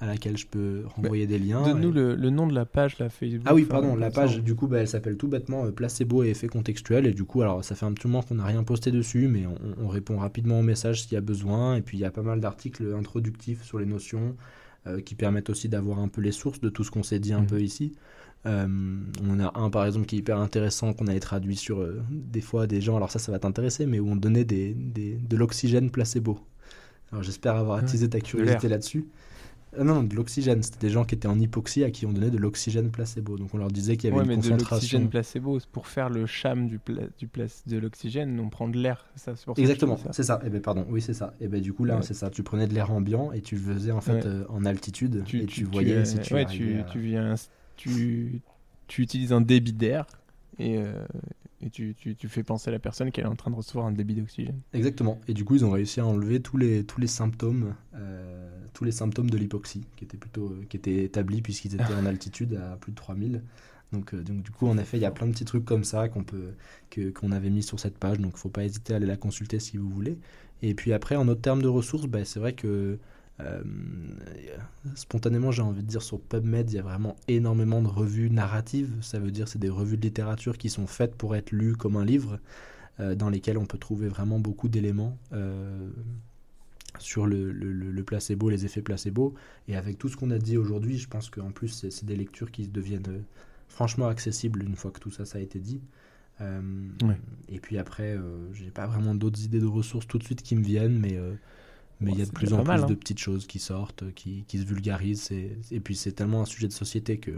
à 0.00 0.06
laquelle 0.06 0.36
je 0.38 0.46
peux 0.46 0.82
renvoyer 0.86 1.26
des 1.26 1.38
liens. 1.38 1.62
Donne-nous 1.62 1.90
et- 1.90 1.92
le, 1.92 2.14
le 2.14 2.30
nom 2.30 2.46
de 2.46 2.54
la 2.54 2.64
page, 2.64 2.98
la 2.98 3.10
Facebook. 3.10 3.42
Ah 3.44 3.54
oui, 3.54 3.64
pardon, 3.64 3.96
la 3.96 4.10
page, 4.10 4.42
du 4.42 4.54
coup, 4.54 4.66
bah, 4.66 4.78
elle 4.78 4.88
s'appelle 4.88 5.16
tout 5.18 5.28
bêtement 5.28 5.66
euh, 5.66 5.70
Placebo 5.72 6.22
et 6.24 6.30
effets 6.30 6.48
contextuels. 6.48 7.06
Et 7.06 7.12
du 7.12 7.24
coup, 7.24 7.42
alors, 7.42 7.62
ça 7.62 7.74
fait 7.74 7.84
un 7.86 7.92
petit 7.92 8.06
moment 8.06 8.22
qu'on 8.22 8.36
n'a 8.36 8.44
rien 8.46 8.62
posté 8.64 8.90
dessus, 8.90 9.28
mais 9.28 9.44
on, 9.46 9.56
on 9.84 9.88
répond 9.88 10.16
rapidement 10.18 10.58
aux 10.60 10.62
messages 10.62 11.02
s'il 11.02 11.12
y 11.12 11.16
a 11.16 11.20
besoin. 11.20 11.76
Et 11.76 11.82
puis, 11.82 11.98
il 11.98 12.00
y 12.00 12.04
a 12.06 12.10
pas 12.10 12.22
mal 12.22 12.40
d'articles 12.40 12.94
introductifs 12.98 13.62
sur 13.62 13.78
les 13.78 13.86
notions 13.86 14.36
euh, 14.86 15.00
qui 15.02 15.14
permettent 15.14 15.50
aussi 15.50 15.68
d'avoir 15.68 15.98
un 15.98 16.08
peu 16.08 16.22
les 16.22 16.32
sources 16.32 16.60
de 16.62 16.70
tout 16.70 16.82
ce 16.84 16.90
qu'on 16.90 17.02
s'est 17.02 17.20
dit 17.20 17.34
un 17.34 17.40
Mhm. 17.42 17.46
peu 17.46 17.60
ici. 17.60 17.92
Euh, 18.46 18.66
on 19.28 19.38
a 19.38 19.52
un, 19.58 19.68
par 19.68 19.84
exemple, 19.84 20.06
qui 20.06 20.16
est 20.16 20.20
hyper 20.20 20.38
intéressant, 20.38 20.94
qu'on 20.94 21.08
avait 21.08 21.20
traduit 21.20 21.56
sur 21.56 21.86
des 22.10 22.40
fois 22.40 22.66
des 22.66 22.80
gens, 22.80 22.96
alors 22.96 23.10
ça, 23.10 23.18
ça 23.18 23.30
va 23.30 23.38
t'intéresser, 23.38 23.84
mais 23.84 24.00
où 24.00 24.08
on 24.08 24.16
donnait 24.16 24.44
des, 24.46 24.72
des- 24.72 25.16
de 25.18 25.36
l'oxygène 25.36 25.90
placebo. 25.90 26.38
Alors, 27.12 27.22
j'espère 27.22 27.56
avoir 27.56 27.76
attisé 27.78 28.08
ta 28.08 28.20
curiosité 28.20 28.68
là-dessus. 28.70 29.04
Ah 29.78 29.84
non, 29.84 29.94
non, 29.94 30.02
de 30.02 30.14
l'oxygène. 30.16 30.62
C'était 30.62 30.86
des 30.88 30.90
gens 30.92 31.04
qui 31.04 31.14
étaient 31.14 31.28
en 31.28 31.38
hypoxie 31.38 31.84
à 31.84 31.90
qui 31.92 32.04
on 32.04 32.12
donnait 32.12 32.30
de 32.30 32.38
l'oxygène 32.38 32.90
placebo. 32.90 33.38
Donc 33.38 33.54
on 33.54 33.58
leur 33.58 33.68
disait 33.70 33.96
qu'il 33.96 34.10
y 34.10 34.12
avait 34.12 34.18
Ouais, 34.18 34.24
une 34.24 34.28
mais 34.30 34.36
de 34.36 34.40
concentration. 34.42 34.74
l'oxygène 34.76 35.08
placebo, 35.08 35.60
c'est 35.60 35.68
pour 35.70 35.86
faire 35.86 36.10
le 36.10 36.26
cham 36.26 36.66
du, 36.66 36.78
pla- 36.78 37.02
du 37.18 37.28
de 37.66 37.78
l'oxygène, 37.78 38.40
on 38.40 38.48
prend 38.48 38.68
de 38.68 38.76
l'air, 38.78 39.06
ça, 39.14 39.32
pour 39.44 39.54
ça 39.56 39.62
Exactement, 39.62 39.96
c'est 40.10 40.24
ça. 40.24 40.40
Et 40.44 40.50
ben 40.50 40.60
pardon, 40.60 40.84
oui 40.90 41.00
c'est 41.00 41.14
ça. 41.14 41.34
Et 41.40 41.46
ben 41.48 41.60
du 41.60 41.72
coup 41.72 41.84
là 41.84 41.96
Ouais. 41.96 42.02
c'est 42.02 42.14
ça. 42.14 42.30
Tu 42.30 42.42
prenais 42.42 42.66
de 42.66 42.74
l'air 42.74 42.90
ambiant 42.90 43.30
et 43.32 43.40
tu 43.42 43.54
le 43.54 43.60
faisais 43.60 43.92
en 43.92 44.00
fait 44.00 44.12
Ouais. 44.14 44.26
euh, 44.26 44.44
en 44.48 44.64
altitude 44.64 45.22
et 45.32 45.46
tu, 45.46 45.64
voyais 45.64 46.04
si 46.04 46.18
tu 46.18 46.34
ouais, 46.34 46.44
arrivais 46.44 46.74
tu, 46.74 46.80
à- 46.80 46.84
tu 46.84 46.98
viens, 47.00 47.34
tu, 47.76 48.40
tu 48.88 49.02
utilises 49.02 49.32
un 49.32 49.40
débit 49.40 49.72
d'air 49.72 50.04
et, 50.58 50.78
euh, 50.78 51.06
et 51.62 51.70
tu, 51.70 51.94
tu, 51.94 52.16
tu 52.16 52.28
fais 52.28 52.42
penser 52.42 52.70
à 52.70 52.72
la 52.72 52.78
personne 52.78 53.10
qu'elle 53.10 53.24
est 53.24 53.28
en 53.28 53.36
train 53.36 53.50
de 53.50 53.56
recevoir 53.56 53.86
un 53.86 53.92
débit 53.92 54.14
d'oxygène. 54.14 54.60
Exactement. 54.72 55.20
Et 55.28 55.34
du 55.34 55.44
coup 55.44 55.56
ils 55.56 55.64
ont 55.64 55.70
réussi 55.70 56.00
à 56.00 56.06
enlever 56.06 56.40
tous 56.40 56.56
les 56.56 56.84
tous 56.84 57.00
les 57.00 57.06
symptômes 57.06 57.74
euh, 57.94 58.50
tous 58.72 58.84
les 58.84 58.92
symptômes 58.92 59.28
de 59.30 59.36
l'hypoxie 59.36 59.84
qui 59.96 60.04
étaient 60.04 60.16
plutôt 60.16 60.48
euh, 60.48 60.64
qui 60.68 60.76
étaient 60.76 61.04
établis 61.04 61.42
puisqu'ils 61.42 61.74
étaient 61.74 61.94
en 61.94 62.06
altitude 62.06 62.54
à 62.54 62.76
plus 62.76 62.92
de 62.92 62.96
3000. 62.96 63.42
Donc, 63.92 64.14
euh, 64.14 64.22
donc 64.22 64.42
du 64.42 64.50
coup 64.50 64.68
en 64.68 64.78
effet 64.78 64.96
il 64.96 65.00
y 65.00 65.06
a 65.06 65.10
plein 65.10 65.26
de 65.26 65.32
petits 65.32 65.44
trucs 65.44 65.64
comme 65.64 65.84
ça 65.84 66.08
qu'on 66.08 66.24
peut 66.24 66.54
que 66.88 67.10
qu'on 67.10 67.32
avait 67.32 67.50
mis 67.50 67.62
sur 67.62 67.78
cette 67.78 67.98
page. 67.98 68.18
Donc 68.18 68.36
faut 68.36 68.48
pas 68.48 68.64
hésiter 68.64 68.94
à 68.94 68.96
aller 68.96 69.06
la 69.06 69.16
consulter 69.16 69.60
si 69.60 69.76
vous 69.76 69.90
voulez. 69.90 70.18
Et 70.62 70.74
puis 70.74 70.92
après 70.92 71.16
en 71.16 71.28
autre 71.28 71.40
termes 71.40 71.62
de 71.62 71.68
ressources, 71.68 72.06
bah, 72.06 72.24
c'est 72.24 72.40
vrai 72.40 72.54
que 72.54 72.98
euh, 73.40 73.62
spontanément, 74.94 75.50
j'ai 75.50 75.62
envie 75.62 75.82
de 75.82 75.86
dire 75.88 76.02
sur 76.02 76.20
PubMed, 76.20 76.70
il 76.70 76.76
y 76.76 76.78
a 76.78 76.82
vraiment 76.82 77.16
énormément 77.28 77.82
de 77.82 77.88
revues 77.88 78.30
narratives. 78.30 78.90
Ça 79.02 79.18
veut 79.18 79.30
dire 79.30 79.48
c'est 79.48 79.58
des 79.58 79.68
revues 79.68 79.96
de 79.96 80.02
littérature 80.02 80.58
qui 80.58 80.68
sont 80.70 80.86
faites 80.86 81.14
pour 81.14 81.34
être 81.36 81.52
lues 81.52 81.76
comme 81.76 81.96
un 81.96 82.04
livre, 82.04 82.38
euh, 83.00 83.14
dans 83.14 83.30
lesquelles 83.30 83.58
on 83.58 83.66
peut 83.66 83.78
trouver 83.78 84.08
vraiment 84.08 84.38
beaucoup 84.38 84.68
d'éléments 84.68 85.16
euh, 85.32 85.88
sur 86.98 87.26
le, 87.26 87.52
le- 87.52 87.72
le- 87.72 87.90
le 87.90 88.04
placebo, 88.04 88.50
les 88.50 88.64
effets 88.64 88.82
placebo. 88.82 89.34
Et 89.68 89.76
avec 89.76 89.98
tout 89.98 90.08
ce 90.08 90.16
qu'on 90.16 90.30
a 90.30 90.38
dit 90.38 90.56
aujourd'hui, 90.56 90.98
je 90.98 91.08
pense 91.08 91.30
qu'en 91.30 91.50
plus, 91.50 91.86
c'est 91.88 92.04
des 92.04 92.16
lectures 92.16 92.50
qui 92.50 92.68
deviennent 92.68 93.24
franchement 93.68 94.08
accessibles 94.08 94.62
une 94.62 94.74
fois 94.76 94.90
que 94.90 94.98
tout 95.00 95.10
ça, 95.10 95.24
ça 95.24 95.38
a 95.38 95.40
été 95.40 95.60
dit. 95.60 95.80
Ouais. 96.40 97.20
Et 97.50 97.60
puis 97.60 97.76
après, 97.76 98.18
j'ai 98.54 98.70
pas 98.70 98.86
vraiment 98.86 99.14
d'autres 99.14 99.44
idées 99.44 99.60
de 99.60 99.66
ressources 99.66 100.06
tout 100.06 100.16
de 100.16 100.24
suite 100.24 100.42
qui 100.42 100.56
me 100.56 100.64
viennent, 100.64 100.98
mais 100.98 101.18
mais 102.00 102.12
il 102.12 102.16
Bon, 102.16 102.18
y 102.18 102.22
a 102.22 102.26
de 102.26 102.30
plus 102.32 102.52
en 102.54 102.62
plus 102.62 102.64
mal, 102.64 102.84
de 102.86 102.94
hein. 102.94 102.96
petites 102.96 103.18
choses 103.18 103.46
qui 103.46 103.58
sortent, 103.58 104.12
qui, 104.14 104.44
qui 104.48 104.58
se 104.58 104.64
vulgarisent. 104.64 105.30
Et 105.32 105.80
puis 105.80 105.94
c'est 105.94 106.12
tellement 106.12 106.42
un 106.42 106.46
sujet 106.46 106.66
de 106.68 106.72
société 106.72 107.18
que 107.18 107.32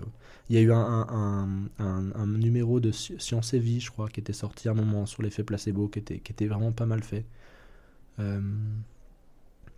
il 0.48 0.54
y 0.56 0.58
a 0.58 0.62
eu 0.62 0.72
un, 0.72 0.78
un, 0.78 1.48
un- 1.78 2.26
numéro 2.26 2.80
de 2.80 2.92
Sci- 2.92 3.18
Science 3.20 3.54
et 3.54 3.58
Vie, 3.58 3.80
je 3.80 3.90
crois, 3.90 4.08
qui 4.08 4.20
était 4.20 4.32
sorti 4.32 4.68
à 4.68 4.72
un 4.72 4.74
moment 4.74 5.06
sur 5.06 5.22
l'effet 5.22 5.44
placebo, 5.44 5.88
qui 5.88 5.98
était, 5.98 6.20
qui 6.20 6.32
était 6.32 6.46
vraiment 6.46 6.72
pas 6.72 6.86
mal 6.86 7.02
fait. 7.02 7.24
Euh, 8.20 8.40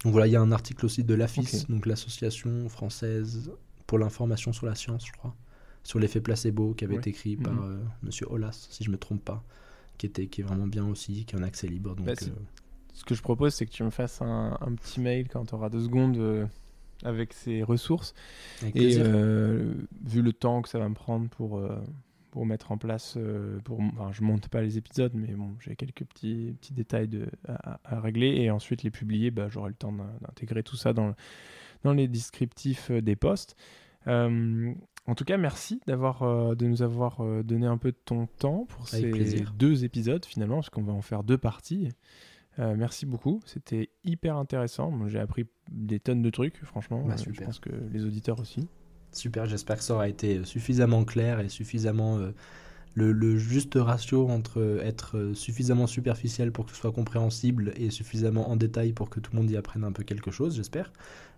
Donc 0.04 0.12
voilà, 0.12 0.26
il 0.26 0.32
y 0.32 0.36
a 0.36 0.40
un 0.40 0.52
article 0.52 0.84
aussi 0.84 1.02
de 1.04 1.14
l'AFIS, 1.14 1.66
donc 1.68 1.86
l'association 1.86 2.68
française 2.68 3.50
pour 3.86 3.98
l'information 3.98 4.52
sur 4.52 4.66
la 4.66 4.74
science, 4.74 5.06
je 5.06 5.12
crois, 5.12 5.34
sur 5.82 5.98
l'effet 5.98 6.20
placebo, 6.20 6.74
qui 6.74 6.84
avait 6.84 6.94
Ouais. 6.94 6.96
été 6.96 7.10
écrit 7.10 7.36
par 7.36 7.54
Mhm. 7.54 7.64
euh, 7.64 7.78
Monsieur 8.02 8.26
Olas, 8.30 8.66
si 8.70 8.84
je 8.84 8.90
me 8.90 8.98
trompe 8.98 9.24
pas, 9.24 9.42
qui 9.98 10.06
était 10.06 10.26
qui 10.28 10.42
est 10.42 10.44
vraiment 10.44 10.66
bien 10.66 10.86
aussi, 10.86 11.24
qui 11.24 11.36
est 11.36 11.38
en 11.38 11.42
accès 11.42 11.68
libre. 11.68 11.94
Donc 11.96 12.06
Bah, 12.06 12.14
euh, 12.22 12.28
Ce 12.94 13.04
que 13.04 13.14
je 13.14 13.22
propose, 13.22 13.54
c'est 13.54 13.66
que 13.66 13.72
tu 13.72 13.82
me 13.82 13.90
fasses 13.90 14.22
un, 14.22 14.56
un 14.60 14.72
petit 14.74 15.00
mail 15.00 15.28
quand 15.28 15.44
tu 15.46 15.54
auras 15.54 15.68
deux 15.68 15.82
secondes 15.82 16.16
euh, 16.16 16.46
avec 17.04 17.32
ces 17.32 17.62
ressources. 17.62 18.14
avec 18.62 18.76
Et 18.76 18.96
euh, 18.98 19.74
vu 20.04 20.22
le 20.22 20.32
temps 20.32 20.62
que 20.62 20.68
ça 20.68 20.78
va 20.78 20.88
me 20.88 20.94
prendre 20.94 21.28
pour, 21.28 21.58
euh, 21.58 21.76
pour 22.30 22.46
mettre 22.46 22.72
en 22.72 22.78
place, 22.78 23.18
pour, 23.64 23.80
enfin, 23.80 24.10
je 24.12 24.22
monte 24.22 24.48
pas 24.48 24.62
les 24.62 24.78
épisodes, 24.78 25.12
mais 25.14 25.34
bon, 25.34 25.50
j'ai 25.60 25.76
quelques 25.76 26.04
petits, 26.04 26.54
petits 26.60 26.72
détails 26.72 27.08
de, 27.08 27.26
à, 27.48 27.78
à 27.84 28.00
régler 28.00 28.28
et 28.40 28.50
ensuite 28.50 28.82
les 28.84 28.90
publier, 28.90 29.30
bah, 29.30 29.48
j'aurai 29.50 29.68
le 29.70 29.74
temps 29.76 29.92
d'in- 29.92 30.10
d'intégrer 30.22 30.62
tout 30.62 30.76
ça 30.76 30.92
dans, 30.92 31.14
dans 31.82 31.92
les 31.92 32.08
descriptifs 32.08 32.90
des 32.90 33.16
posts. 33.16 33.56
En 35.06 35.14
tout 35.14 35.24
cas, 35.24 35.36
merci 35.36 35.80
d'avoir, 35.86 36.22
euh, 36.22 36.54
de 36.54 36.66
nous 36.66 36.80
avoir 36.82 37.20
donné 37.44 37.66
un 37.66 37.76
peu 37.76 37.90
de 37.90 37.96
ton 38.04 38.26
temps 38.26 38.64
pour 38.68 38.86
Avec 38.92 39.04
ces 39.04 39.10
plaisir. 39.10 39.52
deux 39.58 39.84
épisodes 39.84 40.24
finalement, 40.24 40.56
parce 40.56 40.70
qu'on 40.70 40.82
va 40.82 40.92
en 40.94 41.02
faire 41.02 41.24
deux 41.24 41.36
parties. 41.38 41.88
Euh, 42.60 42.74
merci 42.76 43.04
beaucoup, 43.06 43.40
c'était 43.46 43.90
hyper 44.04 44.36
intéressant. 44.36 44.92
J'ai 45.08 45.18
appris 45.18 45.46
des 45.70 45.98
tonnes 45.98 46.22
de 46.22 46.30
trucs, 46.30 46.62
franchement. 46.64 47.02
Bah, 47.04 47.14
Euh, 47.14 47.16
je 47.16 47.22
super. 47.24 47.46
pense 47.46 47.58
que 47.58 47.70
les 47.92 48.04
auditeurs 48.04 48.38
aussi. 48.38 48.68
Super, 49.12 49.46
j'espère 49.46 49.76
que 49.78 49.82
ça 49.82 49.94
aura 49.94 50.08
été 50.08 50.44
suffisamment 50.44 51.04
clair 51.04 51.40
et 51.40 51.48
suffisamment 51.48 52.18
euh, 52.18 52.30
le, 52.94 53.12
le 53.12 53.36
juste 53.38 53.74
ratio 53.76 54.28
entre 54.28 54.60
euh, 54.60 54.82
être 54.84 55.16
euh, 55.18 55.34
suffisamment 55.34 55.86
superficiel 55.88 56.52
pour 56.52 56.64
que 56.66 56.70
ce 56.72 56.76
soit 56.76 56.92
compréhensible 56.92 57.72
et 57.76 57.90
suffisamment 57.90 58.48
en 58.50 58.56
détail 58.56 58.92
pour 58.92 59.10
que 59.10 59.20
tout 59.20 59.32
le 59.32 59.40
monde 59.40 59.50
y 59.50 59.56
apprenne 59.56 59.84
un 59.84 59.92
peu 59.92 60.04
quelque 60.04 60.30
chose, 60.30 60.56
j'espère. 60.56 60.92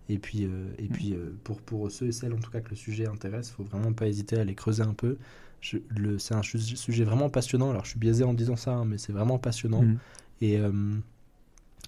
Et 0.08 0.18
puis, 0.18 0.44
euh, 0.44 0.68
et 0.78 0.86
puis 0.88 1.14
euh, 1.14 1.34
pour, 1.44 1.60
pour 1.62 1.90
ceux 1.90 2.06
et 2.08 2.12
celles 2.12 2.32
en 2.32 2.38
tout 2.38 2.50
cas 2.50 2.60
que 2.60 2.70
le 2.70 2.76
sujet 2.76 3.06
intéresse, 3.08 3.50
faut 3.50 3.64
vraiment 3.64 3.92
pas 3.92 4.06
hésiter 4.06 4.36
à 4.36 4.42
aller 4.42 4.54
creuser 4.54 4.82
un 4.82 4.94
peu. 4.94 5.16
Je- 5.60 5.78
C'est 6.18 6.34
un 6.34 6.42
su- 6.42 6.58
sujet 6.60 7.04
vraiment 7.04 7.28
passionnant. 7.30 7.70
Alors 7.70 7.84
je 7.84 7.90
suis 7.90 7.98
biaisé 7.98 8.22
en 8.24 8.34
disant 8.34 8.56
ça, 8.56 8.72
hein, 8.74 8.84
mais 8.84 8.98
c'est 8.98 9.12
vraiment 9.12 9.38
passionnant. 9.38 9.82
Mhm. 9.82 9.98
Et 10.40 10.58
euh, 10.58 10.70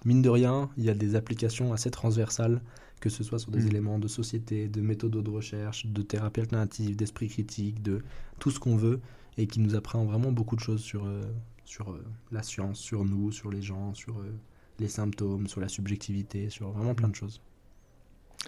mine 0.05 0.23
de 0.23 0.29
rien, 0.29 0.71
il 0.77 0.85
y 0.85 0.91
a 0.91 0.95
des 0.95 1.15
applications 1.15 1.73
assez 1.73 1.91
transversales, 1.91 2.61
que 3.01 3.11
ce 3.11 3.23
soit 3.23 3.39
sur 3.39 3.51
des 3.53 3.63
Mm. 3.65 3.69
éléments 3.69 3.99
de 3.99 4.09
société, 4.09 4.69
de 4.69 4.81
méthodes 4.81 5.13
de 5.23 5.31
recherche, 5.31 5.87
de 5.87 6.03
thérapie 6.03 6.41
alternative, 6.41 6.97
d'esprit 6.97 7.29
critique, 7.29 7.83
de 7.83 8.03
tout 8.39 8.51
ce 8.51 8.59
qu'on 8.59 8.77
veut, 8.77 9.01
et 9.37 9.47
qui 9.47 9.61
nous 9.61 9.75
apprend 9.77 10.05
vraiment 10.05 10.33
beaucoup 10.33 10.57
de 10.57 10.61
choses 10.61 10.81
sur, 10.81 11.05
euh, 11.07 11.23
sur 11.65 11.91
euh, 11.93 12.05
la 12.33 12.43
science, 12.43 12.79
sur 12.81 13.05
nous, 13.05 13.31
sur 13.31 13.51
les 13.51 13.63
gens, 13.63 13.95
sur 13.95 14.19
euh, 14.19 14.33
les 14.81 14.89
symptômes, 14.89 15.47
sur 15.47 15.61
la 15.61 15.69
subjectivité, 15.69 16.51
sur 16.51 16.71
vraiment 16.73 16.95
plein 16.95 17.09
de 17.09 17.15
choses. 17.15 17.41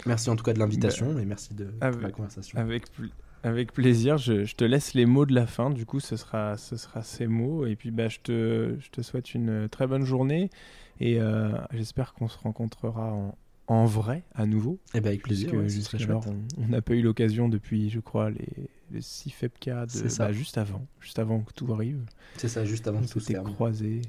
Merci 0.06 0.30
en 0.30 0.36
tout 0.36 0.44
cas 0.44 0.52
de 0.52 0.58
l'invitation 0.58 1.18
et 1.18 1.24
merci 1.24 1.52
de, 1.54 1.72
Ah, 1.80 1.90
la 1.90 2.10
conversation. 2.10 2.58
Avec, 2.58 2.84
avec 3.42 3.72
plaisir, 3.72 4.18
je, 4.18 4.44
je 4.44 4.54
te 4.54 4.64
laisse 4.64 4.94
les 4.94 5.06
mots 5.06 5.26
de 5.26 5.34
la 5.34 5.46
fin, 5.46 5.70
du 5.70 5.86
coup 5.86 6.00
ce 6.00 6.16
sera, 6.16 6.56
ce 6.56 6.76
sera 6.76 7.02
ces 7.02 7.26
mots, 7.26 7.66
et 7.66 7.76
puis 7.76 7.90
bah, 7.90 8.08
je, 8.08 8.18
te, 8.20 8.76
je 8.78 8.90
te 8.90 9.02
souhaite 9.02 9.34
une 9.34 9.68
très 9.68 9.86
bonne 9.86 10.04
journée, 10.04 10.50
et 11.00 11.20
euh, 11.20 11.50
j'espère 11.72 12.12
qu'on 12.14 12.28
se 12.28 12.38
rencontrera 12.38 13.12
en, 13.12 13.36
en 13.66 13.84
vrai 13.86 14.24
à 14.34 14.46
nouveau, 14.46 14.78
Et 14.94 15.00
ben 15.00 15.08
avec 15.08 15.22
plaisir, 15.22 15.52
ouais, 15.54 15.68
ce 15.68 15.80
serait 15.80 15.98
jusqu'alors 15.98 16.24
chouette. 16.24 16.34
on 16.58 16.64
on 16.64 16.68
n'a 16.68 16.82
pas 16.82 16.94
eu 16.94 17.02
l'occasion 17.02 17.48
depuis, 17.48 17.88
je 17.88 18.00
crois, 18.00 18.30
les, 18.30 18.48
les 18.90 19.00
6 19.00 19.30
FEPCA, 19.30 19.86
de, 19.86 19.90
C'est 19.90 20.08
ça. 20.08 20.26
bah, 20.26 20.32
juste 20.32 20.58
avant, 20.58 20.86
juste 21.00 21.18
avant 21.18 21.40
que 21.40 21.52
tout 21.52 21.72
arrive, 21.72 22.04
C'est 22.36 22.48
ça, 22.48 22.64
juste 22.64 22.88
avant 22.88 22.98
on 22.98 23.02
que 23.02 23.08
tout 23.08 23.20
se 23.20 23.32
croisés. 23.32 24.02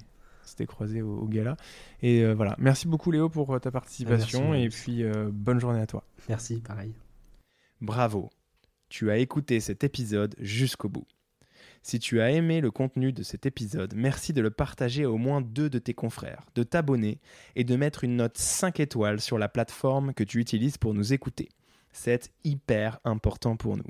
C'était 0.44 0.66
croisé 0.66 1.02
au, 1.02 1.20
au 1.20 1.28
gala. 1.28 1.56
Et 2.02 2.24
euh, 2.26 2.34
voilà. 2.34 2.56
Merci 2.58 2.88
beaucoup 2.88 3.12
Léo 3.12 3.30
pour 3.30 3.54
euh, 3.54 3.60
ta 3.60 3.72
participation. 3.72 4.52
Merci, 4.52 4.64
et 4.64 4.70
puis 4.70 5.04
euh, 5.04 5.30
bonne 5.32 5.60
journée 5.60 5.80
à 5.80 5.88
toi. 5.88 6.04
Merci, 6.28 6.60
pareil. 6.60 6.94
Bravo, 7.80 8.30
tu 8.92 9.10
as 9.10 9.18
écouté 9.18 9.60
cet 9.62 9.86
épisode 9.86 10.36
jusqu'au 10.38 10.90
bout. 10.90 11.08
Si 11.82 11.98
tu 11.98 12.20
as 12.20 12.32
aimé 12.32 12.60
le 12.60 12.72
contenu 12.72 13.14
de 13.14 13.24
cet 13.24 13.46
épisode, 13.46 13.94
merci 13.96 14.34
de 14.34 14.42
le 14.42 14.52
partager 14.52 15.06
à 15.06 15.10
au 15.10 15.18
moins 15.18 15.40
deux 15.40 15.70
de 15.70 15.80
tes 15.80 15.94
confrères, 15.94 16.46
de 16.56 16.64
t'abonner 16.64 17.22
et 17.56 17.64
de 17.64 17.78
mettre 17.78 18.04
une 18.04 18.18
note 18.18 18.38
5 18.38 18.82
étoiles 18.82 19.22
sur 19.22 19.38
la 19.38 19.48
plateforme 19.48 20.14
que 20.14 20.26
tu 20.26 20.40
utilises 20.40 20.78
pour 20.78 20.94
nous 20.94 21.14
écouter. 21.14 21.48
C'est 21.94 22.34
hyper 22.44 23.00
important 23.06 23.56
pour 23.56 23.78
nous. 23.78 23.88